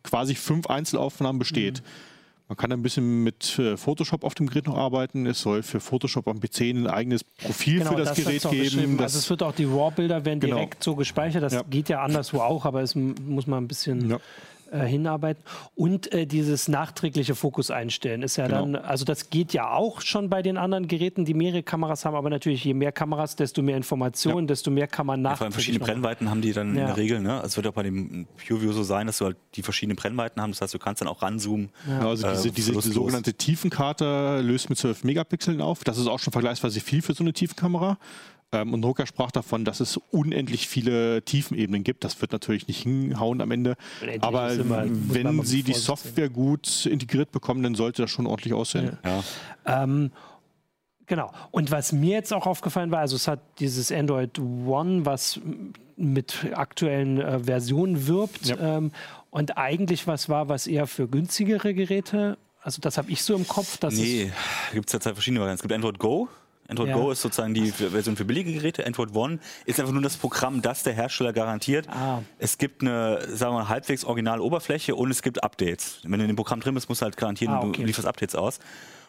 quasi 0.03 0.33
fünf 0.35 0.67
Einzelaufnahmen 0.67 1.37
besteht. 1.37 1.81
Mhm. 1.81 1.87
Man 2.49 2.57
kann 2.57 2.71
ein 2.73 2.81
bisschen 2.81 3.23
mit 3.23 3.57
äh, 3.59 3.77
Photoshop 3.77 4.25
auf 4.25 4.33
dem 4.33 4.47
Gerät 4.47 4.65
noch 4.65 4.77
arbeiten. 4.77 5.25
Es 5.25 5.39
soll 5.39 5.63
für 5.63 5.79
Photoshop 5.79 6.27
am 6.27 6.41
PC 6.41 6.61
ein 6.61 6.87
eigenes 6.87 7.23
Profil 7.23 7.77
genau, 7.77 7.91
für 7.91 7.97
das, 7.97 8.09
das 8.09 8.17
Gerät 8.17 8.49
geben. 8.49 8.99
also 8.99 9.19
es 9.19 9.29
wird 9.29 9.41
auch 9.43 9.55
die 9.55 9.63
RAW-Bilder 9.63 10.25
werden 10.25 10.41
genau. 10.41 10.55
direkt 10.55 10.83
so 10.83 10.95
gespeichert. 10.95 11.43
Das 11.43 11.53
ja. 11.53 11.63
geht 11.69 11.87
ja 11.87 12.01
anderswo 12.01 12.39
auch, 12.39 12.65
aber 12.65 12.81
es 12.81 12.95
muss 12.95 13.47
man 13.47 13.63
ein 13.63 13.67
bisschen 13.69 14.09
ja 14.09 14.19
äh, 14.71 14.85
hinarbeiten. 14.85 15.43
Und 15.75 16.11
äh, 16.13 16.25
dieses 16.25 16.67
nachträgliche 16.67 17.35
Fokus 17.35 17.71
einstellen 17.71 18.23
ist 18.23 18.37
ja 18.37 18.47
genau. 18.47 18.61
dann, 18.61 18.75
also 18.75 19.05
das 19.05 19.29
geht 19.29 19.53
ja 19.53 19.71
auch 19.71 20.01
schon 20.01 20.29
bei 20.29 20.41
den 20.41 20.57
anderen 20.57 20.87
Geräten, 20.87 21.25
die 21.25 21.33
mehrere 21.33 21.61
Kameras 21.61 22.05
haben, 22.05 22.15
aber 22.15 22.29
natürlich 22.29 22.63
je 22.63 22.73
mehr 22.73 22.91
Kameras, 22.91 23.35
desto 23.35 23.61
mehr 23.61 23.77
Informationen, 23.77 24.47
ja. 24.47 24.47
desto 24.47 24.71
mehr 24.71 24.87
kann 24.87 25.05
man 25.05 25.21
nachträglich. 25.21 25.33
Ja, 25.33 25.37
vor 25.37 25.45
allem 25.45 25.53
verschiedene 25.53 25.85
Brennweiten 25.85 26.29
haben 26.29 26.41
die 26.41 26.53
dann 26.53 26.75
ja. 26.75 26.81
in 26.81 26.87
der 26.87 26.97
Regel. 26.97 27.19
Ne? 27.19 27.33
Also 27.33 27.47
es 27.47 27.57
wird 27.57 27.67
auch 27.67 27.73
bei 27.73 27.83
dem 27.83 28.27
PureView 28.47 28.71
so 28.71 28.83
sein, 28.83 29.07
dass 29.07 29.17
du 29.17 29.25
halt 29.25 29.37
die 29.55 29.61
verschiedenen 29.61 29.97
Brennweiten 29.97 30.41
haben. 30.41 30.51
Das 30.51 30.61
heißt, 30.61 30.73
du 30.73 30.79
kannst 30.79 31.01
dann 31.01 31.07
auch 31.07 31.21
ranzoomen. 31.21 31.69
Ja. 31.87 32.07
Also 32.07 32.27
diese, 32.29 32.47
äh, 32.47 32.51
diese, 32.51 32.71
diese 32.71 32.91
sogenannte 32.93 33.33
Tiefenkarte 33.33 34.41
löst 34.41 34.69
mit 34.69 34.77
12 34.77 35.03
Megapixeln 35.03 35.61
auf. 35.61 35.83
Das 35.83 35.97
ist 35.97 36.07
auch 36.07 36.19
schon 36.19 36.31
vergleichsweise 36.31 36.79
viel 36.79 37.01
für 37.01 37.13
so 37.13 37.23
eine 37.23 37.33
Tiefenkamera. 37.33 37.97
Ähm, 38.51 38.73
und 38.73 38.81
Nokia 38.81 39.05
sprach 39.05 39.31
davon, 39.31 39.63
dass 39.63 39.79
es 39.79 39.97
unendlich 40.11 40.67
viele 40.67 41.21
Tiefenebenen 41.23 41.83
gibt. 41.83 42.03
Das 42.03 42.19
wird 42.21 42.31
natürlich 42.31 42.67
nicht 42.67 42.83
hinhauen 42.83 43.41
am 43.41 43.51
Ende. 43.51 43.75
Unendlich 44.01 44.23
Aber 44.23 44.53
immer, 44.53 44.83
wenn 44.87 45.43
sie 45.43 45.63
die 45.63 45.73
Software 45.73 46.29
gut 46.29 46.85
integriert 46.85 47.31
bekommen, 47.31 47.63
dann 47.63 47.75
sollte 47.75 48.01
das 48.01 48.11
schon 48.11 48.27
ordentlich 48.27 48.53
aussehen. 48.53 48.97
Ja. 49.03 49.23
Ja. 49.65 49.83
Ähm, 49.83 50.11
genau. 51.05 51.31
Und 51.51 51.71
was 51.71 51.93
mir 51.93 52.15
jetzt 52.15 52.33
auch 52.33 52.45
aufgefallen 52.45 52.91
war, 52.91 52.99
also 52.99 53.15
es 53.15 53.27
hat 53.27 53.39
dieses 53.59 53.91
Android 53.91 54.37
One, 54.39 55.05
was 55.05 55.39
mit 55.95 56.47
aktuellen 56.53 57.21
äh, 57.21 57.39
Versionen 57.39 58.07
wirbt 58.07 58.47
ja. 58.47 58.77
ähm, 58.77 58.91
und 59.29 59.57
eigentlich 59.57 60.07
was 60.07 60.29
war, 60.29 60.49
was 60.49 60.67
eher 60.67 60.87
für 60.87 61.07
günstigere 61.07 61.73
Geräte 61.73 62.37
also 62.63 62.79
das 62.79 62.97
habe 62.97 63.11
ich 63.11 63.23
so 63.23 63.35
im 63.35 63.47
Kopf. 63.47 63.77
Dass 63.77 63.95
nee, 63.95 64.31
gibt 64.71 64.87
es 64.87 64.93
ja 64.93 64.99
zwei 64.99 65.13
verschiedene 65.13 65.39
Varianten. 65.39 65.57
Es 65.57 65.61
gibt 65.63 65.73
Android 65.73 65.97
Go, 65.97 66.29
Android 66.71 66.89
ja. 66.89 66.95
Go 66.95 67.11
ist 67.11 67.21
sozusagen 67.21 67.53
die 67.53 67.69
Version 67.69 68.15
für 68.15 68.23
billige 68.23 68.53
Geräte. 68.53 68.85
Android 68.85 69.13
One 69.13 69.39
ist 69.65 69.79
einfach 69.79 69.91
nur 69.91 70.01
das 70.01 70.15
Programm, 70.15 70.61
das 70.61 70.83
der 70.83 70.93
Hersteller 70.93 71.33
garantiert. 71.33 71.87
Ah. 71.89 72.21
Es 72.39 72.57
gibt 72.57 72.81
eine, 72.81 73.19
sagen 73.27 73.53
wir 73.53 73.59
mal, 73.59 73.69
halbwegs 73.69 74.05
originale 74.05 74.41
Oberfläche 74.41 74.95
und 74.95 75.11
es 75.11 75.21
gibt 75.21 75.43
Updates. 75.43 75.99
Wenn 76.03 76.19
du 76.19 76.23
in 76.23 76.29
dem 76.29 76.37
Programm 76.37 76.61
drin 76.61 76.73
bist, 76.73 76.87
musst 76.87 77.01
du 77.01 77.03
halt 77.03 77.17
garantieren, 77.17 77.53
ah, 77.53 77.61
okay. 77.61 77.81
du 77.81 77.87
lieferst 77.87 78.07
Updates 78.07 78.35
aus. 78.35 78.59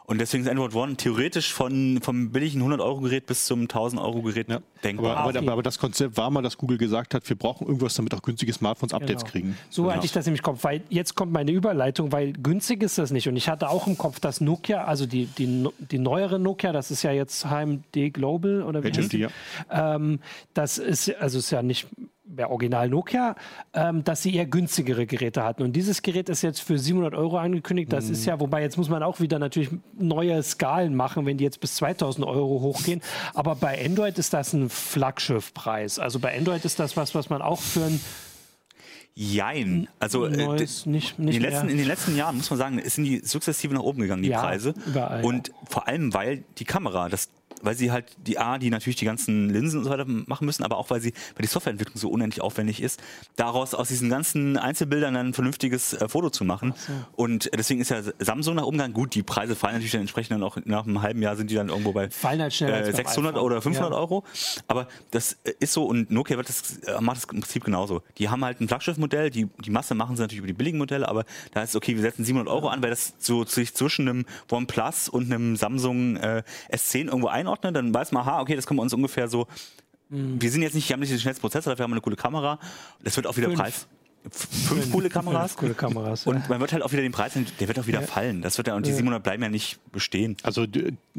Und 0.05 0.21
deswegen 0.21 0.43
ist 0.43 0.51
Android 0.51 0.75
One 0.75 0.97
theoretisch 0.97 1.53
von, 1.53 2.01
vom 2.03 2.31
billigen 2.31 2.63
100-Euro-Gerät 2.63 3.27
bis 3.27 3.47
zum 3.47 3.67
1000-Euro-Gerät 3.67 4.49
ja. 4.49 4.61
denkbar. 4.83 5.17
Aber, 5.17 5.39
aber, 5.39 5.53
aber, 5.53 5.63
das 5.63 5.79
Konzept 5.79 6.17
war 6.17 6.31
mal, 6.31 6.43
dass 6.43 6.59
Google 6.59 6.77
gesagt 6.77 7.15
hat, 7.15 7.29
wir 7.29 7.37
brauchen 7.37 7.67
irgendwas, 7.67 7.95
damit 7.95 8.13
auch 8.15 8.23
günstige 8.23 8.53
Smartphones 8.53 8.93
Updates 8.93 9.23
genau. 9.23 9.31
kriegen. 9.31 9.59
So 9.71 9.83
genau. 9.83 9.95
hatte 9.95 10.07
ich 10.07 10.13
das 10.13 10.27
nämlich 10.27 10.41
im 10.41 10.45
Kopf, 10.45 10.65
weil 10.65 10.83
jetzt 10.89 11.15
kommt 11.15 11.33
meine 11.33 11.53
Überleitung, 11.53 12.11
weil 12.11 12.33
günstig 12.33 12.83
ist 12.83 12.99
das 12.99 13.13
nicht. 13.13 13.29
Und 13.29 13.37
ich 13.37 13.49
hatte 13.49 13.69
auch 13.69 13.87
im 13.87 13.97
Kopf, 13.97 14.19
dass 14.19 14.41
Nokia, 14.41 14.85
also 14.85 15.07
die, 15.07 15.27
die, 15.27 15.69
die 15.79 15.99
neuere 15.99 16.39
Nokia, 16.39 16.73
das 16.73 16.91
ist 16.91 17.03
ja 17.03 17.13
jetzt 17.13 17.47
HMD 17.47 18.13
Global 18.13 18.63
oder 18.63 18.83
wie 18.83 18.91
HMD, 18.91 19.13
ja. 19.15 19.29
Ähm, 19.71 20.19
das 20.53 20.79
ist, 20.79 21.15
also 21.17 21.39
ist 21.39 21.51
ja 21.51 21.63
nicht 21.63 21.87
mehr 22.25 22.51
Original 22.51 22.89
Nokia, 22.89 23.35
ähm, 23.75 24.05
dass 24.05 24.23
sie 24.23 24.35
eher 24.35 24.47
günstigere 24.47 25.07
Geräte 25.07 25.43
hatten. 25.43 25.63
Und 25.63 25.75
dieses 25.75 26.03
Gerät 26.03 26.29
ist 26.29 26.43
jetzt 26.43 26.61
für 26.61 26.79
700 26.79 27.15
Euro 27.15 27.39
angekündigt. 27.39 27.93
Das 27.93 28.07
mhm. 28.07 28.13
ist 28.13 28.25
ja, 28.25 28.39
wobei 28.41 28.63
jetzt 28.63 28.77
muss 28.77 28.89
man 28.89 29.03
auch 29.03 29.21
wieder 29.21 29.39
natürlich 29.39 29.71
neue 29.99 30.43
Skalen 30.43 30.95
machen, 30.95 31.27
wenn 31.27 31.37
die 31.37 31.45
jetzt 31.45 31.61
bis 31.61 31.77
2000 31.77 32.27
Euro 32.27 32.61
hochgehen. 32.61 33.01
Aber 33.35 33.55
bei 33.57 33.85
Android 33.85 34.19
ist 34.19 34.33
das 34.33 34.53
ein 34.53 34.69
Flaggschiffpreis. 34.69 35.99
Also 35.99 36.21
bei 36.21 36.37
Android 36.37 36.65
ist 36.65 36.79
das 36.79 36.97
was, 36.97 37.15
was 37.15 37.29
man 37.29 37.43
auch 37.43 37.61
für 37.61 37.85
ein 37.85 38.01
Jein. 39.15 39.89
Also 39.99 40.25
äh, 40.25 40.31
Neues, 40.31 40.87
nicht, 40.87 41.19
nicht 41.19 41.37
in, 41.37 41.43
den 41.43 41.51
letzten, 41.51 41.69
in, 41.69 41.77
den 41.77 41.87
letzten, 41.87 42.17
Jahren 42.17 42.39
muss 42.39 42.49
man 42.49 42.59
sagen, 42.59 42.81
sind 42.83 43.05
die 43.05 43.19
sukzessive 43.19 43.75
nach 43.75 43.83
oben 43.83 44.01
gegangen, 44.01 44.23
die 44.23 44.31
ja, 44.31 44.41
Preise. 44.41 44.73
Überall, 44.87 45.23
und 45.23 45.53
vor 45.69 45.87
allem, 45.87 46.15
weil 46.15 46.45
die 46.59 46.65
Kamera, 46.65 47.11
das 47.11 47.29
weil 47.63 47.75
sie 47.77 47.91
halt 47.91 48.07
die 48.19 48.39
A, 48.39 48.59
die 48.59 48.71
natürlich 48.71 48.97
die 48.97 49.05
ganzen 49.05 49.49
Linsen 49.49 49.79
und 49.79 49.85
so 49.85 49.91
weiter 49.91 50.05
machen 50.07 50.45
müssen, 50.45 50.65
aber 50.65 50.77
auch 50.77 50.91
weil 50.91 51.01
sie, 51.01 51.13
weil 51.35 51.43
die 51.43 51.49
Softwareentwicklung 51.49 51.97
so 51.97 52.11
unendlich 52.11 52.43
aufwendig 52.43 52.83
ist, 52.83 53.01
daraus 53.37 53.75
aus 53.75 53.89
diesen 53.89 54.11
ganzen 54.11 54.57
Einzelbildern 54.57 55.15
dann 55.15 55.29
ein 55.29 55.35
vernünftiges 55.35 55.95
äh, 55.95 56.09
Foto 56.09 56.31
zu 56.31 56.45
machen. 56.45 56.75
So. 56.77 56.93
Und 57.17 57.51
deswegen 57.57 57.81
ist 57.81 57.91
ja 57.91 58.03
Samsung 58.19 58.57
nach 58.57 58.65
Umgang 58.65 58.93
gut. 58.93 59.15
Die 59.15 59.23
Preise 59.23 59.55
fallen 59.55 59.75
natürlich 59.75 59.93
dann 59.93 60.03
entsprechend 60.03 60.33
dann 60.33 60.43
auch 60.43 60.59
nach 60.65 60.85
einem 60.85 61.03
halben 61.03 61.23
Jahr 61.23 61.37
sind 61.37 61.51
die 61.51 61.55
dann 61.55 61.69
irgendwo 61.69 61.93
bei 61.93 62.09
halt 62.11 62.61
äh, 62.61 62.93
600 62.93 63.37
oder 63.37 63.63
500 63.63 63.93
ja. 63.93 63.97
Euro. 63.97 64.25
Aber 64.67 64.89
das 65.11 65.39
äh, 65.45 65.53
ist 65.61 65.73
so 65.73 65.85
und 65.85 66.11
Nokia 66.11 66.37
wird 66.37 66.49
das, 66.49 66.79
äh, 66.79 67.01
macht 67.01 67.19
das 67.19 67.25
im 67.25 67.41
Prinzip 67.41 67.65
genauso. 67.65 68.03
Die 68.19 68.29
haben 68.29 68.45
halt 68.45 68.61
ein 68.61 68.69
Flaggschiffmodell, 68.69 69.31
die, 69.31 69.49
die 69.65 69.71
Masse 69.71 69.95
machen 69.95 70.17
sie 70.17 70.23
natürlich 70.23 70.39
über 70.39 70.49
die 70.49 70.53
billigen 70.53 70.79
Modelle, 70.79 71.09
aber 71.09 71.25
da 71.53 71.63
ist 71.63 71.77
okay, 71.77 71.95
wir 71.95 72.03
setzen 72.03 72.25
700 72.25 72.53
Euro 72.53 72.69
an, 72.69 72.83
weil 72.83 72.91
das 72.91 73.15
so 73.19 73.45
sich 73.45 73.75
zwischen 73.75 74.09
einem 74.09 74.27
OnePlus 74.51 75.09
und 75.09 75.33
einem 75.33 75.57
Samsung 75.57 76.17
äh, 76.17 76.43
S10 76.71 77.07
irgendwo 77.07 77.29
einordnet 77.29 77.52
einordne, 77.53 77.73
dann 77.73 77.93
weiß 77.95 78.13
man, 78.13 78.23
aha, 78.23 78.41
okay, 78.41 78.57
das 78.57 78.67
kommt 78.67 78.81
uns 78.81 78.93
ungefähr 78.93 79.29
so. 79.29 79.47
Mhm. 80.09 80.41
Wir 80.41 80.51
sind 80.51 80.63
jetzt 80.63 80.75
nicht, 80.75 80.89
wir 80.89 80.95
haben 80.95 81.01
nicht 81.01 81.13
den 81.13 81.21
schnellsten 81.21 81.41
Prozessor, 81.41 81.73
dafür 81.73 81.85
haben 81.85 81.91
wir 81.91 81.97
eine 81.97 82.03
coole 82.03 82.17
Kamera. 82.17 82.59
Das 83.03 83.17
wird 83.17 83.27
auch 83.27 83.37
wieder 83.37 83.49
Fünf. 83.49 83.61
Preis. 83.61 83.87
Fünf 84.31 84.93
coole 84.93 85.09
Kameras. 85.09 85.57
coole 85.57 85.75
Kameras. 85.75 86.29
Und 86.29 86.49
man 86.49 86.61
wird 86.61 86.73
halt 86.73 86.85
auch 86.85 86.93
wieder 86.93 87.03
den 87.03 87.11
Preis, 87.11 87.33
der 87.59 87.67
wird 87.67 87.81
auch 87.81 87.89
wieder 87.89 88.03
ja. 88.03 88.07
fallen. 88.07 88.41
Das 88.41 88.57
wird 88.57 88.69
ja, 88.69 88.77
und 88.77 88.87
die 88.87 88.93
700 88.93 89.21
bleiben 89.21 89.43
ja 89.43 89.49
nicht 89.49 89.81
bestehen. 89.91 90.37
Also 90.45 90.65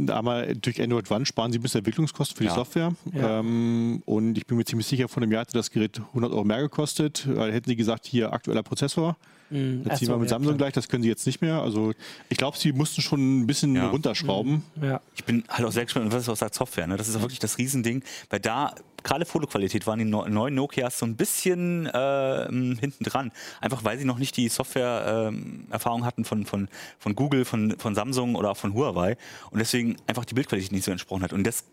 einmal 0.08 0.56
durch 0.56 0.82
Android 0.82 1.12
One 1.12 1.26
sparen 1.26 1.52
sie 1.52 1.60
ein 1.60 1.62
bisschen 1.62 1.80
Entwicklungskosten 1.80 2.38
für 2.38 2.44
die 2.44 2.50
ja. 2.50 2.56
Software. 2.56 2.94
Ja. 3.12 3.40
Ähm, 3.40 4.02
und 4.06 4.38
ich 4.38 4.46
bin 4.48 4.56
mir 4.56 4.64
ziemlich 4.64 4.88
sicher, 4.88 5.10
von 5.10 5.20
dem 5.20 5.34
Jahr 5.34 5.42
hätte 5.42 5.52
das 5.52 5.70
Gerät 5.70 6.00
100 6.00 6.32
Euro 6.32 6.46
mehr 6.46 6.62
gekostet. 6.62 7.28
Da 7.28 7.48
hätten 7.48 7.70
sie 7.70 7.76
gesagt, 7.76 8.06
hier 8.06 8.32
aktueller 8.32 8.64
Prozessor. 8.64 9.18
Mhm. 9.54 9.84
Jetzt 9.86 10.00
ziehen 10.00 10.08
wir 10.10 10.18
mit 10.18 10.30
Samsung 10.30 10.54
klar. 10.54 10.70
gleich, 10.70 10.74
das 10.74 10.90
können 10.90 11.04
sie 11.04 11.10
jetzt 11.10 11.26
nicht 11.28 11.42
mehr. 11.42 11.62
Also 11.62 11.94
ich 12.30 12.38
glaube, 12.38 12.58
sie 12.58 12.74
mussten 12.74 13.02
schon 13.02 13.42
ein 13.42 13.48
bisschen 13.48 13.76
ja. 13.76 13.88
runterschrauben. 13.90 14.64
Mhm. 14.76 14.84
Ja. 14.84 15.02
Ich 15.16 15.24
bin 15.24 15.44
halt 15.48 15.66
auch 15.66 15.72
sehr 15.72 15.84
gespannt, 15.84 16.12
was 16.12 16.24
ist 16.24 16.30
aus 16.30 16.40
der 16.40 16.50
Software. 16.52 16.88
Ne? 16.88 16.98
Das 16.98 17.08
ist 17.08 17.16
auch 17.16 17.22
wirklich 17.22 17.40
das 17.40 17.58
Riesending, 17.60 18.04
weil 18.30 18.40
da 18.40 18.74
gerade 19.04 19.26
Fotoqualität 19.26 19.86
waren 19.86 20.00
die 20.00 20.06
neuen 20.06 20.56
Nokias 20.56 20.98
so 20.98 21.06
ein 21.06 21.16
bisschen 21.16 21.86
äh, 21.86 22.48
hinten 22.50 23.04
dran. 23.04 23.32
Einfach 23.62 23.84
weil 23.84 24.00
sie 24.00 24.06
noch 24.06 24.18
nicht 24.18 24.36
die 24.38 24.50
Software-Erfahrung 24.50 26.02
ähm, 26.02 26.06
hatten 26.06 26.26
von, 26.26 26.46
von, 26.46 26.68
von 26.98 27.16
Google, 27.16 27.46
von, 27.46 27.76
von 27.78 27.94
Samsung 27.94 28.36
oder 28.36 28.52
auch 28.52 28.58
von 28.58 28.74
Huawei 28.74 29.18
und 29.52 29.60
deswegen 29.60 29.98
einfach 30.08 30.26
die 30.26 30.34
Bildqualität 30.34 30.72
nicht 30.72 30.86
so 30.86 30.92
entsprochen 30.92 31.22
hat. 31.22 31.34
Und 31.34 31.44
das 31.46 31.66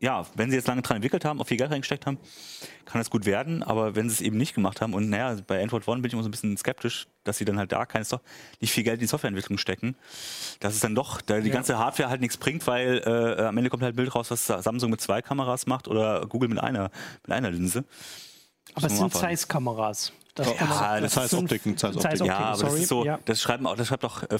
ja, 0.00 0.24
wenn 0.34 0.50
sie 0.50 0.56
jetzt 0.56 0.66
lange 0.66 0.80
dran 0.80 0.96
entwickelt 0.96 1.26
haben, 1.26 1.40
auch 1.40 1.46
viel 1.46 1.58
Geld 1.58 1.70
reingesteckt 1.70 2.06
haben, 2.06 2.18
kann 2.86 3.00
das 3.00 3.10
gut 3.10 3.26
werden. 3.26 3.62
Aber 3.62 3.94
wenn 3.94 4.08
sie 4.08 4.14
es 4.14 4.20
eben 4.22 4.38
nicht 4.38 4.54
gemacht 4.54 4.80
haben, 4.80 4.94
und 4.94 5.10
naja, 5.10 5.36
bei 5.46 5.62
Android 5.62 5.86
One 5.86 6.00
bin 6.00 6.08
ich 6.08 6.14
immer 6.14 6.22
so 6.22 6.28
ein 6.28 6.32
bisschen 6.32 6.56
skeptisch, 6.56 7.06
dass 7.22 7.36
sie 7.36 7.44
dann 7.44 7.58
halt 7.58 7.70
da 7.70 7.84
kein 7.84 8.04
nicht 8.60 8.72
viel 8.72 8.82
Geld 8.82 8.94
in 8.94 9.00
die 9.00 9.06
Softwareentwicklung 9.06 9.58
stecken, 9.58 9.94
dass 10.58 10.74
es 10.74 10.80
dann 10.80 10.94
doch, 10.94 11.20
da 11.20 11.38
die 11.40 11.48
ja. 11.48 11.54
ganze 11.54 11.78
Hardware 11.78 12.08
halt 12.08 12.22
nichts 12.22 12.38
bringt, 12.38 12.66
weil 12.66 13.02
äh, 13.04 13.42
am 13.44 13.56
Ende 13.58 13.68
kommt 13.68 13.82
halt 13.82 13.92
ein 13.92 13.96
Bild 13.96 14.14
raus, 14.14 14.30
was 14.30 14.46
Samsung 14.46 14.90
mit 14.90 15.02
zwei 15.02 15.20
Kameras 15.20 15.66
macht 15.66 15.86
oder 15.86 16.26
Google 16.26 16.48
mit 16.48 16.60
einer, 16.60 16.90
mit 17.22 17.32
einer 17.32 17.50
Linse. 17.50 17.84
Aber 18.74 18.86
es 18.86 18.96
sind 18.96 19.12
Zeiss-Kameras. 19.12 20.12
Das 20.34 20.46
ja, 20.58 21.00
das 21.00 21.16
heißt 21.16 21.34
Optiken, 21.34 21.76
Zeiss 21.76 21.96
Optiken. 21.96 22.24
Ja, 22.24 22.38
aber 22.38 22.62
das 22.62 22.74
ist 22.74 22.88
so, 22.88 23.04
ja. 23.04 23.18
das 23.24 23.40
schreiben 23.42 23.66
auch, 23.66 23.76
das 23.76 23.88
schreibt 23.88 24.04
auch 24.04 24.22
äh, 24.22 24.38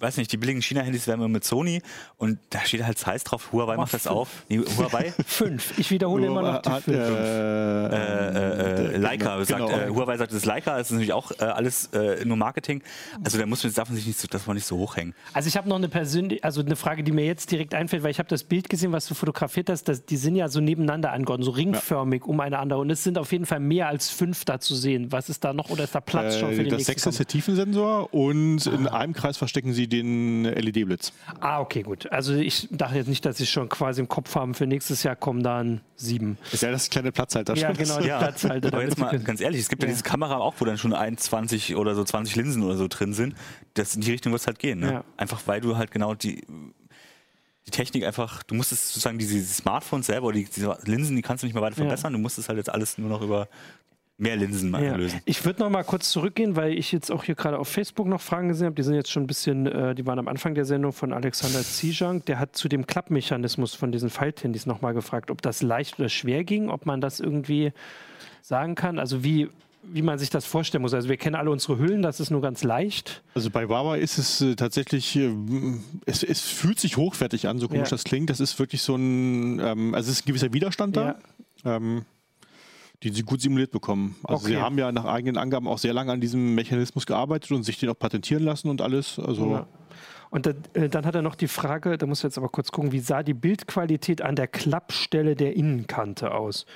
weiß 0.00 0.16
nicht, 0.16 0.32
die 0.32 0.36
billigen 0.36 0.62
China-Handys 0.62 1.06
werden 1.06 1.20
wir 1.20 1.28
mit 1.28 1.44
Sony 1.44 1.82
und 2.16 2.38
da 2.50 2.60
steht 2.60 2.84
halt 2.84 2.98
Zeiss 2.98 3.24
drauf. 3.24 3.52
Huawei 3.52 3.76
macht 3.76 3.92
das 3.92 4.06
auf. 4.06 4.44
Nee, 4.48 4.58
Huawei? 4.58 5.12
fünf. 5.26 5.78
Ich 5.78 5.90
wiederhole 5.90 6.26
immer 6.26 6.42
noch 6.42 6.62
die 6.62 6.70
fünf. 6.70 6.96
Äh, 6.96 7.86
äh, 7.86 8.94
äh, 8.94 8.96
Leica 8.96 9.42
genau. 9.42 9.68
sagt, 9.68 9.88
äh, 9.88 9.90
Huawei 9.90 10.16
sagt, 10.16 10.32
das 10.32 10.38
ist 10.38 10.46
Leica, 10.46 10.78
das 10.78 10.88
ist 10.88 10.92
natürlich 10.92 11.12
auch 11.12 11.32
äh, 11.32 11.44
alles 11.44 11.86
äh, 11.92 12.24
nur 12.24 12.36
Marketing. 12.36 12.82
Also 13.22 13.38
da 13.38 13.46
muss 13.46 13.62
man, 13.62 13.72
darf 13.74 13.88
man 13.88 13.96
sich 13.96 14.06
nicht 14.06 14.18
so, 14.18 14.26
das 14.28 14.46
man 14.46 14.56
nicht 14.56 14.66
so 14.66 14.78
hochhängen. 14.78 15.14
Also 15.32 15.48
ich 15.48 15.56
habe 15.56 15.68
noch 15.68 15.76
eine 15.76 15.88
persönliche, 15.88 16.42
also 16.44 16.60
eine 16.62 16.76
Frage, 16.76 17.04
die 17.04 17.12
mir 17.12 17.26
jetzt 17.26 17.50
direkt 17.50 17.74
einfällt, 17.74 18.02
weil 18.02 18.10
ich 18.10 18.18
habe 18.18 18.28
das 18.28 18.44
Bild 18.44 18.68
gesehen, 18.68 18.92
was 18.92 19.06
du 19.06 19.14
fotografiert 19.14 19.68
hast, 19.68 19.84
dass, 19.84 20.04
die 20.04 20.16
sind 20.16 20.36
ja 20.36 20.48
so 20.48 20.60
nebeneinander 20.60 21.12
angeordnet, 21.12 21.44
so 21.44 21.52
ringförmig 21.52 22.22
ja. 22.22 22.28
um 22.28 22.40
eine 22.40 22.58
andere 22.58 22.80
und 22.80 22.90
es 22.90 23.04
sind 23.04 23.18
auf 23.18 23.32
jeden 23.32 23.46
Fall 23.46 23.60
mehr 23.60 23.88
als 23.88 24.08
fünf 24.08 24.44
da 24.44 24.60
zu 24.60 24.74
sehen. 24.74 25.12
Was 25.12 25.28
ist 25.28 25.44
da 25.44 25.52
noch 25.52 25.70
oder 25.70 25.84
ist 25.84 25.94
da 25.94 26.00
Platz 26.00 26.38
schon 26.38 26.50
für 26.50 26.56
den 26.56 26.70
das 26.70 26.78
nächsten? 26.78 26.78
Das 26.78 26.86
sechste 26.86 27.08
ist 27.10 27.18
der 27.18 27.26
Tiefensensor 27.26 28.14
und 28.14 28.66
ah. 28.66 28.74
in 28.74 28.86
einem 28.86 29.12
Kreis 29.12 29.36
verstecken 29.36 29.72
sie 29.72 29.89
den 29.90 30.44
LED-Blitz. 30.44 31.12
Ah, 31.40 31.60
okay, 31.60 31.82
gut. 31.82 32.10
Also 32.10 32.34
ich 32.34 32.68
dachte 32.70 32.96
jetzt 32.96 33.08
nicht, 33.08 33.24
dass 33.26 33.36
sie 33.36 33.46
schon 33.46 33.68
quasi 33.68 34.00
im 34.00 34.08
Kopf 34.08 34.34
haben, 34.34 34.54
für 34.54 34.66
nächstes 34.66 35.02
Jahr 35.02 35.16
kommen 35.16 35.42
dann 35.42 35.82
sieben. 35.96 36.38
Ist 36.50 36.62
ja 36.62 36.70
das 36.70 36.88
kleine 36.88 37.12
Platzhalter. 37.12 37.54
Ja, 37.56 37.72
genau, 37.72 38.00
die 38.00 38.08
ja. 38.08 38.18
Platzhalter. 38.18 38.68
Aber 38.68 38.82
jetzt 38.82 38.98
mal 38.98 39.18
ganz 39.18 39.40
ehrlich, 39.40 39.60
es 39.60 39.68
gibt 39.68 39.82
ja, 39.82 39.88
ja 39.88 39.92
diese 39.92 40.04
Kamera 40.04 40.38
auch, 40.38 40.54
wo 40.58 40.64
dann 40.64 40.78
schon 40.78 40.94
21 40.94 41.76
oder 41.76 41.94
so 41.94 42.04
20 42.04 42.36
Linsen 42.36 42.62
oder 42.62 42.76
so 42.76 42.88
drin 42.88 43.12
sind. 43.12 43.34
Das 43.74 43.94
in 43.94 44.00
die 44.00 44.10
Richtung 44.10 44.32
wird 44.32 44.40
es 44.40 44.46
halt 44.46 44.58
gehen. 44.58 44.80
Ne? 44.80 44.92
Ja. 44.92 45.04
Einfach 45.16 45.42
weil 45.46 45.60
du 45.60 45.76
halt 45.76 45.90
genau 45.90 46.14
die 46.14 46.42
die 47.66 47.70
Technik 47.70 48.04
einfach, 48.04 48.42
du 48.42 48.54
musst 48.54 48.72
es 48.72 48.88
sozusagen 48.88 49.18
diese 49.18 49.42
Smartphones 49.44 50.06
selber, 50.06 50.32
die, 50.32 50.44
diese 50.44 50.76
Linsen, 50.84 51.14
die 51.14 51.22
kannst 51.22 51.42
du 51.42 51.46
nicht 51.46 51.54
mehr 51.54 51.62
weiter 51.62 51.76
verbessern. 51.76 52.12
Ja. 52.12 52.16
Du 52.16 52.22
musst 52.22 52.38
es 52.38 52.48
halt 52.48 52.56
jetzt 52.56 52.70
alles 52.70 52.98
nur 52.98 53.08
noch 53.08 53.22
über 53.22 53.48
mehr 54.20 54.36
Linsen 54.36 54.72
ja. 54.72 54.96
lösen. 54.96 55.20
Ich 55.24 55.44
würde 55.44 55.60
noch 55.60 55.70
mal 55.70 55.82
kurz 55.82 56.10
zurückgehen, 56.10 56.56
weil 56.56 56.72
ich 56.72 56.92
jetzt 56.92 57.10
auch 57.10 57.24
hier 57.24 57.34
gerade 57.34 57.58
auf 57.58 57.68
Facebook 57.68 58.06
noch 58.06 58.20
Fragen 58.20 58.48
gesehen 58.48 58.66
habe. 58.66 58.76
Die 58.76 58.82
sind 58.82 58.94
jetzt 58.94 59.10
schon 59.10 59.24
ein 59.24 59.26
bisschen, 59.26 59.66
äh, 59.66 59.94
die 59.94 60.06
waren 60.06 60.18
am 60.18 60.28
Anfang 60.28 60.54
der 60.54 60.64
Sendung 60.64 60.92
von 60.92 61.12
Alexander 61.12 61.62
Zijang. 61.62 62.24
Der 62.26 62.38
hat 62.38 62.56
zu 62.56 62.68
dem 62.68 62.86
Klappmechanismus 62.86 63.74
von 63.74 63.92
diesen 63.92 64.10
Falthandys 64.10 64.66
noch 64.66 64.82
mal 64.82 64.92
gefragt, 64.92 65.30
ob 65.30 65.42
das 65.42 65.62
leicht 65.62 65.98
oder 65.98 66.08
schwer 66.08 66.44
ging, 66.44 66.68
ob 66.68 66.86
man 66.86 67.00
das 67.00 67.20
irgendwie 67.20 67.72
sagen 68.42 68.74
kann. 68.74 68.98
Also 68.98 69.24
wie 69.24 69.48
wie 69.82 70.02
man 70.02 70.18
sich 70.18 70.30
das 70.30 70.44
vorstellen 70.44 70.82
muss. 70.82 70.92
Also 70.92 71.08
wir 71.08 71.16
kennen 71.16 71.34
alle 71.34 71.50
unsere 71.50 71.78
Hüllen, 71.78 72.02
das 72.02 72.20
ist 72.20 72.30
nur 72.30 72.42
ganz 72.42 72.62
leicht. 72.62 73.22
Also 73.34 73.50
bei 73.50 73.68
Wawa 73.68 73.96
ist 73.96 74.18
es 74.18 74.40
äh, 74.40 74.54
tatsächlich, 74.54 75.16
äh, 75.16 75.32
es, 76.04 76.22
es, 76.22 76.42
fühlt 76.42 76.78
sich 76.78 76.96
hochwertig 76.96 77.48
an, 77.48 77.58
so 77.58 77.66
komisch 77.66 77.88
ja. 77.88 77.96
das 77.96 78.04
klingt. 78.04 78.28
Das 78.28 78.40
ist 78.40 78.58
wirklich 78.58 78.82
so 78.82 78.94
ein, 78.94 79.58
ähm, 79.58 79.94
also 79.94 80.10
es 80.10 80.18
ist 80.18 80.26
ein 80.26 80.28
gewisser 80.28 80.52
Widerstand 80.52 80.96
da. 80.96 81.18
Ja. 81.64 81.76
Ähm, 81.76 82.04
die 83.02 83.10
sie 83.10 83.22
gut 83.22 83.40
simuliert 83.40 83.70
bekommen. 83.70 84.16
Also 84.24 84.44
okay. 84.44 84.54
sie 84.54 84.60
haben 84.60 84.78
ja 84.78 84.92
nach 84.92 85.06
eigenen 85.06 85.38
Angaben 85.38 85.66
auch 85.66 85.78
sehr 85.78 85.94
lange 85.94 86.12
an 86.12 86.20
diesem 86.20 86.54
Mechanismus 86.54 87.06
gearbeitet 87.06 87.50
und 87.52 87.62
sich 87.62 87.78
den 87.78 87.88
auch 87.88 87.98
patentieren 87.98 88.42
lassen 88.42 88.68
und 88.68 88.82
alles. 88.82 89.18
Also 89.18 89.52
ja. 89.52 89.66
Und 90.30 90.46
da, 90.46 90.52
äh, 90.74 90.88
dann 90.88 91.04
hat 91.06 91.14
er 91.14 91.22
noch 91.22 91.34
die 91.34 91.48
Frage, 91.48 91.98
da 91.98 92.06
muss 92.06 92.20
ich 92.20 92.24
jetzt 92.24 92.38
aber 92.38 92.48
kurz 92.48 92.70
gucken, 92.70 92.92
wie 92.92 93.00
sah 93.00 93.22
die 93.22 93.34
Bildqualität 93.34 94.22
an 94.22 94.36
der 94.36 94.46
Klappstelle 94.46 95.34
der 95.34 95.56
Innenkante 95.56 96.32
aus? 96.32 96.66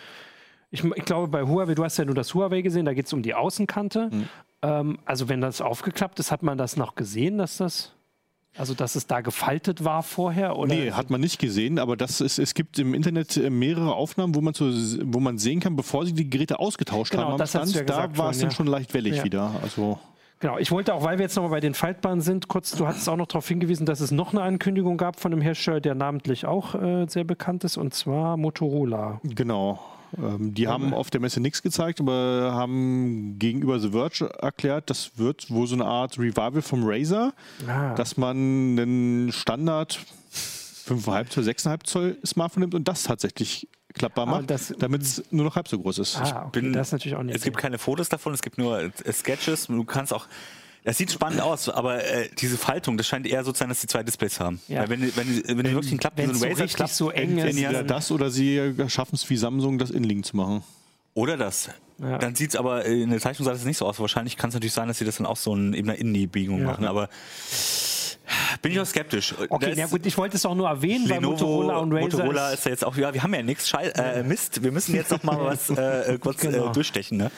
Ich, 0.70 0.82
ich 0.82 1.04
glaube, 1.04 1.28
bei 1.28 1.44
Huawei, 1.44 1.74
du 1.74 1.84
hast 1.84 1.96
ja 1.98 2.04
nur 2.04 2.16
das 2.16 2.34
Huawei 2.34 2.62
gesehen, 2.62 2.84
da 2.84 2.94
geht 2.94 3.06
es 3.06 3.12
um 3.12 3.22
die 3.22 3.34
Außenkante. 3.34 4.10
Mhm. 4.10 4.28
Ähm, 4.62 4.98
also 5.04 5.28
wenn 5.28 5.40
das 5.40 5.60
aufgeklappt 5.60 6.18
ist, 6.18 6.32
hat 6.32 6.42
man 6.42 6.58
das 6.58 6.76
noch 6.76 6.96
gesehen, 6.96 7.38
dass 7.38 7.58
das... 7.58 7.93
Also, 8.56 8.74
dass 8.74 8.94
es 8.94 9.06
da 9.06 9.20
gefaltet 9.20 9.84
war 9.84 10.02
vorher? 10.02 10.56
Oder? 10.56 10.74
Nee, 10.74 10.92
hat 10.92 11.10
man 11.10 11.20
nicht 11.20 11.38
gesehen, 11.38 11.78
aber 11.78 11.96
das 11.96 12.20
ist, 12.20 12.38
es 12.38 12.54
gibt 12.54 12.78
im 12.78 12.94
Internet 12.94 13.36
äh, 13.36 13.50
mehrere 13.50 13.94
Aufnahmen, 13.94 14.34
wo 14.34 14.40
man, 14.40 14.54
so, 14.54 14.66
wo 14.66 15.20
man 15.20 15.38
sehen 15.38 15.60
kann, 15.60 15.74
bevor 15.74 16.06
sie 16.06 16.12
die 16.12 16.30
Geräte 16.30 16.58
ausgetauscht 16.60 17.10
genau, 17.10 17.32
haben 17.32 17.40
am 17.40 17.46
Stand, 17.46 17.74
ja 17.74 17.82
da 17.82 18.16
war 18.16 18.30
es 18.30 18.38
dann 18.38 18.50
ja. 18.50 18.54
schon 18.54 18.66
leicht 18.66 18.94
wellig 18.94 19.16
ja. 19.16 19.24
wieder. 19.24 19.50
Also 19.62 19.98
Genau, 20.40 20.58
ich 20.58 20.70
wollte 20.70 20.92
auch, 20.92 21.02
weil 21.02 21.16
wir 21.16 21.22
jetzt 21.22 21.36
nochmal 21.36 21.52
bei 21.52 21.60
den 21.60 21.72
Faltbahnen 21.72 22.20
sind, 22.20 22.48
kurz, 22.48 22.72
du 22.72 22.86
hattest 22.86 23.08
auch 23.08 23.16
noch 23.16 23.26
darauf 23.26 23.48
hingewiesen, 23.48 23.86
dass 23.86 24.00
es 24.00 24.10
noch 24.10 24.32
eine 24.32 24.42
Ankündigung 24.42 24.98
gab 24.98 25.18
von 25.18 25.32
einem 25.32 25.40
Hersteller, 25.40 25.80
der 25.80 25.94
namentlich 25.94 26.44
auch 26.44 26.74
äh, 26.74 27.06
sehr 27.08 27.24
bekannt 27.24 27.64
ist, 27.64 27.78
und 27.78 27.94
zwar 27.94 28.36
Motorola. 28.36 29.20
Genau. 29.22 29.78
Ähm, 30.18 30.54
die 30.54 30.68
haben 30.68 30.94
auf 30.94 31.10
der 31.10 31.20
Messe 31.20 31.40
nichts 31.40 31.62
gezeigt, 31.62 32.00
aber 32.00 32.52
haben 32.54 33.38
gegenüber 33.38 33.78
The 33.78 33.90
Verge 33.90 34.30
erklärt, 34.38 34.90
das 34.90 35.12
wird 35.16 35.50
wohl 35.50 35.66
so 35.66 35.74
eine 35.74 35.84
Art 35.84 36.18
Revival 36.18 36.62
vom 36.62 36.82
Razer, 36.84 37.32
ah. 37.66 37.94
dass 37.94 38.16
man 38.16 38.36
einen 38.36 39.32
Standard 39.32 40.00
5,5 40.86 41.28
Zoll, 41.28 41.44
6,5 41.44 41.84
Zoll 41.84 42.18
Smartphone 42.24 42.62
nimmt 42.62 42.74
und 42.74 42.86
das 42.86 43.04
tatsächlich 43.04 43.68
klappbar 43.94 44.26
macht, 44.26 44.52
damit 44.78 45.02
es 45.02 45.22
nur 45.30 45.44
noch 45.44 45.56
halb 45.56 45.68
so 45.68 45.78
groß 45.78 45.98
ist. 46.00 46.16
Ah, 46.16 46.46
okay, 46.46 46.60
bin, 46.60 46.72
das 46.72 46.88
ist 46.88 46.92
natürlich 46.92 47.16
auch 47.16 47.22
nicht. 47.22 47.36
Es 47.36 47.42
gibt 47.42 47.56
keine 47.56 47.78
Fotos 47.78 48.08
davon, 48.08 48.34
es 48.34 48.42
gibt 48.42 48.58
nur 48.58 48.90
Sketches. 49.10 49.68
Du 49.68 49.84
kannst 49.84 50.12
auch 50.12 50.26
Das 50.84 50.98
sieht 50.98 51.10
spannend 51.10 51.40
aus, 51.40 51.70
aber 51.70 52.04
äh, 52.04 52.28
diese 52.38 52.58
Faltung, 52.58 52.98
das 52.98 53.06
scheint 53.06 53.26
eher 53.26 53.42
so 53.42 53.52
zu 53.52 53.60
sein, 53.60 53.70
dass 53.70 53.80
die 53.80 53.86
zwei 53.86 54.02
Displays 54.02 54.38
haben. 54.38 54.60
Ja. 54.68 54.82
Weil 54.82 54.90
wenn, 54.90 55.16
wenn, 55.16 55.48
wenn, 55.48 55.58
wenn 55.64 55.74
wirklich 55.74 55.98
klappt, 55.98 56.18
wie 56.18 56.26
so 56.26 56.44
ein 56.44 56.52
Razer 56.52 56.68
so 56.68 56.76
klappt, 56.76 56.92
so 56.92 57.10
eng 57.10 57.38
ist. 57.38 57.56
Entweder 57.56 57.82
das 57.82 58.10
oder 58.12 58.30
sie 58.30 58.74
schaffen 58.88 59.14
es 59.14 59.28
wie 59.30 59.36
Samsung, 59.38 59.78
das 59.78 59.90
Inlink 59.90 60.26
zu 60.26 60.36
machen. 60.36 60.62
Oder 61.14 61.38
das. 61.38 61.70
Ja. 61.98 62.18
Dann 62.18 62.34
sieht 62.34 62.50
es 62.50 62.56
aber 62.56 62.84
in 62.84 63.10
der 63.10 63.20
Zeichnung 63.20 63.46
sah 63.46 63.52
das 63.52 63.64
nicht 63.64 63.78
so 63.78 63.86
aus. 63.86 63.98
Wahrscheinlich 63.98 64.36
kann 64.36 64.48
es 64.48 64.54
natürlich 64.54 64.72
sein, 64.72 64.88
dass 64.88 64.98
sie 64.98 65.04
das 65.04 65.16
dann 65.16 65.26
auch 65.26 65.36
so 65.36 65.54
in 65.54 65.74
einer 65.74 65.96
Indie-Biegung 65.96 66.60
ja. 66.60 66.66
machen, 66.66 66.84
aber 66.84 67.08
bin 68.62 68.72
ich 68.72 68.80
auch 68.80 68.86
skeptisch. 68.86 69.34
Okay, 69.48 69.74
ja 69.74 69.86
gut, 69.86 70.04
ich 70.06 70.16
wollte 70.16 70.36
es 70.36 70.46
auch 70.46 70.54
nur 70.54 70.68
erwähnen, 70.68 71.06
Lenovo, 71.06 71.26
weil 71.26 71.30
Motorola 71.30 71.76
und 71.78 71.92
Razer 71.92 72.04
Motorola 72.18 72.50
ist, 72.50 72.64
ja 72.64 72.70
jetzt 72.70 72.84
auch, 72.84 72.96
ja, 72.96 73.12
wir 73.12 73.22
haben 73.22 73.34
ja 73.34 73.42
nichts, 73.42 73.72
äh, 73.72 74.22
Mist, 74.22 74.62
wir 74.62 74.72
müssen 74.72 74.94
jetzt 74.94 75.10
noch 75.10 75.22
mal 75.22 75.38
was 75.44 75.70
äh, 75.70 76.18
kurz 76.20 76.44
äh, 76.44 76.48
genau. 76.50 76.70
äh, 76.70 76.72
durchstechen. 76.72 77.18
Ne? 77.18 77.30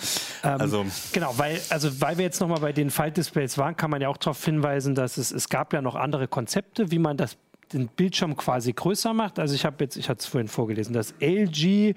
Ähm, 0.42 0.60
also. 0.60 0.86
Genau, 1.12 1.34
weil, 1.36 1.60
also, 1.70 2.00
weil 2.00 2.18
wir 2.18 2.24
jetzt 2.24 2.40
noch 2.40 2.48
mal 2.48 2.60
bei 2.60 2.72
den 2.72 2.90
Faltdisplays 2.90 3.58
waren, 3.58 3.76
kann 3.76 3.90
man 3.90 4.00
ja 4.00 4.08
auch 4.08 4.16
darauf 4.16 4.44
hinweisen, 4.44 4.94
dass 4.94 5.16
es, 5.16 5.30
es 5.32 5.48
gab 5.48 5.72
ja 5.72 5.82
noch 5.82 5.94
andere 5.94 6.28
Konzepte, 6.28 6.90
wie 6.90 6.98
man 6.98 7.16
das, 7.16 7.36
den 7.72 7.88
Bildschirm 7.88 8.36
quasi 8.36 8.72
größer 8.72 9.12
macht. 9.12 9.38
Also 9.38 9.54
ich 9.54 9.64
habe 9.64 9.82
jetzt, 9.84 9.96
ich 9.96 10.08
hatte 10.08 10.20
es 10.20 10.26
vorhin 10.26 10.48
vorgelesen, 10.48 10.92
das 10.92 11.14
LG 11.20 11.94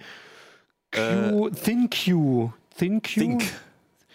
Q, 0.91 1.47
äh, 1.47 1.51
ThinQ, 1.51 2.51
ThinQ, 2.77 3.07
Think. 3.07 3.43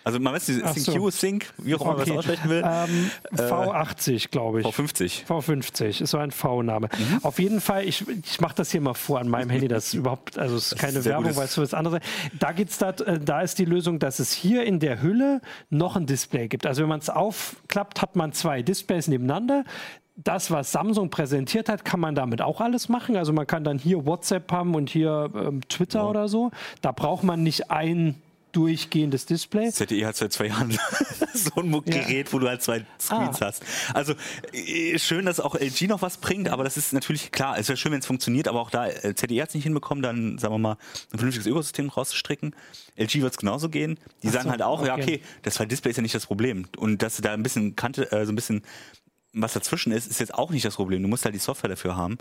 Also 0.05 0.21
man 0.21 0.35
weiß, 0.35 0.51
ist 0.51 0.85
so. 0.85 1.11
Sync, 1.11 1.47
wie 1.57 1.75
auch 1.75 1.81
immer 1.81 1.93
okay. 1.93 1.99
man 2.01 2.09
das 2.09 2.19
aussprechen 2.19 2.51
will. 2.51 2.62
Ähm, 2.64 3.11
V80, 3.35 4.31
glaube 4.31 4.61
ich. 4.61 4.67
V50. 4.67 5.27
V50 5.27 6.03
ist 6.03 6.11
so 6.11 6.19
ein 6.19 6.31
V-Name. 6.31 6.88
Mhm. 6.97 7.25
Auf 7.25 7.38
jeden 7.38 7.62
Fall, 7.62 7.87
ich, 7.87 8.05
ich 8.07 8.38
mache 8.38 8.55
das 8.55 8.71
hier 8.71 8.83
mal 8.83 8.93
vor 8.93 9.19
an 9.19 9.29
meinem 9.29 9.49
Handy, 9.49 9.67
das 9.67 9.87
ist 9.87 9.95
überhaupt, 9.95 10.38
also 10.38 10.57
es 10.57 10.73
ist 10.73 10.79
keine 10.79 10.99
ist 10.99 11.07
Werbung, 11.07 11.35
weil 11.37 11.47
es 11.47 11.55
so 11.55 11.62
was 11.62 11.73
anderes 11.73 12.01
Da 12.38 12.53
geht's 12.53 12.77
da, 12.77 12.90
äh, 12.90 13.19
da 13.19 13.40
ist 13.40 13.59
die 13.59 13.64
Lösung, 13.64 13.99
dass 13.99 14.19
es 14.19 14.33
hier 14.33 14.64
in 14.64 14.79
der 14.79 15.01
Hülle 15.01 15.40
noch 15.71 15.97
ein 15.97 16.05
Display 16.05 16.49
gibt. 16.49 16.67
Also 16.67 16.83
wenn 16.83 16.88
man 16.90 17.01
es 17.01 17.09
aufklappt, 17.09 18.03
hat 18.03 18.14
man 18.14 18.35
zwei 18.35 18.61
Displays 18.62 19.09
nebeneinander 19.09 19.64
das, 20.17 20.51
was 20.51 20.71
Samsung 20.71 21.11
präsentiert 21.11 21.69
hat, 21.69 21.85
kann 21.85 21.99
man 21.99 22.14
damit 22.14 22.40
auch 22.40 22.61
alles 22.61 22.88
machen. 22.88 23.17
Also 23.17 23.33
man 23.33 23.47
kann 23.47 23.64
dann 23.64 23.79
hier 23.79 24.07
WhatsApp 24.07 24.53
haben 24.53 24.75
und 24.75 24.88
hier 24.88 25.31
ähm, 25.35 25.61
Twitter 25.69 26.01
ja. 26.01 26.07
oder 26.07 26.29
so. 26.29 26.53
Da 26.83 26.93
braucht 26.93 27.25
man 27.25 27.43
nicht 27.43 27.71
ein 27.71 28.14
durchgehendes 28.55 29.27
Display. 29.27 29.71
ZTE 29.71 30.07
hat 30.07 30.17
seit 30.17 30.33
zwei 30.33 30.47
Jahren 30.47 30.71
so 31.35 31.61
ein 31.61 31.71
Gerät, 31.85 32.29
ja. 32.29 32.33
wo 32.33 32.38
du 32.38 32.49
halt 32.49 32.62
zwei 32.62 32.85
Screens 33.01 33.43
ah. 33.43 33.47
hast. 33.47 33.62
Also 33.93 34.14
äh, 34.53 34.99
schön, 34.99 35.27
dass 35.27 35.40
auch 35.40 35.55
LG 35.55 35.88
noch 35.88 36.03
was 36.03 36.19
bringt, 36.19 36.49
aber 36.49 36.64
das 36.64 36.77
ist 36.77 36.93
natürlich 36.93 37.33
klar. 37.33 37.59
Es 37.59 37.69
wäre 37.69 37.77
schön, 37.77 37.93
wenn 37.93 37.99
es 37.99 38.07
funktioniert, 38.07 38.49
aber 38.49 38.61
auch 38.61 38.71
da 38.71 38.87
äh, 38.87 39.14
ZTE 39.14 39.43
hat 39.43 39.49
es 39.49 39.55
nicht 39.55 39.64
hinbekommen, 39.64 40.03
dann 40.03 40.38
sagen 40.38 40.55
wir 40.55 40.59
mal 40.59 40.79
ein 41.12 41.19
vernünftiges 41.19 41.47
Ökosystem 41.47 41.88
rauszustricken. 41.88 42.55
LG 42.97 43.23
wird 43.23 43.33
es 43.33 43.38
genauso 43.38 43.69
gehen. 43.69 43.99
Die 44.23 44.29
so, 44.29 44.35
sagen 44.35 44.51
halt 44.51 44.62
auch, 44.62 44.81
okay. 44.81 44.88
ja 44.88 44.95
okay, 44.95 45.21
das 45.43 45.55
zwei 45.55 45.67
Display 45.67 45.90
ist 45.90 45.97
ja 45.97 46.03
nicht 46.03 46.14
das 46.14 46.27
Problem 46.27 46.67
und 46.77 47.03
dass 47.03 47.17
da 47.17 47.33
ein 47.33 47.43
bisschen 47.43 47.77
Kante, 47.77 48.11
äh, 48.12 48.25
so 48.25 48.33
ein 48.33 48.37
bisschen 48.37 48.62
was 49.35 49.53
dazwischen 49.53 49.93
ist, 49.93 50.07
ist 50.07 50.21
jetzt 50.21 50.35
auch 50.35 50.51
nicht 50.51 50.64
das 50.64 50.77
Problem. 50.77 51.03
Du 51.03 51.09
musst 51.09 51.25
halt 51.25 51.35
die 51.35 51.40
Software 51.40 51.71
dafür 51.71 51.97
haben. 51.97 52.19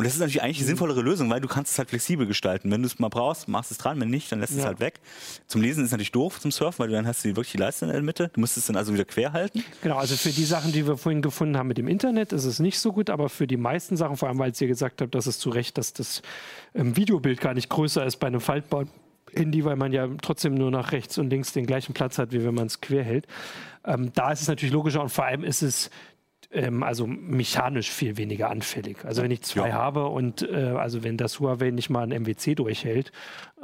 Und 0.00 0.04
das 0.04 0.14
ist 0.14 0.20
natürlich 0.20 0.42
eigentlich 0.42 0.56
die 0.56 0.62
mhm. 0.62 0.68
sinnvollere 0.68 1.02
Lösung, 1.02 1.28
weil 1.28 1.42
du 1.42 1.46
kannst 1.46 1.72
es 1.72 1.78
halt 1.78 1.90
flexibel 1.90 2.26
gestalten. 2.26 2.70
Wenn 2.70 2.80
du 2.80 2.86
es 2.86 2.98
mal 2.98 3.10
brauchst, 3.10 3.48
machst 3.48 3.70
es 3.70 3.76
dran, 3.76 4.00
wenn 4.00 4.08
nicht, 4.08 4.32
dann 4.32 4.40
lässt 4.40 4.54
ja. 4.54 4.60
es 4.60 4.64
halt 4.64 4.80
weg. 4.80 4.98
Zum 5.46 5.60
Lesen 5.60 5.80
ist 5.80 5.88
es 5.88 5.92
natürlich 5.92 6.10
doof 6.10 6.40
zum 6.40 6.50
Surfen, 6.50 6.78
weil 6.78 6.88
du 6.88 6.94
dann 6.94 7.06
hast 7.06 7.22
du 7.22 7.28
wirklich 7.28 7.52
die 7.52 7.58
Leiste 7.58 7.84
in 7.84 7.92
der 7.92 8.00
Mitte. 8.00 8.30
Du 8.32 8.40
musst 8.40 8.56
es 8.56 8.64
dann 8.64 8.76
also 8.76 8.94
wieder 8.94 9.04
quer 9.04 9.34
halten. 9.34 9.62
Genau, 9.82 9.98
also 9.98 10.16
für 10.16 10.30
die 10.30 10.46
Sachen, 10.46 10.72
die 10.72 10.86
wir 10.86 10.96
vorhin 10.96 11.20
gefunden 11.20 11.58
haben 11.58 11.66
mit 11.66 11.76
dem 11.76 11.86
Internet, 11.86 12.32
ist 12.32 12.46
es 12.46 12.60
nicht 12.60 12.78
so 12.78 12.94
gut, 12.94 13.10
aber 13.10 13.28
für 13.28 13.46
die 13.46 13.58
meisten 13.58 13.98
Sachen, 13.98 14.16
vor 14.16 14.30
allem 14.30 14.38
weil 14.38 14.54
ihr 14.58 14.66
gesagt 14.68 15.02
habt, 15.02 15.14
dass 15.14 15.26
es 15.26 15.38
zu 15.38 15.50
Recht, 15.50 15.76
dass 15.76 15.92
das 15.92 16.22
ähm, 16.74 16.96
Videobild 16.96 17.38
gar 17.38 17.52
nicht 17.52 17.68
größer 17.68 18.02
ist 18.06 18.16
bei 18.16 18.28
einem 18.28 18.40
faltbaren 18.40 18.88
Handy, 19.34 19.66
weil 19.66 19.76
man 19.76 19.92
ja 19.92 20.08
trotzdem 20.22 20.54
nur 20.54 20.70
nach 20.70 20.92
rechts 20.92 21.18
und 21.18 21.28
links 21.28 21.52
den 21.52 21.66
gleichen 21.66 21.92
Platz 21.92 22.16
hat, 22.16 22.32
wie 22.32 22.42
wenn 22.42 22.54
man 22.54 22.68
es 22.68 22.80
quer 22.80 23.04
hält. 23.04 23.26
Ähm, 23.84 24.12
da 24.14 24.32
ist 24.32 24.40
es 24.40 24.48
natürlich 24.48 24.72
logischer 24.72 25.02
und 25.02 25.10
vor 25.10 25.26
allem 25.26 25.44
ist 25.44 25.60
es 25.60 25.90
ähm, 26.52 26.82
also 26.82 27.06
mechanisch 27.06 27.90
viel 27.90 28.16
weniger 28.16 28.50
anfällig. 28.50 29.04
Also 29.04 29.22
wenn 29.22 29.30
ich 29.30 29.42
zwei 29.42 29.68
ja. 29.68 29.74
habe 29.74 30.06
und 30.06 30.42
äh, 30.42 30.74
also 30.76 31.02
wenn 31.02 31.16
das 31.16 31.40
Huawei 31.40 31.70
nicht 31.70 31.90
mal 31.90 32.02
ein 32.02 32.22
MWC 32.22 32.54
durchhält, 32.54 33.12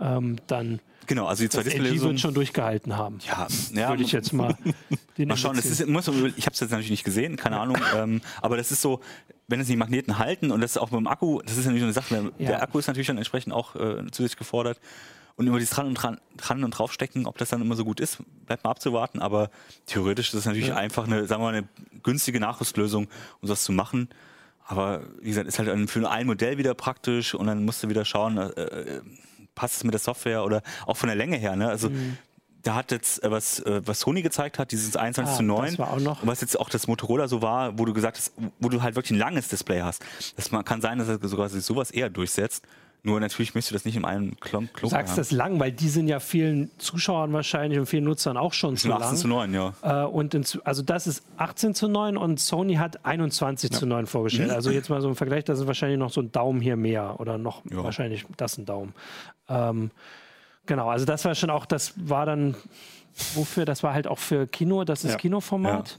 ähm, 0.00 0.36
dann 0.46 0.80
Genau, 1.06 1.26
also 1.26 1.44
die 1.44 1.48
zwei 1.48 1.62
Displays. 1.62 2.02
wird 2.02 2.20
schon 2.20 2.34
durchgehalten 2.34 2.96
haben. 2.96 3.18
Ja, 3.26 3.46
ja 3.72 3.90
würde 3.90 4.02
ich 4.02 4.10
jetzt 4.10 4.32
mal. 4.32 4.56
mal 5.18 5.36
schauen. 5.36 5.54
Das 5.54 5.66
ist, 5.66 5.86
muss, 5.86 6.08
ich 6.08 6.14
habe 6.14 6.30
es 6.52 6.60
jetzt 6.60 6.62
natürlich 6.62 6.90
nicht 6.90 7.04
gesehen, 7.04 7.36
keine 7.36 7.60
Ahnung. 7.60 7.78
Ähm, 7.94 8.20
aber 8.42 8.56
das 8.56 8.72
ist 8.72 8.82
so, 8.82 9.00
wenn 9.46 9.60
es 9.60 9.68
die 9.68 9.76
Magneten 9.76 10.18
halten 10.18 10.50
und 10.50 10.60
das 10.60 10.72
ist 10.72 10.78
auch 10.78 10.90
mit 10.90 10.98
dem 10.98 11.06
Akku, 11.06 11.40
das 11.42 11.56
ist 11.56 11.64
natürlich 11.64 11.84
eine 11.84 11.92
Sache. 11.92 12.32
Der, 12.40 12.50
ja. 12.50 12.60
Akku 12.60 12.80
ist 12.80 12.88
natürlich 12.88 13.06
dann 13.06 13.18
entsprechend 13.18 13.52
auch 13.52 13.76
äh, 13.76 14.04
zusätzlich 14.10 14.36
gefordert 14.36 14.80
und 15.36 15.46
immer 15.46 15.58
dieses 15.58 15.74
dran 15.74 15.86
und 15.86 15.94
dran, 15.94 16.18
dran 16.36 16.64
und 16.64 16.70
draufstecken, 16.70 17.26
ob 17.26 17.36
das 17.38 17.50
dann 17.50 17.60
immer 17.60 17.76
so 17.76 17.84
gut 17.84 18.00
ist, 18.00 18.18
bleibt 18.46 18.64
mal 18.64 18.70
abzuwarten. 18.70 19.20
Aber 19.20 19.50
theoretisch 19.84 20.28
ist 20.28 20.34
das 20.34 20.46
natürlich 20.46 20.68
ja. 20.68 20.76
einfach 20.76 21.06
eine, 21.06 21.26
sagen 21.26 21.42
wir 21.42 21.50
mal, 21.50 21.56
eine 21.56 21.68
günstige 22.02 22.40
Nachrüstlösung, 22.40 23.08
um 23.40 23.48
das 23.48 23.64
zu 23.64 23.72
machen. 23.72 24.08
Aber 24.66 25.02
wie 25.20 25.28
gesagt, 25.28 25.46
ist 25.46 25.58
halt 25.58 25.90
für 25.90 26.10
ein 26.10 26.26
Modell 26.26 26.58
wieder 26.58 26.74
praktisch 26.74 27.34
und 27.34 27.46
dann 27.46 27.64
musst 27.64 27.82
du 27.82 27.88
wieder 27.88 28.04
schauen, 28.04 28.38
äh, 28.38 28.48
äh, 28.48 29.00
passt 29.54 29.76
es 29.76 29.84
mit 29.84 29.92
der 29.92 30.00
Software 30.00 30.44
oder 30.44 30.62
auch 30.86 30.96
von 30.96 31.08
der 31.08 31.16
Länge 31.16 31.36
her. 31.36 31.54
Ne? 31.54 31.68
Also 31.68 31.90
mhm. 31.90 32.16
da 32.62 32.74
hat 32.74 32.90
jetzt, 32.90 33.22
äh, 33.22 33.30
was, 33.30 33.60
äh, 33.60 33.82
was 33.84 34.00
Sony 34.00 34.22
gezeigt 34.22 34.58
hat, 34.58 34.72
dieses 34.72 34.96
21 34.96 35.34
ah, 35.34 35.36
zu 35.36 35.42
9, 35.44 35.66
das 35.66 35.78
war 35.78 35.90
auch 35.92 36.00
noch. 36.00 36.26
was 36.26 36.40
jetzt 36.40 36.58
auch 36.58 36.68
das 36.68 36.88
Motorola 36.88 37.28
so 37.28 37.42
war, 37.42 37.78
wo 37.78 37.84
du 37.84 37.92
gesagt 37.92 38.16
hast, 38.16 38.32
wo 38.58 38.68
du 38.68 38.82
halt 38.82 38.96
wirklich 38.96 39.12
ein 39.12 39.20
langes 39.20 39.48
Display 39.48 39.82
hast. 39.82 40.02
Das 40.36 40.50
kann 40.64 40.80
sein, 40.80 40.98
dass 40.98 41.08
er 41.08 41.18
sogar 41.28 41.48
sich 41.48 41.64
sowas 41.64 41.90
eher 41.90 42.10
durchsetzt. 42.10 42.64
Nur 43.06 43.20
natürlich 43.20 43.54
möchtest 43.54 43.70
du 43.70 43.74
das 43.76 43.84
nicht 43.84 43.94
in 43.94 44.04
einem 44.04 44.34
Klump 44.40 44.68
Du 44.80 44.88
sagst 44.88 45.12
haben. 45.12 45.16
das 45.18 45.30
lang, 45.30 45.60
weil 45.60 45.70
die 45.70 45.88
sind 45.88 46.08
ja 46.08 46.18
vielen 46.18 46.72
Zuschauern 46.78 47.32
wahrscheinlich 47.32 47.78
und 47.78 47.86
vielen 47.86 48.02
Nutzern 48.02 48.36
auch 48.36 48.52
schon 48.52 48.76
zu 48.76 48.92
18 48.92 49.00
lang. 49.00 49.16
zu 49.16 49.28
9, 49.28 49.54
ja. 49.54 49.74
Äh, 49.82 50.06
und 50.06 50.34
in, 50.34 50.44
also 50.64 50.82
das 50.82 51.06
ist 51.06 51.22
18 51.36 51.76
zu 51.76 51.86
9 51.86 52.16
und 52.16 52.40
Sony 52.40 52.74
hat 52.74 53.06
21 53.06 53.70
ja. 53.70 53.78
zu 53.78 53.86
9 53.86 54.06
vorgestellt. 54.06 54.50
Also 54.50 54.72
jetzt 54.72 54.90
mal 54.90 55.00
so 55.00 55.08
im 55.08 55.14
Vergleich, 55.14 55.44
das 55.44 55.60
ist 55.60 55.68
wahrscheinlich 55.68 56.00
noch 56.00 56.10
so 56.10 56.20
ein 56.20 56.32
Daumen 56.32 56.60
hier 56.60 56.74
mehr 56.74 57.20
oder 57.20 57.38
noch 57.38 57.64
ja. 57.70 57.84
wahrscheinlich 57.84 58.26
das 58.36 58.58
ein 58.58 58.66
Daumen. 58.66 58.92
Ähm, 59.48 59.92
genau, 60.66 60.88
also 60.88 61.04
das 61.04 61.24
war 61.24 61.36
schon 61.36 61.50
auch, 61.50 61.64
das 61.64 61.92
war 61.94 62.26
dann, 62.26 62.56
wofür, 63.34 63.64
das 63.64 63.84
war 63.84 63.94
halt 63.94 64.08
auch 64.08 64.18
für 64.18 64.48
Kino, 64.48 64.82
das 64.82 65.04
ist 65.04 65.12
ja. 65.12 65.16
Kinoformat. 65.16 65.96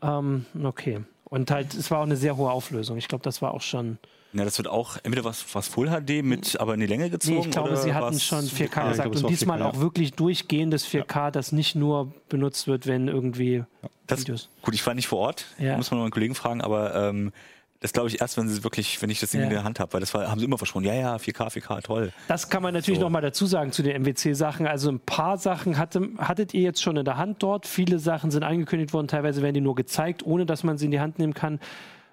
Ähm, 0.00 0.46
okay. 0.64 1.00
Und 1.24 1.50
halt, 1.50 1.74
es 1.74 1.90
war 1.90 1.98
auch 1.98 2.04
eine 2.04 2.16
sehr 2.16 2.38
hohe 2.38 2.50
Auflösung. 2.50 2.96
Ich 2.96 3.08
glaube, 3.08 3.24
das 3.24 3.42
war 3.42 3.52
auch 3.52 3.60
schon. 3.60 3.98
Ja, 4.38 4.44
das 4.44 4.58
wird 4.58 4.68
auch 4.68 4.96
entweder 5.02 5.24
was, 5.24 5.44
was 5.54 5.68
Full 5.68 5.88
HD 5.88 6.22
mit 6.22 6.60
aber 6.60 6.74
in 6.74 6.80
die 6.80 6.86
Länge 6.86 7.10
gezogen. 7.10 7.38
Nee, 7.38 7.44
ich 7.46 7.50
glaube, 7.50 7.76
sie 7.76 7.94
hatten 7.94 8.20
schon 8.20 8.44
4K 8.44 8.76
ja, 8.76 8.88
gesagt. 8.90 9.16
und 9.16 9.30
diesmal 9.30 9.62
4K, 9.62 9.64
auch 9.64 9.80
wirklich 9.80 10.12
durchgehendes 10.14 10.86
4K, 10.86 11.16
ja. 11.16 11.30
das 11.30 11.52
nicht 11.52 11.74
nur 11.74 12.12
benutzt 12.28 12.66
wird, 12.66 12.86
wenn 12.86 13.08
irgendwie 13.08 13.64
das, 14.06 14.20
Videos. 14.20 14.48
Gut, 14.62 14.74
ich 14.74 14.86
war 14.86 14.94
nicht 14.94 15.08
vor 15.08 15.18
Ort, 15.18 15.46
ja. 15.58 15.76
muss 15.76 15.90
man 15.90 15.98
mal 15.98 16.04
einen 16.04 16.12
Kollegen 16.12 16.34
fragen, 16.34 16.60
aber 16.60 16.94
ähm, 16.94 17.32
das 17.80 17.92
glaube 17.92 18.08
ich 18.08 18.20
erst, 18.20 18.36
wenn 18.36 18.48
sie 18.48 18.64
wirklich, 18.64 19.00
wenn 19.02 19.10
ich 19.10 19.20
das 19.20 19.30
Ding 19.30 19.40
ja. 19.40 19.46
in 19.46 19.52
der 19.52 19.64
Hand 19.64 19.80
habe, 19.80 19.92
weil 19.92 20.00
das 20.00 20.14
war, 20.14 20.30
haben 20.30 20.38
sie 20.38 20.44
immer 20.44 20.58
versprochen. 20.58 20.84
Ja, 20.84 20.94
ja, 20.94 21.16
4K, 21.16 21.52
4K, 21.52 21.82
toll. 21.82 22.12
Das 22.28 22.48
kann 22.48 22.62
man 22.62 22.74
natürlich 22.74 22.98
so. 22.98 23.04
noch 23.04 23.10
mal 23.10 23.20
dazu 23.20 23.46
sagen 23.46 23.72
zu 23.72 23.82
den 23.82 24.02
MWC-Sachen. 24.02 24.66
Also 24.66 24.90
ein 24.90 25.00
paar 25.00 25.38
Sachen 25.38 25.78
hatte, 25.78 26.08
hattet 26.18 26.54
ihr 26.54 26.62
jetzt 26.62 26.82
schon 26.82 26.96
in 26.96 27.04
der 27.04 27.16
Hand 27.16 27.42
dort. 27.42 27.66
Viele 27.66 27.98
Sachen 27.98 28.30
sind 28.30 28.42
angekündigt 28.42 28.92
worden, 28.92 29.08
teilweise 29.08 29.42
werden 29.42 29.54
die 29.54 29.60
nur 29.60 29.74
gezeigt, 29.74 30.24
ohne 30.24 30.46
dass 30.46 30.64
man 30.64 30.78
sie 30.78 30.86
in 30.86 30.90
die 30.90 31.00
Hand 31.00 31.18
nehmen 31.18 31.34
kann. 31.34 31.60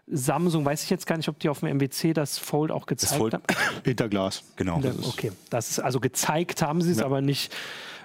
Samsung, 0.08 0.66
weiß 0.66 0.84
ich 0.84 0.90
jetzt 0.90 1.08
gar 1.08 1.18
nicht, 1.18 1.30
ob 1.30 1.40
die 1.40 1.50
auf 1.50 1.62
dem 1.62 1.78
MWC 1.78 2.14
das 2.14 2.38
Fold 2.38 2.72
auch 2.72 2.86
gezeigt 2.86 3.16
Fold 3.16 3.34
haben. 3.34 3.44
Hinter 3.84 4.10
Glas, 4.10 4.44
genau. 4.56 4.82
Okay, 5.04 5.32
das 5.50 5.72
ist 5.72 5.80
also 5.80 6.00
gezeigt 6.00 6.62
haben 6.62 6.82
sie 6.82 6.92
es, 6.92 7.00
ja. 7.00 7.06
aber 7.06 7.22
nicht. 7.22 7.54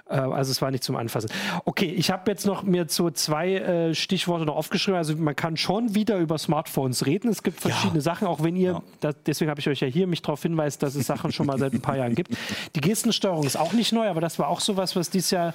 Äh, 0.09 0.15
also 0.15 0.51
es 0.51 0.61
war 0.61 0.71
nicht 0.71 0.83
zum 0.83 0.95
Anfassen. 0.95 1.29
Okay, 1.65 1.87
ich 1.91 2.09
habe 2.09 2.31
jetzt 2.31 2.45
noch 2.45 2.63
mir 2.63 2.85
so 2.87 3.09
zwei 3.11 3.55
äh, 3.55 3.95
Stichworte 3.95 4.45
noch 4.45 4.55
aufgeschrieben. 4.55 4.97
Also 4.97 5.15
man 5.15 5.35
kann 5.35 5.57
schon 5.57 5.93
wieder 5.93 6.17
über 6.17 6.37
Smartphones 6.37 7.05
reden. 7.05 7.29
Es 7.29 7.43
gibt 7.43 7.59
verschiedene 7.59 7.99
ja. 7.99 8.01
Sachen, 8.01 8.27
auch 8.27 8.43
wenn 8.43 8.55
ihr, 8.55 8.71
ja. 8.71 8.83
das, 9.01 9.15
deswegen 9.25 9.51
habe 9.51 9.59
ich 9.59 9.67
euch 9.67 9.81
ja 9.81 9.87
hier 9.87 10.07
mich 10.07 10.21
darauf 10.21 10.41
hinweist, 10.41 10.81
dass 10.81 10.95
es 10.95 11.05
Sachen 11.05 11.31
schon 11.31 11.45
mal 11.45 11.59
seit 11.59 11.73
ein 11.73 11.81
paar 11.81 11.97
Jahren 11.97 12.15
gibt. 12.15 12.35
Die 12.75 12.81
Gestensteuerung 12.81 13.45
ist 13.45 13.57
auch 13.57 13.73
nicht 13.73 13.91
neu, 13.91 14.07
aber 14.07 14.21
das 14.21 14.39
war 14.39 14.47
auch 14.47 14.61
sowas, 14.61 14.95
was 14.95 15.09
dieses 15.09 15.31
Jahr 15.31 15.53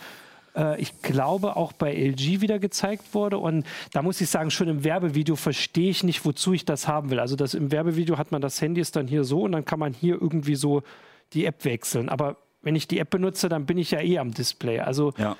äh, 0.56 0.80
ich 0.80 1.02
glaube, 1.02 1.56
auch 1.56 1.72
bei 1.72 1.94
LG 1.94 2.40
wieder 2.40 2.58
gezeigt 2.58 3.14
wurde. 3.14 3.38
Und 3.38 3.66
da 3.92 4.02
muss 4.02 4.20
ich 4.20 4.28
sagen, 4.28 4.50
schon 4.50 4.68
im 4.68 4.84
Werbevideo 4.84 5.36
verstehe 5.36 5.90
ich 5.90 6.04
nicht, 6.04 6.24
wozu 6.24 6.52
ich 6.52 6.64
das 6.64 6.88
haben 6.88 7.10
will. 7.10 7.20
Also 7.20 7.36
das 7.36 7.54
im 7.54 7.70
Werbevideo 7.70 8.18
hat 8.18 8.32
man 8.32 8.40
das 8.40 8.60
Handy 8.60 8.80
ist 8.80 8.96
dann 8.96 9.06
hier 9.06 9.24
so 9.24 9.42
und 9.42 9.52
dann 9.52 9.64
kann 9.64 9.78
man 9.78 9.92
hier 9.92 10.20
irgendwie 10.20 10.56
so 10.56 10.82
die 11.32 11.44
App 11.44 11.64
wechseln. 11.64 12.08
Aber 12.08 12.36
wenn 12.62 12.76
ich 12.76 12.88
die 12.88 12.98
App 12.98 13.10
benutze, 13.10 13.48
dann 13.48 13.66
bin 13.66 13.78
ich 13.78 13.90
ja 13.90 14.00
eh 14.00 14.18
am 14.18 14.32
Display. 14.32 14.80
Also 14.80 15.12
ja. 15.18 15.36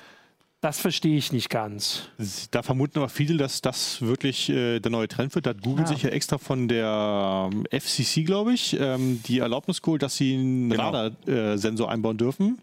Das 0.61 0.79
verstehe 0.79 1.15
ich 1.15 1.31
nicht 1.31 1.51
ganz. 1.51 2.09
Da 2.49 2.63
vermuten 2.63 2.97
aber 2.97 3.09
viele, 3.09 3.37
dass 3.37 3.61
das 3.61 4.01
wirklich 4.01 4.49
äh, 4.49 4.79
der 4.79 4.89
neue 4.89 5.07
Trend 5.07 5.35
wird. 5.35 5.45
Da 5.45 5.51
hat 5.51 5.61
Google 5.61 5.83
ja. 5.83 5.89
sich 5.89 6.01
ja 6.01 6.09
extra 6.09 6.39
von 6.39 6.67
der 6.67 7.51
ähm, 7.53 7.65
FCC, 7.69 8.23
glaube 8.23 8.53
ich, 8.53 8.75
ähm, 8.79 9.21
die 9.27 9.39
Erlaubnis 9.39 9.83
geholt, 9.83 10.01
dass 10.01 10.17
sie 10.17 10.33
einen 10.33 10.71
genau. 10.71 10.89
Radarsensor 10.89 11.91
einbauen 11.91 12.17
dürfen 12.17 12.57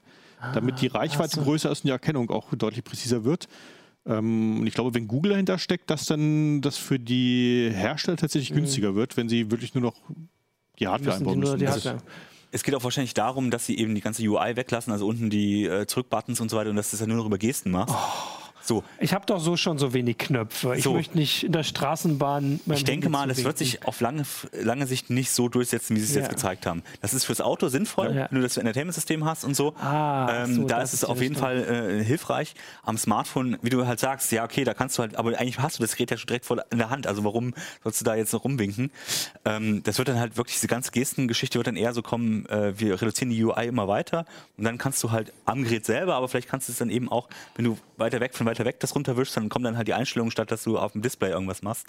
damit 0.55 0.80
die 0.80 0.88
Reichweite 0.88 1.36
so. 1.36 1.43
größer 1.43 1.70
ist 1.70 1.80
und 1.80 1.88
die 1.88 1.93
Erkennung 1.93 2.30
auch 2.30 2.53
deutlich 2.55 2.84
präziser 2.84 3.24
wird. 3.24 3.49
Ähm, 4.07 4.61
und 4.61 4.66
ich 4.66 4.74
glaube, 4.74 4.95
wenn 4.95 5.07
Google 5.07 5.32
dahinter 5.32 5.59
steckt, 5.59 5.90
dass 5.90 6.07
dann 6.07 6.61
das 6.61 6.76
für 6.76 6.99
die 6.99 7.70
Hersteller 7.72 8.16
tatsächlich 8.16 8.51
mhm. 8.51 8.57
günstiger 8.57 8.95
wird, 8.95 9.16
wenn 9.16 9.28
sie 9.28 9.51
wirklich 9.51 9.74
nur 9.74 9.82
noch 9.82 9.95
die 10.78 10.88
Hardware 10.88 11.16
einbauen 11.16 11.38
müssen. 11.38 11.59
Die 11.59 11.68
Hardware. 11.68 11.99
Es 12.51 12.62
geht 12.62 12.74
auch 12.74 12.84
wahrscheinlich 12.84 13.14
darum, 13.14 13.51
dass 13.51 13.64
sie 13.64 13.78
eben 13.78 13.95
die 13.95 14.03
ganze 14.03 14.22
UI 14.22 14.57
weglassen, 14.57 14.93
also 14.93 15.07
unten 15.07 15.30
die 15.30 15.64
äh, 15.64 15.86
Zurückbuttons 15.86 16.40
und 16.40 16.51
so 16.51 16.57
weiter, 16.57 16.68
und 16.68 16.76
dass 16.76 16.90
du 16.90 16.95
das 16.95 17.01
ja 17.01 17.07
nur 17.07 17.16
noch 17.16 17.26
über 17.26 17.38
Gesten 17.38 17.70
machst. 17.70 17.95
Oh. 17.97 18.41
So. 18.62 18.84
Ich 19.00 19.12
habe 19.12 19.26
doch 19.26 19.40
so 19.40 19.56
schon 19.56 19.78
so 19.78 19.92
wenig 19.92 20.18
Knöpfe. 20.18 20.76
Ich 20.76 20.84
so. 20.84 20.94
möchte 20.94 21.16
nicht 21.16 21.44
in 21.44 21.52
der 21.52 21.62
Straßenbahn. 21.64 22.60
Ich 22.72 22.84
denke 22.84 23.08
mal, 23.08 23.28
das 23.28 23.44
wird 23.44 23.58
sich 23.58 23.86
auf 23.86 24.00
lange, 24.00 24.24
lange 24.52 24.86
Sicht 24.86 25.10
nicht 25.10 25.30
so 25.30 25.48
durchsetzen, 25.48 25.96
wie 25.96 26.00
sie 26.00 26.06
es 26.06 26.14
ja. 26.14 26.20
jetzt 26.22 26.30
gezeigt 26.30 26.66
haben. 26.66 26.82
Das 27.00 27.14
ist 27.14 27.24
fürs 27.24 27.40
Auto 27.40 27.68
sinnvoll, 27.68 28.14
ja. 28.14 28.28
wenn 28.30 28.38
du 28.38 28.42
das 28.42 28.56
Entertainment-System 28.56 29.24
hast 29.24 29.44
und 29.44 29.54
so. 29.54 29.74
Ah, 29.76 30.44
ähm, 30.44 30.54
so 30.54 30.64
da 30.64 30.82
ist 30.82 30.92
es 30.92 31.04
auf 31.04 31.20
jeden 31.20 31.36
Fall 31.36 31.98
äh, 32.00 32.04
hilfreich. 32.04 32.54
Am 32.82 32.96
Smartphone, 32.98 33.58
wie 33.62 33.70
du 33.70 33.86
halt 33.86 34.00
sagst, 34.00 34.30
ja, 34.32 34.44
okay, 34.44 34.64
da 34.64 34.74
kannst 34.74 34.98
du 34.98 35.02
halt, 35.02 35.16
aber 35.16 35.30
eigentlich 35.38 35.58
hast 35.58 35.78
du 35.78 35.82
das 35.82 35.96
Gerät 35.96 36.10
ja 36.10 36.16
schon 36.16 36.28
direkt 36.28 36.46
vor 36.46 36.62
in 36.70 36.78
der 36.78 36.90
Hand. 36.90 37.06
Also 37.06 37.24
warum 37.24 37.54
sollst 37.82 38.00
du 38.00 38.04
da 38.04 38.14
jetzt 38.14 38.32
noch 38.32 38.44
rumwinken? 38.44 38.90
Ähm, 39.44 39.82
das 39.82 39.98
wird 39.98 40.08
dann 40.08 40.18
halt 40.18 40.36
wirklich, 40.36 40.54
diese 40.54 40.68
ganze 40.68 40.92
Gestengeschichte 40.92 41.58
wird 41.58 41.66
dann 41.66 41.76
eher 41.76 41.92
so 41.94 42.02
kommen, 42.02 42.46
äh, 42.46 42.78
wir 42.78 43.00
reduzieren 43.00 43.30
die 43.30 43.42
UI 43.42 43.66
immer 43.66 43.88
weiter 43.88 44.26
und 44.56 44.64
dann 44.64 44.78
kannst 44.78 45.02
du 45.02 45.10
halt 45.10 45.32
am 45.44 45.64
Gerät 45.64 45.86
selber, 45.86 46.14
aber 46.14 46.28
vielleicht 46.28 46.48
kannst 46.48 46.68
du 46.68 46.72
es 46.72 46.78
dann 46.78 46.90
eben 46.90 47.10
auch, 47.10 47.28
wenn 47.56 47.64
du 47.64 47.78
weiter 47.96 48.20
weg 48.20 48.34
von 48.34 48.46
weiter 48.53 48.64
weg 48.64 48.80
das 48.80 48.94
runterwischst, 48.94 49.36
dann 49.36 49.48
kommen 49.48 49.64
dann 49.64 49.76
halt 49.76 49.88
die 49.88 49.94
Einstellungen 49.94 50.30
statt, 50.30 50.50
dass 50.50 50.62
du 50.64 50.78
auf 50.78 50.92
dem 50.92 51.03
Display 51.03 51.30
irgendwas 51.30 51.62
machst. 51.62 51.86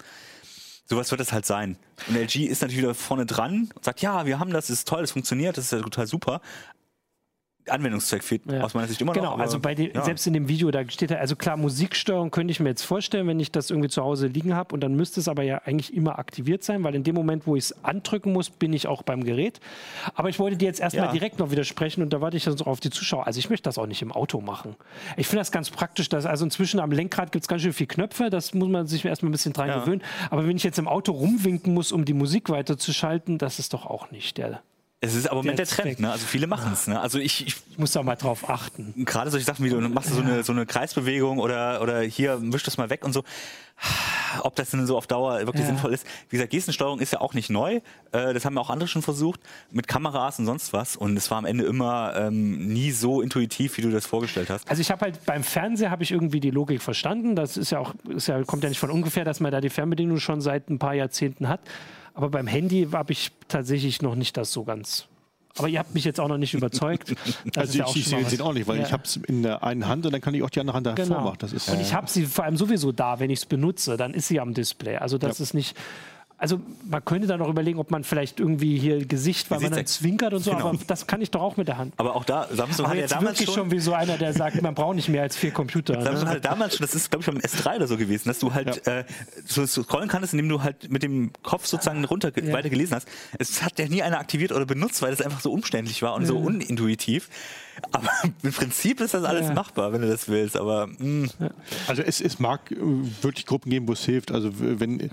Sowas 0.86 1.10
wird 1.10 1.20
es 1.20 1.32
halt 1.32 1.46
sein. 1.46 1.78
Und 2.08 2.16
LG 2.16 2.46
ist 2.46 2.60
natürlich 2.60 2.82
wieder 2.82 2.94
vorne 2.94 3.24
dran 3.24 3.70
und 3.74 3.84
sagt, 3.84 4.02
ja, 4.02 4.26
wir 4.26 4.38
haben 4.38 4.50
das, 4.50 4.66
das 4.66 4.78
ist 4.78 4.88
toll, 4.88 5.00
das 5.00 5.12
funktioniert, 5.12 5.56
das 5.56 5.66
ist 5.66 5.72
ja 5.72 5.80
total 5.80 6.06
super. 6.06 6.40
Anwendungszweck 7.68 8.22
fehlt 8.22 8.42
ja. 8.46 8.62
aus 8.62 8.74
meiner 8.74 8.86
Sicht 8.86 9.00
immer 9.00 9.12
genau, 9.12 9.26
noch. 9.26 9.32
Genau, 9.32 9.42
also 9.42 9.58
bei 9.58 9.74
den, 9.74 9.92
ja. 9.94 10.02
selbst 10.02 10.26
in 10.26 10.34
dem 10.34 10.48
Video, 10.48 10.70
da 10.70 10.88
steht 10.88 11.10
ja, 11.10 11.18
also 11.18 11.36
klar, 11.36 11.56
Musiksteuerung 11.56 12.30
könnte 12.30 12.50
ich 12.50 12.60
mir 12.60 12.68
jetzt 12.68 12.82
vorstellen, 12.82 13.26
wenn 13.26 13.40
ich 13.40 13.52
das 13.52 13.70
irgendwie 13.70 13.88
zu 13.88 14.02
Hause 14.02 14.26
liegen 14.26 14.54
habe 14.54 14.74
und 14.74 14.80
dann 14.80 14.94
müsste 14.94 15.20
es 15.20 15.28
aber 15.28 15.42
ja 15.42 15.62
eigentlich 15.64 15.94
immer 15.94 16.18
aktiviert 16.18 16.62
sein, 16.62 16.84
weil 16.84 16.94
in 16.94 17.04
dem 17.04 17.14
Moment, 17.14 17.46
wo 17.46 17.56
ich 17.56 17.64
es 17.64 17.84
andrücken 17.84 18.32
muss, 18.32 18.50
bin 18.50 18.72
ich 18.72 18.86
auch 18.86 19.02
beim 19.02 19.24
Gerät. 19.24 19.60
Aber 20.14 20.28
ich 20.28 20.38
wollte 20.38 20.56
dir 20.56 20.66
jetzt 20.66 20.80
erstmal 20.80 21.06
ja. 21.06 21.12
direkt 21.12 21.38
noch 21.38 21.50
widersprechen 21.50 22.02
und 22.02 22.12
da 22.12 22.20
warte 22.20 22.36
ich 22.36 22.44
dann 22.44 22.56
so 22.56 22.66
auf 22.66 22.80
die 22.80 22.90
Zuschauer. 22.90 23.26
Also 23.26 23.38
ich 23.38 23.48
möchte 23.48 23.64
das 23.64 23.78
auch 23.78 23.86
nicht 23.86 24.02
im 24.02 24.12
Auto 24.12 24.40
machen. 24.40 24.76
Ich 25.16 25.26
finde 25.26 25.40
das 25.40 25.50
ganz 25.50 25.70
praktisch, 25.70 26.08
dass 26.08 26.26
also 26.26 26.44
inzwischen 26.44 26.80
am 26.80 26.92
Lenkrad 26.92 27.32
gibt 27.32 27.44
es 27.44 27.48
ganz 27.48 27.62
schön 27.62 27.72
viele 27.72 27.88
Knöpfe, 27.88 28.30
das 28.30 28.52
muss 28.52 28.68
man 28.68 28.86
sich 28.86 29.04
erstmal 29.04 29.30
ein 29.30 29.32
bisschen 29.32 29.52
dran 29.52 29.80
gewöhnen. 29.80 30.02
Aber 30.30 30.46
wenn 30.46 30.56
ich 30.56 30.64
jetzt 30.64 30.78
im 30.78 30.88
Auto 30.88 31.12
rumwinken 31.12 31.72
muss, 31.72 31.92
um 31.92 32.04
die 32.04 32.14
Musik 32.14 32.50
weiterzuschalten, 32.50 33.38
das 33.38 33.58
ist 33.58 33.72
doch 33.72 33.86
auch 33.86 34.10
nicht 34.10 34.36
der 34.36 34.62
es 35.04 35.14
ist 35.14 35.26
aber 35.28 35.40
im 35.40 35.46
Moment 35.46 35.58
der 35.58 35.66
Trend, 35.66 36.00
ne? 36.00 36.10
Also 36.10 36.26
viele 36.26 36.46
machen 36.46 36.72
es. 36.72 36.86
Ne? 36.86 37.00
Also 37.00 37.18
ich, 37.18 37.46
ich, 37.46 37.78
muss 37.78 37.92
da 37.92 38.02
mal 38.02 38.16
drauf 38.16 38.48
achten. 38.48 39.04
Gerade 39.04 39.30
solche 39.30 39.46
Sachen 39.46 39.64
wie 39.64 39.70
du 39.70 39.80
machst 39.80 40.10
so 40.10 40.20
eine, 40.20 40.44
so 40.44 40.52
eine 40.52 40.66
Kreisbewegung 40.66 41.38
oder, 41.38 41.82
oder 41.82 42.00
hier 42.00 42.38
wisch 42.40 42.62
das 42.62 42.76
mal 42.78 42.90
weg 42.90 43.04
und 43.04 43.12
so. 43.12 43.24
Ob 44.40 44.54
das 44.54 44.70
denn 44.70 44.86
so 44.86 44.96
auf 44.96 45.06
Dauer 45.06 45.40
wirklich 45.40 45.62
ja. 45.62 45.66
sinnvoll 45.66 45.92
ist. 45.92 46.06
Wie 46.28 46.36
gesagt, 46.36 46.50
Gestensteuerung 46.50 47.00
ist 47.00 47.12
ja 47.12 47.20
auch 47.20 47.34
nicht 47.34 47.50
neu. 47.50 47.80
Äh, 48.12 48.32
das 48.32 48.44
haben 48.44 48.54
ja 48.54 48.60
auch 48.60 48.70
andere 48.70 48.88
schon 48.88 49.02
versucht 49.02 49.40
mit 49.70 49.88
Kameras 49.88 50.38
und 50.38 50.46
sonst 50.46 50.72
was. 50.72 50.96
Und 50.96 51.16
es 51.16 51.30
war 51.30 51.38
am 51.38 51.44
Ende 51.44 51.64
immer 51.64 52.14
ähm, 52.16 52.68
nie 52.72 52.92
so 52.92 53.20
intuitiv, 53.20 53.76
wie 53.76 53.82
du 53.82 53.90
das 53.90 54.06
vorgestellt 54.06 54.50
hast. 54.50 54.68
Also 54.70 54.80
ich 54.80 54.90
habe 54.90 55.02
halt 55.02 55.24
beim 55.26 55.42
Fernseher 55.42 55.90
habe 55.90 56.02
ich 56.02 56.12
irgendwie 56.12 56.40
die 56.40 56.50
Logik 56.50 56.82
verstanden. 56.82 57.36
Das 57.36 57.56
ist 57.56 57.70
ja 57.70 57.80
auch, 57.80 57.94
ist 58.08 58.28
ja, 58.28 58.42
kommt 58.44 58.62
ja 58.62 58.68
nicht 58.68 58.78
von 58.78 58.90
ungefähr, 58.90 59.24
dass 59.24 59.40
man 59.40 59.50
da 59.50 59.60
die 59.60 59.70
Fernbedienung 59.70 60.18
schon 60.18 60.40
seit 60.40 60.70
ein 60.70 60.78
paar 60.78 60.94
Jahrzehnten 60.94 61.48
hat. 61.48 61.60
Aber 62.14 62.30
beim 62.30 62.46
Handy 62.46 62.88
habe 62.92 63.12
ich 63.12 63.32
tatsächlich 63.48 64.00
noch 64.00 64.14
nicht 64.14 64.36
das 64.36 64.52
so 64.52 64.64
ganz. 64.64 65.06
Aber 65.56 65.68
ihr 65.68 65.78
habt 65.78 65.94
mich 65.94 66.04
jetzt 66.04 66.18
auch 66.18 66.28
noch 66.28 66.38
nicht 66.38 66.54
überzeugt. 66.54 67.14
Das 67.44 67.68
also 67.68 67.84
ich, 67.84 67.96
ich 67.96 68.08
sehe 68.08 68.24
den 68.24 68.40
auch 68.40 68.52
nicht, 68.52 68.66
weil 68.66 68.78
ja. 68.78 68.84
ich 68.84 68.92
habe 68.92 69.04
es 69.04 69.16
in 69.16 69.42
der 69.42 69.62
einen 69.62 69.86
Hand 69.86 70.06
und 70.06 70.12
dann 70.12 70.20
kann 70.20 70.34
ich 70.34 70.42
auch 70.42 70.50
die 70.50 70.60
andere 70.60 70.76
Hand 70.76 70.86
davor 70.86 71.04
genau. 71.04 71.20
machen. 71.20 71.50
Und 71.50 71.80
ich 71.80 71.94
habe 71.94 72.08
sie 72.08 72.24
vor 72.26 72.44
allem 72.44 72.56
sowieso 72.56 72.92
da, 72.92 73.20
wenn 73.20 73.30
ich 73.30 73.40
es 73.40 73.46
benutze, 73.46 73.96
dann 73.96 74.14
ist 74.14 74.28
sie 74.28 74.40
am 74.40 74.54
Display. 74.54 74.96
Also 74.96 75.18
das 75.18 75.38
ja. 75.38 75.42
ist 75.44 75.54
nicht 75.54 75.76
also 76.36 76.60
man 76.84 77.04
könnte 77.04 77.28
da 77.28 77.36
noch 77.36 77.48
überlegen, 77.48 77.78
ob 77.78 77.90
man 77.90 78.02
vielleicht 78.02 78.40
irgendwie 78.40 78.76
hier 78.78 79.04
Gesicht, 79.06 79.50
weil 79.50 79.60
man 79.60 79.70
dann 79.70 79.86
zwinkert 79.86 80.34
und 80.34 80.40
so, 80.42 80.50
genau. 80.50 80.70
aber 80.70 80.78
das 80.86 81.06
kann 81.06 81.22
ich 81.22 81.30
doch 81.30 81.40
auch 81.40 81.56
mit 81.56 81.68
der 81.68 81.78
Hand. 81.78 81.94
Aber 81.96 82.16
auch 82.16 82.24
da, 82.24 82.48
Samsung 82.52 82.86
aber 82.86 82.94
hat 82.94 83.00
ja 83.00 83.06
damals 83.06 83.42
schon, 83.42 83.54
schon 83.54 83.70
wie 83.70 83.78
so 83.78 83.94
einer, 83.94 84.18
der 84.18 84.32
sagt, 84.32 84.60
man 84.60 84.74
braucht 84.74 84.96
nicht 84.96 85.08
mehr 85.08 85.22
als 85.22 85.36
vier 85.36 85.52
Computer. 85.52 86.02
Samsung 86.02 86.28
ne? 86.28 86.34
hat 86.34 86.44
damals 86.44 86.76
schon, 86.76 86.84
das 86.84 86.94
ist 86.94 87.10
glaube 87.10 87.22
ich 87.22 87.26
beim 87.26 87.38
S3 87.38 87.76
oder 87.76 87.86
so 87.86 87.96
gewesen, 87.96 88.28
dass 88.28 88.40
du 88.40 88.52
halt 88.52 88.84
ja. 88.84 89.00
äh, 89.00 89.04
so 89.46 89.64
scrollen 89.66 90.08
kannst, 90.08 90.32
indem 90.32 90.48
du 90.48 90.62
halt 90.62 90.90
mit 90.90 91.02
dem 91.02 91.30
Kopf 91.42 91.66
sozusagen 91.66 92.04
runter 92.04 92.32
ja. 92.36 92.52
weiter 92.52 92.68
gelesen 92.68 92.96
hast. 92.96 93.08
Es 93.38 93.62
hat 93.62 93.78
ja 93.78 93.88
nie 93.88 94.02
einer 94.02 94.18
aktiviert 94.18 94.50
oder 94.50 94.66
benutzt, 94.66 95.02
weil 95.02 95.12
es 95.12 95.22
einfach 95.22 95.40
so 95.40 95.52
umständlich 95.52 96.02
war 96.02 96.14
und 96.14 96.22
ja. 96.22 96.28
so 96.28 96.38
unintuitiv. 96.38 97.28
Aber 97.92 98.10
im 98.42 98.52
Prinzip 98.52 99.00
ist 99.00 99.14
das 99.14 99.24
alles 99.24 99.52
machbar, 99.54 99.92
wenn 99.92 100.02
du 100.02 100.08
das 100.08 100.28
willst. 100.28 100.56
Aber 100.56 100.88
mh. 100.88 100.98
Mm. 100.98 101.30
also 101.86 102.02
es, 102.02 102.20
es 102.20 102.38
mag 102.38 102.70
äh, 102.72 102.76
wirklich 103.22 103.46
Gruppen 103.46 103.70
geben, 103.70 103.86
wo 103.88 103.92
es 103.92 104.04
hilft. 104.04 104.32
Also 104.32 104.50
wenn 104.52 105.10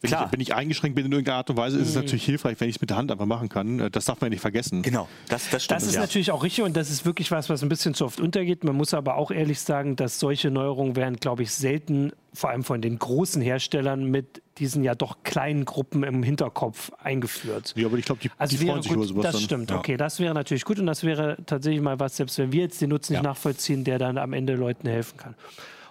wenn 0.00 0.10
ich, 0.10 0.32
wenn 0.32 0.40
ich, 0.40 0.54
eingeschränkt 0.54 0.94
bin 0.94 1.06
in 1.06 1.12
irgendeiner 1.12 1.38
Art 1.38 1.50
und 1.50 1.56
Weise, 1.56 1.78
ist 1.78 1.88
es 1.88 1.94
mhm. 1.94 2.02
natürlich 2.02 2.24
hilfreich, 2.24 2.60
wenn 2.60 2.68
ich 2.68 2.76
es 2.76 2.80
mit 2.80 2.90
der 2.90 2.96
Hand 2.96 3.10
einfach 3.10 3.26
machen 3.26 3.48
kann. 3.48 3.80
Äh, 3.80 3.90
das 3.90 4.04
darf 4.04 4.20
man 4.20 4.28
ja 4.28 4.30
nicht 4.30 4.40
vergessen. 4.40 4.82
Genau, 4.82 5.08
das, 5.28 5.50
das 5.50 5.64
stimmt. 5.64 5.80
Das 5.80 5.88
ist 5.88 5.94
ja. 5.94 6.00
natürlich 6.00 6.30
auch 6.30 6.44
richtig 6.44 6.64
und 6.64 6.76
das 6.76 6.90
ist 6.90 7.04
wirklich 7.04 7.30
was, 7.30 7.48
was 7.50 7.62
ein 7.62 7.68
bisschen 7.68 7.94
zu 7.94 8.04
oft 8.04 8.20
untergeht. 8.20 8.62
Man 8.62 8.76
muss 8.76 8.94
aber 8.94 9.16
auch 9.16 9.30
ehrlich 9.30 9.60
sagen, 9.60 9.96
dass 9.96 10.20
solche 10.20 10.50
Neuerungen 10.50 10.94
werden, 10.94 11.16
glaube 11.16 11.42
ich, 11.42 11.52
selten, 11.52 12.12
vor 12.32 12.50
allem 12.50 12.62
von 12.62 12.80
den 12.80 12.98
großen 12.98 13.42
Herstellern, 13.42 14.04
mit 14.04 14.40
diesen 14.58 14.84
ja 14.84 14.94
doch 14.94 15.18
kleinen 15.24 15.64
Gruppen 15.64 16.04
im 16.04 16.22
Hinterkopf 16.22 16.92
eingeführt. 16.98 17.74
Ja, 17.76 17.86
aber 17.86 17.98
ich 17.98 18.04
glaube, 18.04 18.20
die, 18.20 18.30
also 18.38 18.56
die 18.56 18.66
freuen 18.66 18.82
sich 18.82 18.92
gut, 18.92 18.98
über 18.98 19.06
sowas 19.06 19.22
Das 19.24 19.32
dann. 19.32 19.42
stimmt, 19.42 19.70
ja. 19.70 19.78
okay, 19.78 19.96
das 19.96 20.20
wäre 20.20 20.34
natürlich 20.34 20.64
gut 20.64 20.78
und 20.78 20.86
das 20.86 21.02
wäre 21.02 21.38
tatsächlich 21.46 21.82
mal 21.82 21.98
was, 21.98 22.16
selbst 22.16 22.38
wenn 22.38 22.52
wir 22.52 22.62
jetzt 22.62 22.80
den 22.80 22.90
Nutzen 22.90 23.14
nicht 23.14 23.22
ja. 23.22 23.28
nachvollziehen, 23.28 23.82
der 23.82 23.98
dann 23.98 24.18
am 24.18 24.32
Ende 24.32 24.54
Leuten 24.54 24.88
helfen 24.88 25.16
kann. 25.16 25.34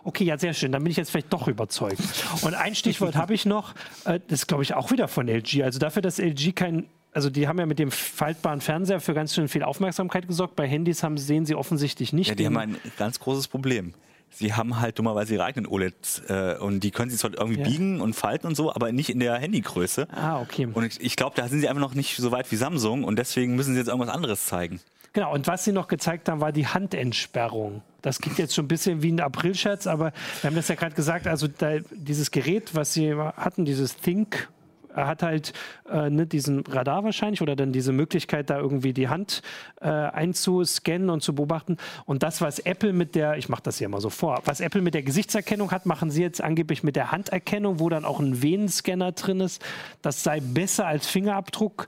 Okay, 0.07 0.23
ja, 0.23 0.37
sehr 0.37 0.53
schön. 0.53 0.71
Dann 0.71 0.85
bin 0.85 0.91
ich 0.91 0.95
jetzt 0.95 1.11
vielleicht 1.11 1.33
doch 1.33 1.49
überzeugt. 1.49 1.99
Und 2.41 2.53
ein 2.53 2.75
Stichwort 2.75 3.15
habe 3.17 3.33
ich 3.33 3.45
noch. 3.45 3.75
Äh, 4.05 4.21
das 4.29 4.47
glaube 4.47 4.63
ich 4.63 4.73
auch 4.73 4.89
wieder 4.89 5.09
von 5.09 5.27
LG. 5.27 5.63
Also 5.63 5.79
dafür, 5.79 6.01
dass 6.01 6.17
LG 6.17 6.55
kein 6.55 6.87
also 7.11 7.29
die 7.29 7.47
haben 7.47 7.57
ja 7.57 7.65
mit 7.65 7.79
dem 7.79 7.89
faltbaren 7.89 8.61
Fernseher 8.61 8.99
für 8.99 9.13
ganz 9.13 9.33
schön 9.33 9.47
viel 9.47 9.63
Aufmerksamkeit 9.63 10.27
gesorgt. 10.27 10.55
Bei 10.55 10.67
Handys 10.67 11.03
haben, 11.03 11.17
sehen 11.17 11.45
sie 11.45 11.55
offensichtlich 11.55 12.13
nicht. 12.13 12.29
Ja, 12.29 12.35
die 12.35 12.45
haben 12.45 12.57
ein 12.57 12.77
ganz 12.97 13.19
großes 13.19 13.47
Problem. 13.47 13.95
Sie 14.29 14.53
haben 14.53 14.79
halt 14.79 14.99
dummerweise 14.99 15.33
ihre 15.33 15.43
eigenen 15.43 15.67
OLEDs 15.67 16.21
äh, 16.29 16.57
und 16.59 16.81
die 16.81 16.91
können 16.91 17.09
sie 17.09 17.17
zwar 17.17 17.33
irgendwie 17.33 17.59
ja. 17.59 17.67
biegen 17.67 17.99
und 17.99 18.13
falten 18.13 18.47
und 18.47 18.55
so, 18.55 18.73
aber 18.73 18.91
nicht 18.91 19.09
in 19.09 19.19
der 19.19 19.35
Handygröße. 19.35 20.07
Ah, 20.11 20.39
okay. 20.39 20.67
Und 20.71 20.85
ich, 20.85 21.01
ich 21.01 21.15
glaube, 21.15 21.35
da 21.35 21.47
sind 21.47 21.59
sie 21.59 21.67
einfach 21.67 21.81
noch 21.81 21.95
nicht 21.95 22.15
so 22.17 22.31
weit 22.31 22.49
wie 22.51 22.55
Samsung 22.55 23.03
und 23.03 23.17
deswegen 23.17 23.55
müssen 23.55 23.73
sie 23.73 23.79
jetzt 23.79 23.87
irgendwas 23.87 24.13
anderes 24.13 24.45
zeigen. 24.45 24.79
Genau, 25.17 25.33
und 25.33 25.47
was 25.47 25.63
sie 25.63 25.71
noch 25.71 25.87
gezeigt 25.87 26.29
haben, 26.29 26.41
war 26.41 26.51
die 26.51 26.67
Handentsperrung. 26.67 27.81
Das 28.03 28.19
klingt 28.19 28.37
jetzt 28.37 28.53
schon 28.53 28.65
ein 28.65 28.67
bisschen 28.67 29.01
wie 29.01 29.11
ein 29.11 29.19
Aprilscherz, 29.19 29.87
aber 29.87 30.13
wir 30.41 30.47
haben 30.47 30.55
das 30.55 30.67
ja 30.67 30.75
gerade 30.75 30.93
gesagt, 30.93 31.25
also 31.25 31.47
da, 31.47 31.79
dieses 31.89 32.29
Gerät, 32.29 32.75
was 32.75 32.93
sie 32.93 33.15
hatten, 33.15 33.65
dieses 33.65 33.97
Think 33.97 34.47
hat 34.93 35.23
halt 35.23 35.53
äh, 35.89 36.11
ne, 36.11 36.27
diesen 36.27 36.59
Radar 36.67 37.03
wahrscheinlich 37.03 37.41
oder 37.41 37.55
dann 37.55 37.71
diese 37.71 37.93
Möglichkeit, 37.93 38.51
da 38.51 38.59
irgendwie 38.59 38.93
die 38.93 39.09
Hand 39.09 39.41
äh, 39.81 39.87
einzuscannen 39.87 41.09
und 41.09 41.23
zu 41.23 41.33
beobachten. 41.33 41.77
Und 42.05 42.21
das, 42.21 42.39
was 42.39 42.59
Apple 42.59 42.93
mit 42.93 43.15
der, 43.15 43.37
ich 43.37 43.49
mache 43.49 43.63
das 43.63 43.79
hier 43.79 43.89
mal 43.89 44.01
so 44.01 44.11
vor, 44.11 44.43
was 44.45 44.59
Apple 44.59 44.83
mit 44.83 44.93
der 44.93 45.01
Gesichtserkennung 45.01 45.71
hat, 45.71 45.87
machen 45.87 46.11
sie 46.11 46.21
jetzt 46.21 46.43
angeblich 46.43 46.83
mit 46.83 46.95
der 46.95 47.11
Handerkennung, 47.11 47.79
wo 47.79 47.89
dann 47.89 48.05
auch 48.05 48.19
ein 48.19 48.43
Venenscanner 48.43 49.13
drin 49.13 49.39
ist. 49.39 49.65
Das 50.03 50.21
sei 50.21 50.41
besser 50.41 50.85
als 50.85 51.07
Fingerabdruck. 51.07 51.87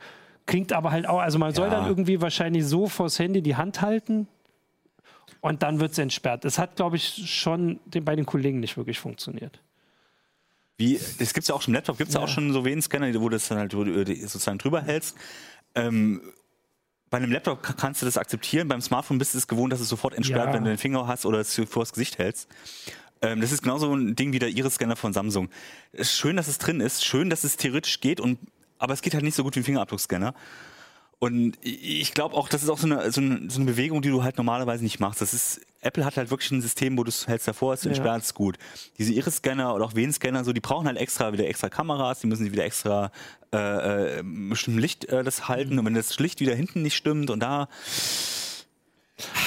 Klingt 0.50 0.74
aber 0.74 0.89
halt 0.89 1.08
auch, 1.08 1.20
also 1.20 1.38
man 1.38 1.52
ja. 1.52 1.56
soll 1.56 1.70
dann 1.70 1.86
irgendwie 1.86 2.22
wahrscheinlich 2.22 2.66
so 2.66 2.88
vors 2.88 3.20
Handy 3.20 3.43
die 3.43 3.56
Hand 3.56 3.84
halten 3.84 4.28
und 5.41 5.62
dann 5.62 5.80
wird 5.80 5.91
es 5.91 6.00
entsperrt. 6.00 6.43
Das 6.43 6.58
hat, 6.58 6.76
glaube 6.76 6.95
ich, 6.95 7.30
schon 7.32 7.80
bei 7.86 8.16
den 8.16 8.26
Kollegen 8.26 8.60
nicht 8.60 8.76
wirklich 8.76 8.97
funktioniert. 8.97 9.62
Wie, 10.76 11.00
das 11.20 11.36
gibt 11.36 11.43
es 11.43 11.50
ja 11.50 11.54
auch 11.54 11.62
schon 11.62 11.74
im 11.74 11.76
Laptop, 11.76 12.00
gibt 12.00 12.08
es 12.08 12.16
ja. 12.16 12.22
auch 12.22 12.28
schon 12.28 12.52
so 12.52 12.66
Venenscanner, 12.66 13.14
wo 13.22 13.30
du 13.30 13.36
das 13.36 13.47
dann 13.47 13.60
halt 13.60 13.74
sozusagen 13.74 14.58
drüber 14.58 14.82
hältst. 14.82 15.16
Ähm, 15.76 16.20
bei 17.12 17.20
einem 17.20 17.32
Laptop 17.32 17.62
kannst 17.78 18.02
du 18.02 18.08
das 18.08 18.18
akzeptieren, 18.18 18.68
beim 18.68 18.82
Smartphone 18.82 19.20
bist 19.20 19.36
du 19.36 19.38
es 19.38 19.47
gewohnt, 19.47 19.72
dass 19.72 19.82
es 19.82 19.89
sofort 19.89 20.16
entsperrt, 20.16 20.47
ja. 20.47 20.54
wenn 20.56 20.64
du 20.64 20.72
den 20.72 20.80
Finger 20.80 21.06
hast 21.06 21.28
oder 21.28 21.38
es 21.38 21.54
vor 21.70 21.84
das 21.84 21.93
Gesicht 21.93 22.18
hältst. 22.18 22.50
Ähm, 23.22 23.39
das 23.39 23.52
ist 23.52 23.62
genauso 23.62 23.93
ein 23.93 24.16
Ding 24.16 24.34
wie 24.34 24.39
der 24.39 24.50
Iris-Scanner 24.50 24.95
von 24.95 25.14
Samsung. 25.14 25.50
Schön, 26.02 26.38
dass 26.38 26.47
es 26.47 26.58
drin 26.58 26.80
ist, 26.80 27.06
schön, 27.06 27.30
dass 27.30 27.43
es 27.43 27.56
theoretisch 27.56 28.00
geht 28.00 28.20
und 28.20 28.39
aber 28.80 28.94
es 28.94 29.02
geht 29.02 29.14
halt 29.14 29.24
nicht 29.24 29.36
so 29.36 29.44
gut 29.44 29.56
wie 29.56 29.60
ein 29.60 29.64
Fingerabdruckscanner. 29.64 30.34
Und 31.20 31.58
ich 31.62 32.14
glaube 32.14 32.34
auch, 32.36 32.48
das 32.48 32.64
ist 32.64 32.70
auch 32.70 32.78
so 32.78 32.88
eine, 32.88 33.12
so, 33.12 33.20
eine, 33.20 33.50
so 33.50 33.60
eine, 33.60 33.70
Bewegung, 33.70 34.02
die 34.02 34.08
du 34.08 34.24
halt 34.24 34.38
normalerweise 34.38 34.84
nicht 34.84 35.02
machst. 35.02 35.20
Das 35.20 35.34
ist, 35.34 35.60
Apple 35.82 36.06
hat 36.06 36.16
halt 36.16 36.32
wirklich 36.32 36.50
ein 36.52 36.62
System, 36.62 36.98
wo 36.98 37.04
du 37.04 37.10
es 37.10 37.28
hältst 37.28 37.46
davor, 37.46 37.74
es 37.74 37.86
entsperrt 37.86 38.24
es 38.24 38.34
gut. 38.34 38.58
Diese 38.98 39.12
Iris-Scanner 39.12 39.76
oder 39.76 39.84
auch 39.84 39.96
Ven-Scanner, 39.96 40.46
so, 40.46 40.54
die 40.54 40.62
brauchen 40.62 40.88
halt 40.88 40.98
extra 40.98 41.34
wieder 41.34 41.46
extra 41.46 41.68
Kameras, 41.68 42.22
die 42.22 42.28
müssen 42.28 42.50
wieder 42.50 42.64
extra 42.64 43.12
äh, 43.54 44.20
äh, 44.20 44.24
Licht 44.68 45.06
äh, 45.06 45.26
das 45.26 45.50
halten. 45.50 45.74
Mhm. 45.74 45.80
Und 45.80 45.86
wenn 45.88 45.94
das 45.94 46.18
Licht 46.20 46.40
wieder 46.40 46.56
hinten 46.56 46.84
nicht 46.84 46.96
stimmt 46.96 47.30
und 47.30 47.42
da 47.42 47.68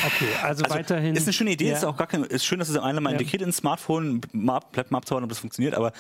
Okay, 0.05 0.28
also, 0.43 0.64
also, 0.64 0.74
weiterhin. 0.74 1.16
Ist 1.16 1.26
eine 1.26 1.33
schöne 1.33 1.53
Idee, 1.53 1.70
ja. 1.70 1.76
ist 1.76 1.85
auch 1.85 1.97
gar 1.97 2.07
kein, 2.07 2.24
ist 2.24 2.45
schön, 2.45 2.59
dass 2.59 2.68
es 2.68 2.76
einmal 2.76 3.14
ja. 3.14 3.18
integriert 3.18 3.43
ins 3.43 3.57
Smartphone, 3.57 4.20
bleibt 4.20 4.91
mal 4.91 4.99
abzuhauen, 4.99 5.24
ob 5.24 5.30
das 5.30 5.39
funktioniert, 5.39 5.74
aber 5.74 5.93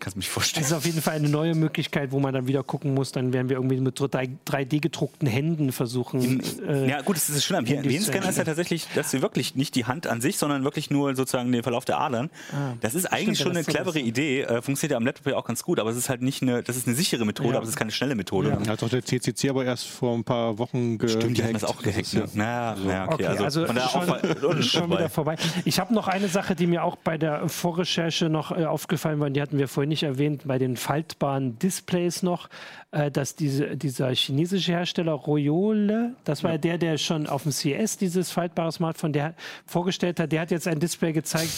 Kannst 0.00 0.14
du 0.14 0.18
mich 0.18 0.28
vorstellen. 0.28 0.62
Das 0.62 0.70
ist 0.70 0.76
auf 0.76 0.86
jeden 0.86 1.02
Fall 1.02 1.16
eine 1.16 1.28
neue 1.28 1.54
Möglichkeit, 1.54 2.12
wo 2.12 2.20
man 2.20 2.32
dann 2.32 2.46
wieder 2.46 2.62
gucken 2.62 2.94
muss. 2.94 3.10
Dann 3.12 3.32
werden 3.32 3.48
wir 3.48 3.56
irgendwie 3.56 3.80
mit 3.80 3.98
3D-gedruckten 3.98 5.26
Händen 5.26 5.72
versuchen. 5.72 6.40
Äh, 6.66 6.88
ja, 6.88 7.02
gut, 7.02 7.16
das 7.16 7.28
ist 7.28 7.44
schön. 7.44 7.56
Am 7.56 7.66
Hirnscanner 7.66 8.28
ist 8.28 8.38
ja 8.38 8.44
tatsächlich, 8.44 8.86
dass 8.94 9.10
du 9.10 9.22
wirklich 9.22 9.56
nicht 9.56 9.74
die 9.74 9.86
Hand 9.86 10.06
an 10.06 10.20
sich, 10.20 10.38
sondern 10.38 10.62
wirklich 10.62 10.90
nur 10.90 11.16
sozusagen 11.16 11.50
den 11.50 11.62
Verlauf 11.62 11.84
der 11.84 11.98
Adern. 11.98 12.30
Ah, 12.52 12.74
das 12.80 12.94
ist 12.94 13.06
eigentlich 13.06 13.38
stimmt, 13.38 13.56
schon 13.56 13.56
eine 13.56 13.64
clevere 13.64 13.98
Idee. 13.98 14.42
Äh, 14.42 14.62
funktioniert 14.62 14.92
ja 14.92 14.96
am 14.98 15.04
Laptop 15.04 15.26
ja 15.26 15.36
auch 15.36 15.44
ganz 15.44 15.64
gut, 15.64 15.80
aber 15.80 15.90
es 15.90 15.96
ist 15.96 16.08
halt 16.08 16.22
nicht 16.22 16.42
eine, 16.42 16.62
das 16.62 16.76
ist 16.76 16.86
eine 16.86 16.94
sichere 16.94 17.24
Methode, 17.24 17.50
ja. 17.50 17.56
aber 17.56 17.64
es 17.64 17.70
ist 17.70 17.76
keine 17.76 17.90
schnelle 17.90 18.14
Methode. 18.14 18.50
Ja. 18.50 18.72
Hat 18.72 18.82
doch 18.82 18.88
der 18.88 19.04
CCC 19.04 19.50
aber 19.50 19.64
erst 19.64 19.86
vor 19.86 20.14
ein 20.14 20.24
paar 20.24 20.58
Wochen 20.58 20.98
ge 20.98 21.08
Stimmt, 21.08 21.36
die 21.36 21.42
haben 21.42 21.54
das 21.54 21.64
auch 21.64 21.82
gehackt. 21.82 22.14
Ne? 22.14 22.24
Naja, 22.34 22.76
so. 22.76 22.84
okay. 22.84 23.08
okay. 23.08 23.26
Also, 23.26 23.64
also 23.64 23.88
schon, 23.88 24.62
schon 24.62 24.90
wieder 24.90 25.08
vorbei. 25.08 25.36
Ich 25.64 25.80
habe 25.80 25.92
noch 25.92 26.06
eine 26.06 26.28
Sache, 26.28 26.54
die 26.54 26.66
mir 26.66 26.84
auch 26.84 26.96
bei 26.96 27.18
der 27.18 27.48
Vorrecherche 27.48 28.28
noch 28.28 28.56
äh, 28.56 28.64
aufgefallen 28.64 29.18
war, 29.18 29.30
die 29.30 29.42
hatten 29.42 29.58
wir 29.58 29.66
vorhin 29.68 29.87
nicht 29.88 30.02
erwähnt, 30.02 30.42
bei 30.46 30.58
den 30.58 30.76
faltbaren 30.76 31.58
Displays 31.58 32.22
noch, 32.22 32.48
äh, 32.90 33.10
dass 33.10 33.34
diese, 33.34 33.76
dieser 33.76 34.14
chinesische 34.14 34.72
Hersteller 34.72 35.12
Royole, 35.12 36.14
das 36.24 36.44
war 36.44 36.52
ja. 36.52 36.58
der, 36.58 36.78
der 36.78 36.98
schon 36.98 37.26
auf 37.26 37.42
dem 37.42 37.52
CS 37.52 37.96
dieses 37.96 38.30
faltbare 38.30 38.72
Smartphone 38.72 39.12
der 39.12 39.34
vorgestellt 39.66 40.20
hat, 40.20 40.32
der 40.32 40.42
hat 40.42 40.50
jetzt 40.50 40.68
ein 40.68 40.80
Display 40.80 41.12
gezeigt, 41.12 41.52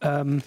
ähm, 0.00 0.42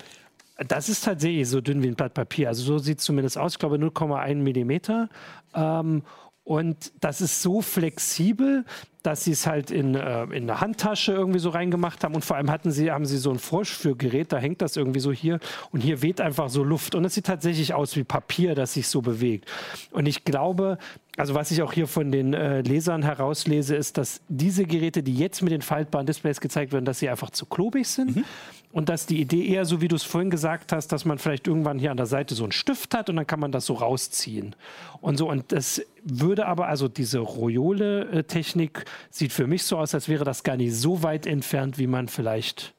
das 0.68 0.88
ist 0.90 1.04
tatsächlich 1.04 1.50
so 1.50 1.62
dünn 1.62 1.82
wie 1.82 1.88
ein 1.88 1.96
Blatt 1.96 2.14
Papier. 2.14 2.50
Also 2.50 2.64
so 2.64 2.78
sieht 2.78 3.00
es 3.00 3.06
zumindest 3.06 3.38
aus. 3.38 3.54
Ich 3.54 3.60
glaube 3.60 3.78
0,1 3.78 4.36
Millimeter. 4.36 5.10
Ähm, 5.56 6.04
und 6.44 6.92
das 7.00 7.22
ist 7.22 7.42
so 7.42 7.62
flexibel, 7.62 8.66
dass 9.04 9.26
sie 9.26 9.32
es 9.32 9.46
halt 9.46 9.70
in, 9.70 9.96
äh, 9.96 10.24
in 10.24 10.50
eine 10.50 10.62
Handtasche 10.62 11.12
irgendwie 11.12 11.40
so 11.40 11.50
reingemacht 11.50 12.04
haben. 12.04 12.16
Und 12.16 12.26
vor 12.26 12.38
allem 12.38 12.50
hatten 12.50 12.72
sie, 12.72 12.92
haben 12.92 13.06
sie 13.06 13.18
so 13.18 13.32
ein 13.32 13.40
Vorführgerät, 13.40 14.32
da 14.32 14.38
hängt 14.38 14.62
das 14.62 14.78
irgendwie 14.78 15.02
so 15.02 15.12
hier. 15.12 15.40
Und 15.72 15.82
hier 15.82 16.02
weht 16.02 16.22
einfach 16.22 16.50
so 16.50 16.64
Luft. 16.64 16.96
Und 16.96 17.06
es 17.06 17.14
sieht 17.14 17.26
tatsächlich 17.26 17.74
aus 17.74 17.96
wie 17.96 18.04
Papier, 18.04 18.56
das 18.56 18.74
sich 18.74 18.88
so 18.88 19.02
bewegt. 19.02 19.52
Und 19.92 20.08
ich 20.08 20.24
glaube, 20.24 20.78
also 21.18 21.36
was 21.36 21.52
ich 21.52 21.62
auch 21.62 21.74
hier 21.74 21.88
von 21.88 22.12
den 22.12 22.34
äh, 22.34 22.62
Lesern 22.62 23.04
herauslese, 23.04 23.76
ist, 23.76 23.98
dass 23.98 24.22
diese 24.30 24.66
Geräte, 24.66 25.04
die 25.04 25.16
jetzt 25.16 25.42
mit 25.42 25.52
den 25.52 25.62
faltbaren 25.62 26.08
Displays 26.08 26.42
gezeigt 26.42 26.74
werden, 26.74 26.86
dass 26.86 27.00
sie 27.00 27.10
einfach 27.10 27.30
zu 27.30 27.46
klobig 27.46 27.88
sind. 27.88 28.16
Mhm 28.16 28.26
und 28.74 28.90
dass 28.90 29.06
die 29.06 29.22
Idee 29.22 29.48
eher, 29.48 29.66
so 29.66 29.82
wie 29.82 29.88
du 29.88 29.96
es 29.96 30.04
vorhin 30.04 30.32
gesagt 30.32 30.72
hast, 30.72 30.88
dass 30.88 31.06
man 31.06 31.20
vielleicht 31.20 31.48
irgendwann 31.48 31.78
hier 31.78 31.92
an 31.92 31.98
der 31.98 32.08
Seite 32.08 32.34
so 32.34 32.44
einen 32.44 32.52
Stift 32.52 32.96
hat 32.96 33.08
und 33.08 33.16
dann 33.16 33.28
kann 33.28 33.40
man 33.40 33.52
das 33.52 33.68
so 33.68 33.76
rausziehen. 33.76 34.56
Und 35.00 35.18
so, 35.18 35.30
und 35.30 35.52
das 35.52 35.82
würde 36.04 36.48
aber, 36.48 36.68
also 36.68 36.88
diese 36.88 37.20
Royole-Technik 37.20 38.86
sieht 39.12 39.32
für 39.32 39.46
mich 39.46 39.64
so 39.64 39.78
aus, 39.78 39.94
als 39.94 40.10
wäre 40.10 40.26
das 40.26 40.44
gar 40.44 40.58
nicht 40.58 40.76
so 40.76 41.04
weit 41.04 41.28
entfernt, 41.28 41.78
wie 41.78 41.86
man 41.86 42.08
vielleicht 42.08 42.74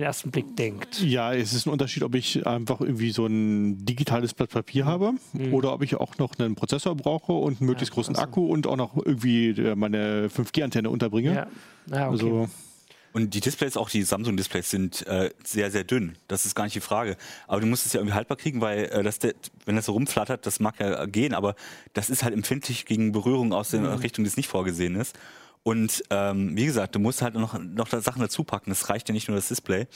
den 0.00 0.06
ersten 0.06 0.30
Blick 0.30 0.56
denkt. 0.56 1.00
Ja, 1.02 1.32
es 1.32 1.52
ist 1.52 1.66
ein 1.66 1.70
Unterschied, 1.70 2.02
ob 2.02 2.14
ich 2.14 2.46
einfach 2.46 2.80
irgendwie 2.80 3.10
so 3.10 3.26
ein 3.26 3.84
digitales 3.84 4.34
Blatt 4.34 4.50
Papier 4.50 4.86
habe 4.86 5.12
mhm. 5.32 5.54
oder 5.54 5.72
ob 5.72 5.82
ich 5.82 5.94
auch 5.96 6.18
noch 6.18 6.38
einen 6.38 6.54
Prozessor 6.54 6.94
brauche 6.96 7.32
und 7.32 7.60
einen 7.60 7.68
möglichst 7.68 7.92
ja, 7.92 7.96
großen 7.96 8.16
also. 8.16 8.26
Akku 8.26 8.46
und 8.46 8.66
auch 8.66 8.76
noch 8.76 8.96
irgendwie 8.96 9.50
äh, 9.50 9.74
meine 9.74 10.28
5G-Antenne 10.28 10.90
unterbringe. 10.90 11.34
Ja. 11.34 11.46
Ja, 11.86 12.08
okay. 12.08 12.12
Also 12.12 12.48
und 13.12 13.34
die 13.34 13.40
Displays, 13.40 13.76
auch 13.76 13.90
die 13.90 14.02
Samsung-Displays, 14.02 14.70
sind 14.70 15.06
äh, 15.06 15.30
sehr, 15.42 15.70
sehr 15.70 15.82
dünn. 15.82 16.16
Das 16.28 16.46
ist 16.46 16.54
gar 16.54 16.64
nicht 16.64 16.76
die 16.76 16.80
Frage. 16.80 17.16
Aber 17.48 17.60
du 17.60 17.66
musst 17.66 17.86
es 17.86 17.92
ja 17.92 18.00
irgendwie 18.00 18.14
haltbar 18.14 18.36
kriegen, 18.36 18.60
weil 18.60 18.84
äh, 18.84 19.02
das, 19.02 19.18
wenn 19.64 19.74
das 19.74 19.86
so 19.86 19.92
rumflattert, 19.92 20.46
das 20.46 20.60
mag 20.60 20.78
ja 20.78 21.06
gehen, 21.06 21.34
aber 21.34 21.56
das 21.92 22.08
ist 22.08 22.22
halt 22.22 22.34
empfindlich 22.34 22.86
gegen 22.86 23.10
Berührung 23.10 23.52
aus 23.52 23.70
der 23.70 23.80
mhm. 23.80 23.86
Richtung, 23.94 24.24
die 24.24 24.28
es 24.28 24.36
nicht 24.36 24.48
vorgesehen 24.48 24.94
ist. 24.94 25.18
Und 25.62 26.02
ähm, 26.08 26.56
wie 26.56 26.64
gesagt, 26.64 26.94
du 26.94 26.98
musst 26.98 27.20
halt 27.20 27.34
noch, 27.34 27.58
noch 27.58 27.88
Sachen 27.88 28.22
dazu 28.22 28.44
packen. 28.44 28.70
Das 28.70 28.88
reicht 28.88 29.08
ja 29.08 29.12
nicht 29.12 29.28
nur 29.28 29.36
das 29.36 29.48
Display. 29.48 29.88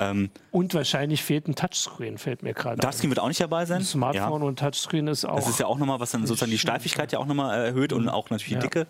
Ähm, 0.00 0.30
und 0.50 0.72
wahrscheinlich 0.72 1.22
fehlt 1.22 1.46
ein 1.46 1.54
Touchscreen, 1.54 2.16
fällt 2.16 2.42
mir 2.42 2.54
gerade 2.54 2.80
Touchscreen 2.80 3.10
wird 3.10 3.18
auch 3.18 3.28
nicht 3.28 3.40
dabei 3.40 3.66
sein. 3.66 3.82
Smartphone 3.82 4.40
ja. 4.40 4.48
und 4.48 4.58
Touchscreen 4.58 5.06
ist 5.08 5.26
auch. 5.26 5.36
Das 5.36 5.48
ist 5.48 5.60
ja 5.60 5.66
auch 5.66 5.78
nochmal, 5.78 6.00
was 6.00 6.12
dann 6.12 6.26
sozusagen 6.26 6.50
die 6.50 6.58
Steifigkeit 6.58 7.12
ja 7.12 7.18
auch 7.18 7.26
nochmal 7.26 7.66
erhöht 7.66 7.90
mhm. 7.90 7.98
und 7.98 8.08
auch 8.08 8.30
natürlich 8.30 8.48
die 8.48 8.54
ja. 8.54 8.60
Dicke. 8.60 8.86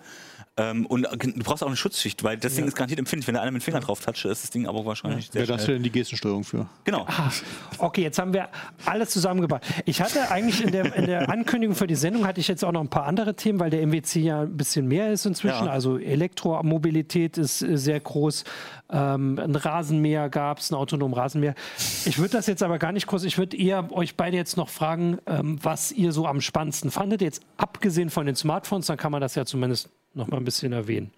Ähm, 0.56 0.86
und 0.86 1.02
du 1.02 1.42
brauchst 1.42 1.64
auch 1.64 1.66
eine 1.66 1.76
Schutzschicht, 1.76 2.22
weil 2.22 2.36
das 2.36 2.52
ja. 2.52 2.58
Ding 2.58 2.68
ist 2.68 2.76
garantiert 2.76 3.00
empfindlich. 3.00 3.26
Wenn 3.26 3.34
da 3.34 3.40
einer 3.40 3.50
mit 3.50 3.60
dem 3.60 3.64
Finger 3.64 3.80
drauf 3.80 4.00
toucht, 4.00 4.24
ist 4.24 4.44
das 4.44 4.50
Ding 4.50 4.68
aber 4.68 4.84
wahrscheinlich 4.84 5.26
ja. 5.26 5.32
sehr 5.32 5.48
Wer 5.48 5.56
das 5.56 5.66
denn 5.66 5.82
die 5.82 5.90
Gestensteuerung 5.90 6.44
für? 6.44 6.68
Genau. 6.84 7.06
Ah, 7.08 7.30
okay, 7.78 8.02
jetzt 8.02 8.20
haben 8.20 8.32
wir 8.32 8.48
alles 8.84 9.10
zusammengebracht. 9.10 9.64
Ich 9.84 10.00
hatte 10.00 10.30
eigentlich 10.30 10.62
in 10.62 10.70
der, 10.70 10.94
in 10.94 11.06
der, 11.06 11.28
Ankündigung 11.34 11.74
für 11.74 11.88
die 11.88 11.96
Sendung 11.96 12.24
hatte 12.24 12.38
ich 12.38 12.46
jetzt 12.46 12.64
auch 12.64 12.70
noch 12.70 12.82
ein 12.82 12.88
paar 12.88 13.06
andere 13.06 13.34
Themen, 13.34 13.58
weil 13.58 13.70
der 13.70 13.84
MWC 13.84 14.20
ja 14.20 14.42
ein 14.42 14.56
bisschen 14.56 14.86
mehr 14.86 15.10
ist 15.10 15.26
inzwischen. 15.26 15.66
Ja. 15.66 15.72
Also 15.72 15.98
Elektromobilität 15.98 17.36
ist 17.36 17.58
sehr 17.58 17.98
groß. 17.98 18.44
Ähm, 18.90 19.40
ein 19.40 19.56
Rasenmäher 19.56 20.28
gab 20.28 20.58
es, 20.58 20.70
ein 20.70 20.76
autonomen 20.76 21.14
Rasenmäher. 21.14 21.56
Ich 22.04 22.18
würde 22.18 22.30
das 22.30 22.46
jetzt 22.46 22.62
aber 22.62 22.78
gar 22.78 22.92
nicht 22.92 23.08
groß, 23.08 23.24
ich 23.24 23.38
würde 23.38 23.56
eher 23.56 23.90
euch 23.90 24.16
beide 24.16 24.36
jetzt 24.36 24.56
noch 24.56 24.68
fragen, 24.68 25.18
ähm, 25.26 25.58
was 25.62 25.90
ihr 25.90 26.12
so 26.12 26.28
am 26.28 26.40
spannendsten 26.40 26.92
fandet. 26.92 27.22
Jetzt 27.22 27.42
abgesehen 27.56 28.10
von 28.10 28.26
den 28.26 28.36
Smartphones, 28.36 28.86
dann 28.86 28.98
kann 28.98 29.10
man 29.10 29.20
das 29.20 29.34
ja 29.34 29.44
zumindest 29.44 29.90
noch 30.14 30.28
mal 30.28 30.36
ein 30.36 30.44
bisschen 30.44 30.72
erwähnen. 30.72 31.10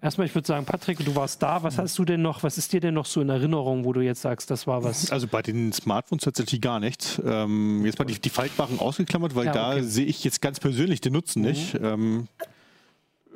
Erstmal, 0.00 0.28
ich 0.28 0.34
würde 0.34 0.46
sagen, 0.46 0.64
Patrick, 0.64 1.04
du 1.04 1.16
warst 1.16 1.42
da. 1.42 1.64
Was 1.64 1.76
hast 1.76 1.98
du 1.98 2.04
denn 2.04 2.22
noch, 2.22 2.44
was 2.44 2.56
ist 2.56 2.72
dir 2.72 2.78
denn 2.78 2.94
noch 2.94 3.06
so 3.06 3.20
in 3.20 3.28
Erinnerung, 3.30 3.84
wo 3.84 3.92
du 3.92 4.00
jetzt 4.00 4.22
sagst, 4.22 4.48
das 4.48 4.68
war 4.68 4.84
was? 4.84 5.10
Also 5.10 5.26
bei 5.26 5.42
den 5.42 5.72
Smartphones 5.72 6.22
tatsächlich 6.22 6.60
gar 6.60 6.78
nichts. 6.78 7.20
Ähm, 7.24 7.84
jetzt 7.84 7.98
mal 7.98 8.04
die, 8.04 8.20
die 8.20 8.30
Faltbaren 8.30 8.78
ausgeklammert, 8.78 9.34
weil 9.34 9.46
ja, 9.46 9.50
okay. 9.50 9.80
da 9.80 9.82
sehe 9.82 10.06
ich 10.06 10.22
jetzt 10.22 10.40
ganz 10.40 10.60
persönlich 10.60 11.00
den 11.00 11.14
Nutzen 11.14 11.42
mhm. 11.42 11.48
nicht. 11.48 11.74
Ähm, 11.82 12.28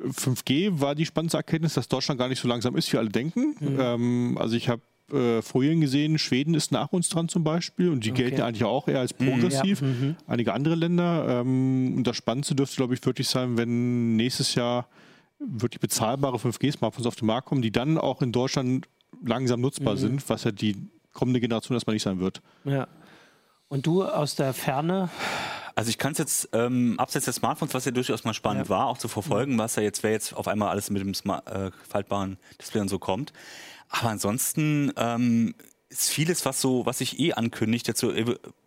5G 0.05 0.79
war 0.79 0.95
die 0.95 1.05
spannendste 1.05 1.37
Erkenntnis, 1.37 1.73
dass 1.73 1.89
Deutschland 1.89 2.17
gar 2.17 2.29
nicht 2.29 2.39
so 2.39 2.47
langsam 2.47 2.77
ist, 2.77 2.91
wie 2.93 2.97
alle 2.97 3.09
denken. 3.09 3.55
Mhm. 3.59 3.79
Ähm, 3.79 4.37
also 4.39 4.55
ich 4.55 4.69
habe 4.69 4.81
äh, 5.13 5.41
Folien 5.41 5.81
gesehen, 5.81 6.17
Schweden 6.17 6.53
ist 6.53 6.71
nach 6.71 6.91
uns 6.91 7.09
dran 7.09 7.29
zum 7.29 7.43
Beispiel 7.43 7.89
und 7.89 8.03
die 8.03 8.11
okay. 8.11 8.23
gelten 8.23 8.41
eigentlich 8.41 8.63
auch 8.63 8.87
eher 8.87 8.99
als 8.99 9.17
mhm. 9.17 9.29
progressiv. 9.29 9.81
Mhm, 9.81 10.15
ja. 10.19 10.23
Einige 10.27 10.53
andere 10.53 10.75
Länder. 10.75 11.41
Ähm, 11.41 11.95
und 11.97 12.07
das 12.07 12.17
Spannendste 12.17 12.55
dürfte, 12.55 12.75
glaube 12.77 12.93
ich, 12.93 13.05
wirklich 13.05 13.27
sein, 13.27 13.57
wenn 13.57 14.15
nächstes 14.15 14.55
Jahr 14.55 14.87
wirklich 15.39 15.79
bezahlbare 15.79 16.37
5G-Smartphones 16.37 17.07
auf 17.07 17.15
den 17.15 17.27
Markt 17.27 17.47
kommen, 17.47 17.61
die 17.61 17.71
dann 17.71 17.97
auch 17.97 18.21
in 18.21 18.31
Deutschland 18.31 18.87
langsam 19.23 19.61
nutzbar 19.61 19.95
mhm. 19.95 19.99
sind, 19.99 20.29
was 20.29 20.43
ja 20.43 20.51
die 20.51 20.75
kommende 21.13 21.39
Generation 21.39 21.75
erstmal 21.75 21.93
nicht 21.93 22.03
sein 22.03 22.19
wird. 22.19 22.41
Ja. 22.63 22.87
Und 23.67 23.85
du 23.87 24.03
aus 24.03 24.35
der 24.35 24.53
Ferne? 24.53 25.09
Also 25.75 25.89
ich 25.89 25.97
kann 25.97 26.11
es 26.11 26.19
jetzt 26.19 26.49
ähm, 26.53 26.99
abseits 26.99 27.25
des 27.25 27.35
Smartphones, 27.37 27.73
was 27.73 27.85
ja 27.85 27.91
durchaus 27.91 28.23
mal 28.23 28.33
spannend 28.33 28.67
ja. 28.67 28.69
war, 28.69 28.87
auch 28.87 28.99
zu 28.99 29.07
verfolgen, 29.07 29.57
was 29.57 29.75
ja 29.75 29.81
jetzt, 29.81 30.03
wer 30.03 30.11
jetzt 30.11 30.35
auf 30.35 30.47
einmal 30.47 30.69
alles 30.69 30.91
mit 30.91 31.01
dem 31.01 31.13
Smart, 31.15 31.47
äh, 31.49 31.71
faltbaren 31.89 32.37
Display 32.61 32.81
und 32.81 32.89
so 32.89 32.99
kommt. 32.99 33.33
Aber 33.93 34.09
ansonsten 34.09 34.91
ähm, 34.97 35.53
ist 35.87 36.09
vieles, 36.09 36.45
was 36.45 36.59
so, 36.59 36.85
was 36.85 36.97
sich 36.97 37.19
eh 37.19 37.33
ankündigt, 37.33 37.87
jetzt 37.87 37.99
so, 37.99 38.11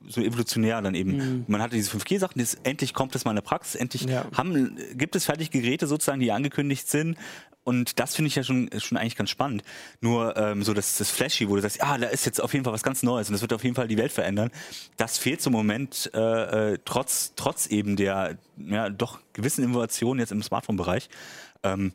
so 0.06 0.20
evolutionär 0.20 0.80
dann 0.80 0.94
eben. 0.94 1.16
Mhm. 1.16 1.44
Man 1.48 1.60
hatte 1.60 1.74
diese 1.74 1.90
5G-Sachen, 1.90 2.42
endlich 2.62 2.94
kommt 2.94 3.14
es 3.16 3.24
mal 3.24 3.32
in 3.32 3.36
der 3.36 3.42
Praxis, 3.42 3.74
endlich 3.74 4.04
ja. 4.04 4.26
haben, 4.36 4.78
gibt 4.94 5.16
es 5.16 5.24
fertige 5.24 5.60
Geräte 5.60 5.88
sozusagen, 5.88 6.20
die 6.20 6.30
angekündigt 6.30 6.88
sind. 6.88 7.18
Und 7.64 7.98
das 7.98 8.14
finde 8.14 8.28
ich 8.28 8.36
ja 8.36 8.44
schon, 8.44 8.70
schon 8.78 8.96
eigentlich 8.96 9.16
ganz 9.16 9.30
spannend. 9.30 9.64
Nur 10.00 10.36
ähm, 10.36 10.62
so 10.62 10.72
das, 10.72 10.96
das 10.98 11.10
Flashy, 11.10 11.48
wo 11.48 11.56
du 11.56 11.62
sagst, 11.62 11.78
ja, 11.78 11.98
da 11.98 12.06
ist 12.06 12.24
jetzt 12.24 12.40
auf 12.40 12.52
jeden 12.52 12.64
Fall 12.64 12.72
was 12.72 12.84
ganz 12.84 13.02
Neues 13.02 13.28
und 13.28 13.32
das 13.32 13.42
wird 13.42 13.52
auf 13.52 13.64
jeden 13.64 13.74
Fall 13.74 13.88
die 13.88 13.98
Welt 13.98 14.12
verändern. 14.12 14.52
Das 14.96 15.18
fehlt 15.18 15.42
zum 15.42 15.52
Moment 15.52 16.08
äh, 16.14 16.74
äh, 16.74 16.78
trotz, 16.84 17.32
trotz 17.34 17.66
eben 17.66 17.96
der 17.96 18.38
ja, 18.56 18.88
doch 18.90 19.18
gewissen 19.32 19.64
Innovation 19.64 20.20
jetzt 20.20 20.30
im 20.30 20.44
Smartphone-Bereich. 20.44 21.08
Ähm, 21.64 21.92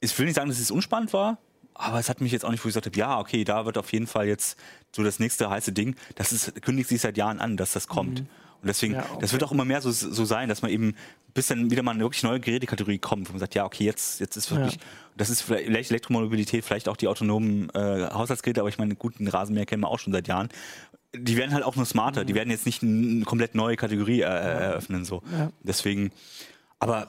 ich 0.00 0.18
will 0.18 0.26
nicht 0.26 0.34
sagen, 0.34 0.48
dass 0.48 0.58
es 0.58 0.72
unspannend 0.72 1.12
war, 1.12 1.38
aber 1.74 1.98
es 1.98 2.08
hat 2.08 2.20
mich 2.20 2.32
jetzt 2.32 2.44
auch 2.44 2.50
nicht, 2.50 2.64
wo 2.64 2.68
ich 2.68 2.74
gesagt 2.74 2.86
habe, 2.86 2.96
ja, 2.96 3.18
okay, 3.18 3.44
da 3.44 3.64
wird 3.66 3.78
auf 3.78 3.92
jeden 3.92 4.06
Fall 4.06 4.26
jetzt 4.26 4.58
so 4.94 5.02
das 5.02 5.18
nächste 5.18 5.48
heiße 5.50 5.72
Ding. 5.72 5.96
Das 6.14 6.32
ist, 6.32 6.62
kündigt 6.62 6.88
sich 6.88 7.00
seit 7.00 7.16
Jahren 7.16 7.40
an, 7.40 7.56
dass 7.56 7.72
das 7.72 7.88
kommt. 7.88 8.20
Mhm. 8.20 8.26
Und 8.62 8.68
deswegen, 8.68 8.94
ja, 8.94 9.00
okay. 9.00 9.18
das 9.20 9.32
wird 9.32 9.42
auch 9.42 9.50
immer 9.50 9.64
mehr 9.64 9.80
so, 9.80 9.90
so 9.90 10.24
sein, 10.24 10.48
dass 10.48 10.62
man 10.62 10.70
eben, 10.70 10.94
bis 11.34 11.48
dann 11.48 11.70
wieder 11.70 11.82
mal 11.82 11.92
eine 11.92 12.04
wirklich 12.04 12.22
neue 12.22 12.38
Gerätekategorie 12.38 12.98
kommt, 12.98 13.28
wo 13.28 13.32
man 13.32 13.40
sagt, 13.40 13.56
ja, 13.56 13.64
okay, 13.64 13.84
jetzt, 13.84 14.20
jetzt 14.20 14.36
ist 14.36 14.50
wirklich, 14.52 14.74
ja. 14.74 14.80
das 15.16 15.30
ist 15.30 15.42
vielleicht 15.42 15.90
Elektromobilität, 15.90 16.64
vielleicht 16.64 16.88
auch 16.88 16.96
die 16.96 17.08
autonomen 17.08 17.70
äh, 17.70 18.08
Haushaltsgeräte, 18.12 18.60
aber 18.60 18.68
ich 18.68 18.78
meine, 18.78 18.94
guten 18.94 19.26
Rasenmäher 19.26 19.66
kennen 19.66 19.82
wir 19.82 19.88
auch 19.88 19.98
schon 19.98 20.12
seit 20.12 20.28
Jahren. 20.28 20.48
Die 21.14 21.36
werden 21.36 21.52
halt 21.52 21.64
auch 21.64 21.74
nur 21.74 21.86
smarter, 21.86 22.22
mhm. 22.22 22.26
die 22.28 22.34
werden 22.36 22.50
jetzt 22.50 22.66
nicht 22.66 22.84
eine 22.84 23.24
komplett 23.24 23.56
neue 23.56 23.74
Kategorie 23.76 24.20
äh, 24.20 24.24
eröffnen, 24.24 25.04
so. 25.04 25.22
Deswegen, 25.64 26.12
aber 26.78 27.08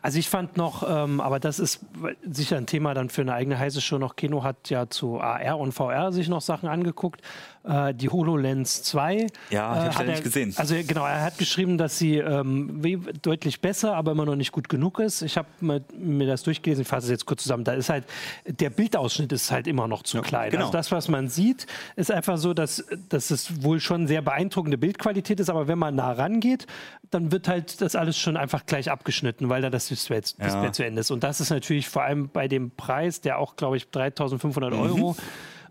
also 0.00 0.18
ich 0.18 0.28
fand 0.28 0.56
noch, 0.56 0.84
ähm, 0.88 1.20
aber 1.20 1.40
das 1.40 1.58
ist 1.58 1.80
sicher 2.28 2.56
ein 2.56 2.66
Thema 2.66 2.94
dann 2.94 3.08
für 3.08 3.22
eine 3.22 3.34
eigene 3.34 3.58
heiße 3.58 3.80
Show 3.80 3.98
noch. 3.98 4.16
Keno 4.16 4.42
hat 4.42 4.70
ja 4.70 4.88
zu 4.88 5.20
AR 5.20 5.58
und 5.58 5.72
VR 5.72 6.12
sich 6.12 6.28
noch 6.28 6.40
Sachen 6.40 6.68
angeguckt. 6.68 7.22
Äh, 7.64 7.94
die 7.94 8.08
HoloLens 8.08 8.82
2. 8.82 9.28
Ja, 9.50 9.88
ich 9.88 9.96
habe 9.96 10.08
äh, 10.08 10.10
nicht 10.10 10.24
gesehen. 10.24 10.52
Also 10.56 10.74
genau, 10.86 11.06
er 11.06 11.22
hat 11.22 11.38
geschrieben, 11.38 11.78
dass 11.78 11.96
sie 11.96 12.16
ähm, 12.16 12.82
deutlich 13.22 13.60
besser, 13.60 13.94
aber 13.94 14.12
immer 14.12 14.24
noch 14.24 14.34
nicht 14.34 14.50
gut 14.50 14.68
genug 14.68 14.98
ist. 14.98 15.22
Ich 15.22 15.36
habe 15.36 15.48
mir 15.60 16.26
das 16.26 16.42
durchgelesen, 16.42 16.82
ich 16.82 16.88
fasse 16.88 17.06
es 17.06 17.10
jetzt 17.10 17.26
kurz 17.26 17.44
zusammen. 17.44 17.62
Da 17.62 17.74
ist 17.74 17.88
halt, 17.88 18.04
der 18.46 18.70
Bildausschnitt 18.70 19.30
ist 19.30 19.52
halt 19.52 19.68
immer 19.68 19.86
noch 19.86 20.02
zu 20.02 20.16
ja, 20.16 20.22
klein. 20.24 20.50
Genau. 20.50 20.62
Also 20.62 20.72
das, 20.72 20.90
was 20.90 21.08
man 21.08 21.28
sieht, 21.28 21.66
ist 21.94 22.10
einfach 22.10 22.36
so, 22.36 22.52
dass, 22.52 22.84
dass 23.08 23.30
es 23.30 23.62
wohl 23.62 23.78
schon 23.78 24.08
sehr 24.08 24.22
beeindruckende 24.22 24.76
Bildqualität 24.76 25.38
ist, 25.38 25.48
aber 25.48 25.68
wenn 25.68 25.78
man 25.78 25.94
nah 25.94 26.10
rangeht, 26.10 26.66
dann 27.10 27.30
wird 27.30 27.46
halt 27.46 27.80
das 27.80 27.94
alles 27.94 28.18
schon 28.18 28.36
einfach 28.36 28.66
gleich 28.66 28.90
abgeschnitten, 28.90 29.48
weil 29.48 29.61
da 29.62 29.70
das 29.70 29.88
Display, 29.88 30.20
Display 30.20 30.46
ja. 30.46 30.72
zu 30.72 30.84
Ende 30.84 31.00
ist. 31.00 31.10
Und 31.10 31.24
das 31.24 31.40
ist 31.40 31.50
natürlich 31.50 31.88
vor 31.88 32.02
allem 32.02 32.28
bei 32.28 32.48
dem 32.48 32.70
Preis, 32.70 33.20
der 33.20 33.38
auch, 33.38 33.56
glaube 33.56 33.76
ich, 33.76 33.88
3500 33.90 34.72
mhm. 34.72 34.80
Euro 34.80 35.16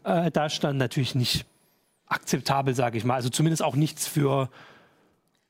äh, 0.04 0.32
da 0.32 0.50
stand, 0.50 0.80
natürlich 0.80 1.16
nicht 1.16 1.46
akzeptabel, 2.08 2.74
sage 2.76 2.98
ich 2.98 3.04
mal. 3.04 3.16
Also 3.16 3.30
zumindest 3.30 3.64
auch 3.64 3.76
nichts 3.76 4.08
für 4.08 4.50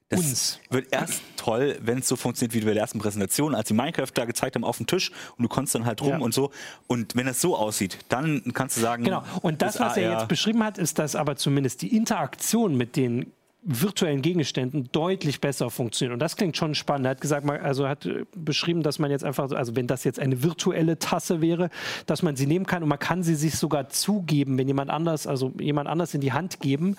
das 0.09 0.19
uns. 0.19 0.59
wird 0.69 0.91
erst 0.91 1.21
toll, 1.37 1.79
wenn 1.81 1.99
es 1.99 2.07
so 2.07 2.17
funktioniert 2.17 2.53
wie 2.53 2.65
bei 2.65 2.73
der 2.73 2.81
ersten 2.81 2.99
Präsentation, 2.99 3.55
als 3.55 3.69
die 3.69 3.73
Minecraft 3.73 4.09
da 4.13 4.25
gezeigt 4.25 4.55
haben 4.55 4.65
auf 4.65 4.77
dem 4.77 4.85
Tisch 4.85 5.11
und 5.37 5.43
du 5.43 5.47
konntest 5.47 5.75
dann 5.75 5.85
halt 5.85 6.01
rum 6.01 6.09
ja. 6.09 6.19
und 6.19 6.33
so. 6.33 6.51
Und 6.87 7.15
wenn 7.15 7.25
das 7.25 7.39
so 7.39 7.55
aussieht, 7.55 7.97
dann 8.09 8.43
kannst 8.53 8.77
du 8.77 8.81
sagen. 8.81 9.05
Genau. 9.05 9.23
Und 9.41 9.61
das, 9.61 9.79
was 9.79 9.95
er 9.97 10.11
jetzt 10.11 10.27
beschrieben 10.27 10.63
hat, 10.63 10.77
ist, 10.77 10.99
dass 10.99 11.15
aber 11.15 11.37
zumindest 11.37 11.81
die 11.81 11.95
Interaktion 11.95 12.75
mit 12.75 12.95
den 12.95 13.31
virtuellen 13.63 14.23
Gegenständen 14.23 14.89
deutlich 14.91 15.39
besser 15.39 15.69
funktionieren. 15.69 16.13
Und 16.13 16.19
das 16.19 16.35
klingt 16.35 16.57
schon 16.57 16.73
spannend. 16.73 17.05
Er 17.05 17.11
hat 17.11 17.21
gesagt, 17.21 17.47
also 17.47 17.87
hat 17.87 18.05
äh, 18.05 18.25
beschrieben, 18.35 18.81
dass 18.81 18.97
man 18.97 19.11
jetzt 19.11 19.23
einfach, 19.23 19.51
also 19.51 19.75
wenn 19.75 19.85
das 19.85 20.03
jetzt 20.03 20.19
eine 20.19 20.41
virtuelle 20.41 20.97
Tasse 20.97 21.41
wäre, 21.41 21.69
dass 22.07 22.23
man 22.23 22.35
sie 22.35 22.47
nehmen 22.47 22.65
kann 22.65 22.81
und 22.81 22.89
man 22.89 22.97
kann 22.99 23.21
sie 23.21 23.35
sich 23.35 23.55
sogar 23.55 23.89
zugeben, 23.89 24.57
wenn 24.57 24.67
jemand 24.67 24.89
anders, 24.89 25.27
also 25.27 25.53
jemand 25.59 25.89
anders 25.89 26.13
in 26.15 26.21
die 26.21 26.33
Hand 26.33 26.59
geben. 26.59 26.97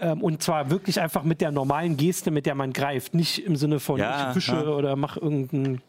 Ähm, 0.00 0.22
und 0.22 0.42
zwar 0.42 0.70
wirklich 0.70 1.00
einfach 1.00 1.22
mit 1.22 1.40
der 1.40 1.52
normalen 1.52 1.96
Geste, 1.96 2.32
mit 2.32 2.44
der 2.44 2.56
man 2.56 2.72
greift. 2.72 3.14
Nicht 3.14 3.44
im 3.44 3.54
Sinne 3.54 3.78
von 3.78 3.98
ja, 3.98 4.30
ich 4.30 4.36
wische 4.36 4.52
ja. 4.52 4.62
oder 4.62 4.96
mach 4.96 5.16
irgendeinen 5.16 5.80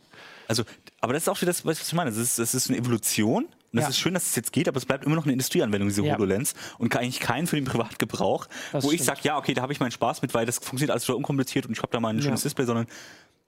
also, 0.48 0.64
aber 1.00 1.14
das 1.14 1.24
ist 1.24 1.30
auch 1.30 1.38
wieder 1.40 1.50
das, 1.50 1.66
was 1.66 1.82
ich 1.82 1.94
meine. 1.94 2.10
Das 2.10 2.20
ist, 2.20 2.38
das 2.38 2.54
ist 2.54 2.70
eine 2.70 2.78
Evolution. 2.78 3.48
Und 3.72 3.78
das 3.78 3.86
ja. 3.86 3.90
ist 3.90 4.00
schön, 4.00 4.14
dass 4.14 4.28
es 4.28 4.36
jetzt 4.36 4.52
geht, 4.52 4.68
aber 4.68 4.78
es 4.78 4.86
bleibt 4.86 5.06
immer 5.06 5.16
noch 5.16 5.24
eine 5.24 5.32
Industrieanwendung, 5.32 5.88
diese 5.88 6.04
ja. 6.04 6.16
HoloLens. 6.16 6.56
Und 6.78 6.96
eigentlich 6.96 7.22
keinen 7.22 7.48
für 7.48 7.56
den 7.56 7.66
Privatgebrauch, 7.66 8.48
das 8.72 8.84
wo 8.84 8.90
stimmt. 8.90 9.02
ich 9.02 9.06
sage, 9.06 9.20
ja, 9.24 9.38
okay, 9.38 9.54
da 9.54 9.62
habe 9.62 9.72
ich 9.72 9.80
meinen 9.80 9.92
Spaß 9.92 10.22
mit, 10.22 10.34
weil 10.34 10.46
das 10.46 10.58
funktioniert 10.58 10.92
alles 10.92 11.06
total 11.06 11.18
unkompliziert 11.18 11.66
und 11.66 11.72
ich 11.72 11.80
habe 11.80 11.90
da 11.92 12.00
mal 12.00 12.10
ein 12.10 12.22
schönes 12.22 12.42
ja. 12.42 12.48
Display, 12.48 12.66
sondern 12.66 12.88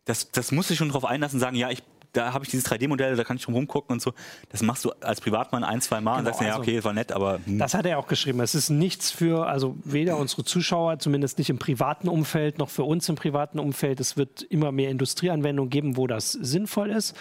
das, 0.05 0.31
das 0.31 0.51
muss 0.51 0.69
ich 0.69 0.77
schon 0.77 0.89
drauf 0.89 1.05
einlassen, 1.05 1.39
sagen, 1.39 1.55
ja, 1.55 1.69
ich 1.69 1.83
da 2.13 2.31
habe 2.31 2.45
ich 2.45 2.51
dieses 2.51 2.65
3D-Modell, 2.69 3.15
da 3.15 3.23
kann 3.23 3.37
ich 3.37 3.43
drum 3.43 3.55
rumgucken 3.55 3.93
und 3.93 4.01
so. 4.01 4.13
Das 4.49 4.61
machst 4.61 4.85
du 4.85 4.91
als 5.01 5.19
Privatmann 5.19 5.63
ein, 5.63 5.81
zwei 5.81 5.99
Mal 5.99 6.17
genau, 6.17 6.19
und 6.19 6.25
sagst, 6.25 6.41
also, 6.41 6.51
ja, 6.51 6.59
okay, 6.59 6.83
war 6.83 6.93
nett, 6.93 7.11
aber. 7.11 7.39
Hm. 7.43 7.57
Das 7.57 7.73
hat 7.73 7.85
er 7.85 7.97
auch 7.97 8.07
geschrieben. 8.07 8.39
Es 8.39 8.55
ist 8.55 8.69
nichts 8.69 9.11
für, 9.11 9.47
also 9.47 9.75
weder 9.83 10.17
unsere 10.17 10.43
Zuschauer, 10.43 10.99
zumindest 10.99 11.39
nicht 11.39 11.49
im 11.49 11.57
privaten 11.57 12.07
Umfeld, 12.07 12.59
noch 12.59 12.69
für 12.69 12.83
uns 12.83 13.09
im 13.09 13.15
privaten 13.15 13.59
Umfeld. 13.59 13.99
Es 13.99 14.15
wird 14.15 14.43
immer 14.43 14.71
mehr 14.71 14.91
Industrieanwendungen 14.91 15.69
geben, 15.69 15.97
wo 15.97 16.07
das 16.07 16.31
sinnvoll 16.33 16.91
ist. 16.91 17.15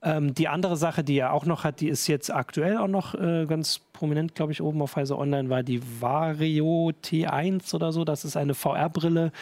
Ähm, 0.00 0.32
die 0.32 0.46
andere 0.46 0.76
Sache, 0.76 1.02
die 1.02 1.18
er 1.18 1.32
auch 1.32 1.44
noch 1.44 1.64
hat, 1.64 1.80
die 1.80 1.88
ist 1.88 2.06
jetzt 2.06 2.32
aktuell 2.32 2.76
auch 2.76 2.86
noch 2.86 3.14
äh, 3.14 3.46
ganz 3.46 3.80
prominent, 3.92 4.34
glaube 4.34 4.52
ich, 4.52 4.62
oben 4.62 4.80
auf 4.80 4.94
Heise 4.94 5.18
Online, 5.18 5.50
war 5.50 5.64
die 5.64 5.80
Vario 6.00 6.92
T1 7.04 7.74
oder 7.74 7.90
so. 7.90 8.04
Das 8.04 8.24
ist 8.24 8.36
eine 8.36 8.54
VR-Brille, 8.54 9.32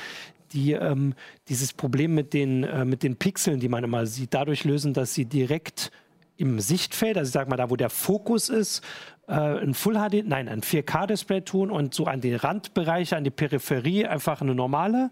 die 0.53 0.73
ähm, 0.73 1.15
dieses 1.49 1.75
Problem 1.75 2.15
mit 2.15 2.33
den, 2.33 2.65
äh, 2.65 2.87
mit 2.87 3.03
den 3.03 3.17
Pixeln, 3.17 3.61
die 3.61 3.69
man 3.69 3.85
immer 3.85 4.07
sieht, 4.07 4.33
dadurch 4.33 4.65
lösen, 4.65 4.95
dass 4.95 5.13
sie 5.13 5.27
direkt 5.27 5.91
im 6.39 6.61
Sichtfeld, 6.61 7.17
also 7.17 7.29
ich 7.29 7.33
sag 7.33 7.49
mal 7.49 7.57
da, 7.57 7.71
wo 7.71 7.77
der 7.77 7.91
Fokus 7.91 8.49
ist, 8.49 8.83
äh, 9.27 9.33
ein 9.33 9.75
Full 9.75 9.95
HD, 9.95 10.25
nein, 10.25 10.49
ein 10.49 10.61
4K-Display 10.61 11.43
tun 11.43 11.71
und 11.71 11.95
so 11.95 12.05
an 12.05 12.21
die 12.21 12.35
Randbereiche, 12.35 13.17
an 13.17 13.25
die 13.25 13.31
Peripherie 13.31 14.07
einfach 14.07 14.41
eine 14.41 14.55
normale, 14.55 15.11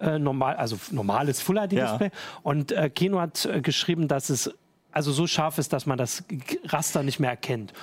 äh, 0.00 0.18
normal, 0.18 0.56
also 0.56 0.78
normales 0.90 1.40
Full 1.40 1.56
HD-Display. 1.56 2.06
Ja. 2.06 2.40
Und 2.42 2.72
äh, 2.72 2.90
Keno 2.90 3.20
hat 3.20 3.44
äh, 3.46 3.60
geschrieben, 3.60 4.08
dass 4.08 4.30
es 4.30 4.54
also 4.96 5.12
so 5.12 5.26
scharf 5.26 5.58
ist, 5.58 5.74
dass 5.74 5.84
man 5.84 5.98
das 5.98 6.24
Raster 6.64 7.02
nicht 7.02 7.20
mehr 7.20 7.28
erkennt. 7.28 7.74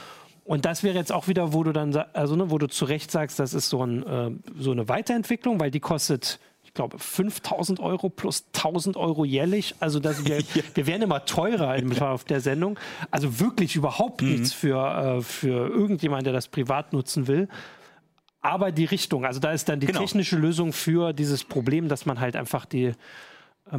Und 0.46 0.66
das 0.66 0.82
wäre 0.82 0.96
jetzt 0.96 1.12
auch 1.12 1.28
wieder, 1.28 1.54
wo 1.54 1.64
du 1.64 1.72
dann, 1.72 1.96
also 2.14 2.36
ne, 2.36 2.50
wo 2.50 2.58
du 2.58 2.68
zu 2.68 2.86
Recht 2.86 3.12
sagst, 3.12 3.40
das 3.40 3.54
ist 3.54 3.70
so, 3.70 3.86
ein, 3.86 4.04
äh, 4.04 4.32
so 4.58 4.72
eine 4.72 4.90
Weiterentwicklung, 4.90 5.60
weil 5.60 5.70
die 5.70 5.80
kostet 5.80 6.40
ich 6.64 6.74
glaube, 6.74 6.98
5000 6.98 7.80
Euro 7.80 8.10
plus 8.10 8.46
1000 8.56 8.98
Euro 8.98 9.26
jährlich. 9.26 9.76
Also 9.80 10.00
das, 10.00 10.26
wir, 10.26 10.40
wir 10.74 10.88
werden 10.88 11.04
immer 11.04 11.24
teurer 11.26 11.78
auf 12.12 12.24
der 12.24 12.42
Sendung. 12.42 12.80
Also 13.12 13.40
wirklich 13.40 13.76
überhaupt 13.76 14.24
mhm. 14.24 14.32
nichts 14.32 14.52
für, 14.52 15.20
äh, 15.20 15.22
für 15.22 15.70
irgendjemand, 15.70 16.26
der 16.26 16.34
das 16.34 16.48
privat 16.48 16.94
nutzen 16.94 17.28
will. 17.28 17.48
Aber 18.42 18.72
die 18.72 18.86
Richtung, 18.86 19.24
also 19.24 19.40
da 19.40 19.52
ist 19.52 19.70
dann 19.70 19.80
die 19.80 19.86
genau. 19.86 20.00
technische 20.00 20.36
Lösung 20.36 20.74
für 20.74 21.14
dieses 21.14 21.44
Problem, 21.44 21.90
dass 21.90 22.08
man 22.08 22.20
halt 22.20 22.36
einfach 22.36 22.66
die, 22.66 22.94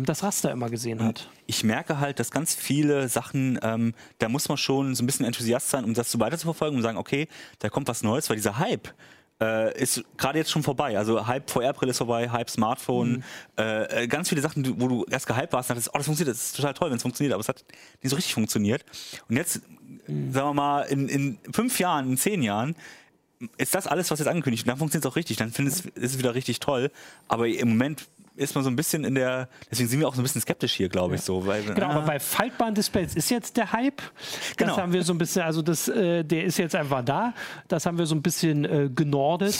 das 0.02 0.22
Raster 0.22 0.50
immer 0.50 0.68
gesehen 0.70 1.02
hat. 1.02 1.28
Ich 1.46 1.62
merke 1.62 2.00
halt, 2.00 2.18
dass 2.18 2.30
ganz 2.30 2.54
viele 2.54 3.08
Sachen, 3.08 3.58
ähm, 3.62 3.94
da 4.18 4.28
muss 4.28 4.48
man 4.48 4.58
schon 4.58 4.94
so 4.94 5.02
ein 5.02 5.06
bisschen 5.06 5.26
Enthusiast 5.26 5.70
sein, 5.70 5.84
um 5.84 5.94
das 5.94 6.10
so 6.10 6.18
weiter 6.18 6.36
zu 6.36 6.46
verfolgen 6.46 6.76
und 6.76 6.82
sagen, 6.82 6.98
okay, 6.98 7.28
da 7.60 7.68
kommt 7.68 7.86
was 7.86 8.02
Neues, 8.02 8.28
weil 8.28 8.36
dieser 8.36 8.58
Hype, 8.58 8.88
äh, 9.40 9.80
ist 9.80 10.02
gerade 10.16 10.38
jetzt 10.38 10.50
schon 10.50 10.62
vorbei. 10.62 10.96
Also 10.96 11.26
Hype 11.26 11.50
VR-Brille 11.50 11.90
ist 11.90 11.98
vorbei, 11.98 12.30
Hype 12.30 12.50
Smartphone, 12.50 13.12
mhm. 13.12 13.22
äh, 13.56 14.06
ganz 14.06 14.28
viele 14.28 14.40
Sachen, 14.40 14.80
wo 14.80 14.88
du 14.88 15.04
erst 15.10 15.26
gehypt 15.26 15.52
warst 15.52 15.70
und 15.70 15.76
dachtest, 15.76 15.90
oh, 15.94 15.98
das 15.98 16.06
funktioniert, 16.06 16.36
das 16.36 16.46
ist 16.46 16.56
total 16.56 16.74
toll, 16.74 16.90
wenn 16.90 16.96
es 16.96 17.02
funktioniert, 17.02 17.34
aber 17.34 17.40
es 17.40 17.48
hat 17.48 17.64
nicht 18.02 18.10
so 18.10 18.16
richtig 18.16 18.34
funktioniert. 18.34 18.84
Und 19.28 19.36
jetzt, 19.36 19.60
mhm. 20.06 20.32
sagen 20.32 20.48
wir 20.48 20.54
mal, 20.54 20.82
in, 20.82 21.08
in 21.08 21.38
fünf 21.52 21.78
Jahren, 21.78 22.10
in 22.10 22.16
zehn 22.16 22.42
Jahren, 22.42 22.76
ist 23.58 23.74
das 23.74 23.86
alles, 23.86 24.10
was 24.10 24.20
jetzt 24.20 24.28
angekündigt 24.28 24.64
wird, 24.64 24.72
dann 24.72 24.78
funktioniert 24.78 25.04
es 25.04 25.10
auch 25.10 25.16
richtig, 25.16 25.36
dann 25.36 25.50
findest 25.50 25.86
ist 25.86 26.12
es 26.12 26.18
wieder 26.18 26.34
richtig 26.34 26.60
toll. 26.60 26.90
Aber 27.28 27.48
im 27.48 27.70
Moment 27.70 28.06
ist 28.36 28.54
man 28.54 28.64
so 28.64 28.70
ein 28.70 28.76
bisschen 28.76 29.04
in 29.04 29.14
der, 29.14 29.48
deswegen 29.70 29.88
sind 29.88 30.00
wir 30.00 30.08
auch 30.08 30.14
so 30.14 30.20
ein 30.20 30.24
bisschen 30.24 30.40
skeptisch 30.40 30.74
hier, 30.74 30.88
glaube 30.88 31.14
ich, 31.14 31.22
so. 31.22 31.46
Weil, 31.46 31.62
genau, 31.62 31.86
ah. 31.86 31.96
aber 31.96 32.06
bei 32.06 32.20
faltbaren 32.20 32.74
Displays 32.74 33.14
ist 33.14 33.30
jetzt 33.30 33.56
der 33.56 33.72
Hype. 33.72 33.98
Das 33.98 34.56
genau. 34.56 34.76
haben 34.76 34.92
wir 34.92 35.02
so 35.04 35.12
ein 35.12 35.18
bisschen, 35.18 35.42
also 35.42 35.62
das, 35.62 35.88
äh, 35.88 36.24
der 36.24 36.44
ist 36.44 36.58
jetzt 36.58 36.74
einfach 36.74 37.04
da. 37.04 37.34
Das 37.68 37.86
haben 37.86 37.98
wir 37.98 38.06
so 38.06 38.14
ein 38.14 38.22
bisschen 38.22 38.64
äh, 38.64 38.90
genordet, 38.94 39.56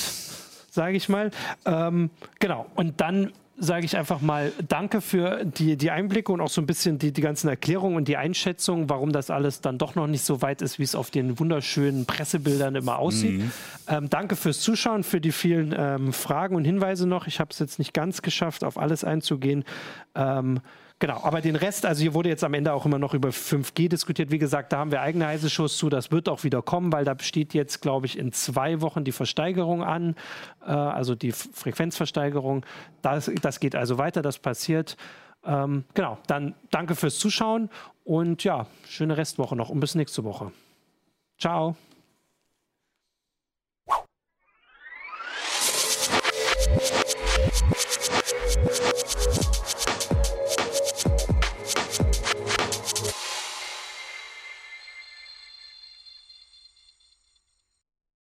sage 0.70 0.96
ich 0.96 1.08
mal. 1.08 1.30
Ähm, 1.64 2.10
genau, 2.40 2.66
und 2.74 3.00
dann 3.00 3.32
sage 3.56 3.86
ich 3.86 3.96
einfach 3.96 4.20
mal 4.20 4.52
Danke 4.66 5.00
für 5.00 5.44
die, 5.44 5.76
die 5.76 5.90
Einblicke 5.90 6.32
und 6.32 6.40
auch 6.40 6.48
so 6.48 6.60
ein 6.60 6.66
bisschen 6.66 6.98
die, 6.98 7.12
die 7.12 7.20
ganzen 7.20 7.48
Erklärungen 7.48 7.96
und 7.96 8.08
die 8.08 8.16
Einschätzung, 8.16 8.88
warum 8.88 9.12
das 9.12 9.30
alles 9.30 9.60
dann 9.60 9.78
doch 9.78 9.94
noch 9.94 10.06
nicht 10.06 10.24
so 10.24 10.42
weit 10.42 10.62
ist, 10.62 10.78
wie 10.78 10.82
es 10.82 10.94
auf 10.94 11.10
den 11.10 11.38
wunderschönen 11.38 12.06
Pressebildern 12.06 12.74
immer 12.74 12.98
aussieht. 12.98 13.40
Mhm. 13.40 13.52
Ähm, 13.88 14.10
danke 14.10 14.36
fürs 14.36 14.60
Zuschauen, 14.60 15.04
für 15.04 15.20
die 15.20 15.32
vielen 15.32 15.74
ähm, 15.76 16.12
Fragen 16.12 16.56
und 16.56 16.64
Hinweise 16.64 17.06
noch. 17.06 17.26
Ich 17.26 17.40
habe 17.40 17.50
es 17.50 17.58
jetzt 17.58 17.78
nicht 17.78 17.94
ganz 17.94 18.22
geschafft, 18.22 18.64
auf 18.64 18.78
alles 18.78 19.04
einzugehen. 19.04 19.64
Ähm, 20.14 20.60
Genau, 21.00 21.20
aber 21.22 21.40
den 21.40 21.56
Rest, 21.56 21.84
also 21.84 22.02
hier 22.02 22.14
wurde 22.14 22.28
jetzt 22.28 22.44
am 22.44 22.54
Ende 22.54 22.72
auch 22.72 22.86
immer 22.86 22.98
noch 22.98 23.14
über 23.14 23.30
5G 23.30 23.88
diskutiert. 23.88 24.30
Wie 24.30 24.38
gesagt, 24.38 24.72
da 24.72 24.78
haben 24.78 24.92
wir 24.92 25.02
eigene 25.02 25.26
heiße 25.26 25.50
Shows 25.50 25.76
zu. 25.76 25.88
Das 25.88 26.10
wird 26.12 26.28
auch 26.28 26.44
wieder 26.44 26.62
kommen, 26.62 26.92
weil 26.92 27.04
da 27.04 27.16
steht 27.20 27.52
jetzt, 27.52 27.82
glaube 27.82 28.06
ich, 28.06 28.16
in 28.16 28.32
zwei 28.32 28.80
Wochen 28.80 29.04
die 29.04 29.12
Versteigerung 29.12 29.82
an, 29.82 30.14
äh, 30.64 30.70
also 30.70 31.14
die 31.14 31.32
Frequenzversteigerung. 31.32 32.64
Das, 33.02 33.30
das 33.42 33.60
geht 33.60 33.74
also 33.74 33.98
weiter, 33.98 34.22
das 34.22 34.38
passiert. 34.38 34.96
Ähm, 35.44 35.84
genau, 35.94 36.18
dann 36.26 36.54
danke 36.70 36.94
fürs 36.94 37.18
Zuschauen 37.18 37.70
und 38.04 38.44
ja, 38.44 38.66
schöne 38.88 39.16
Restwoche 39.16 39.56
noch 39.56 39.70
und 39.70 39.80
bis 39.80 39.94
nächste 39.94 40.24
Woche. 40.24 40.52
Ciao. 41.38 41.76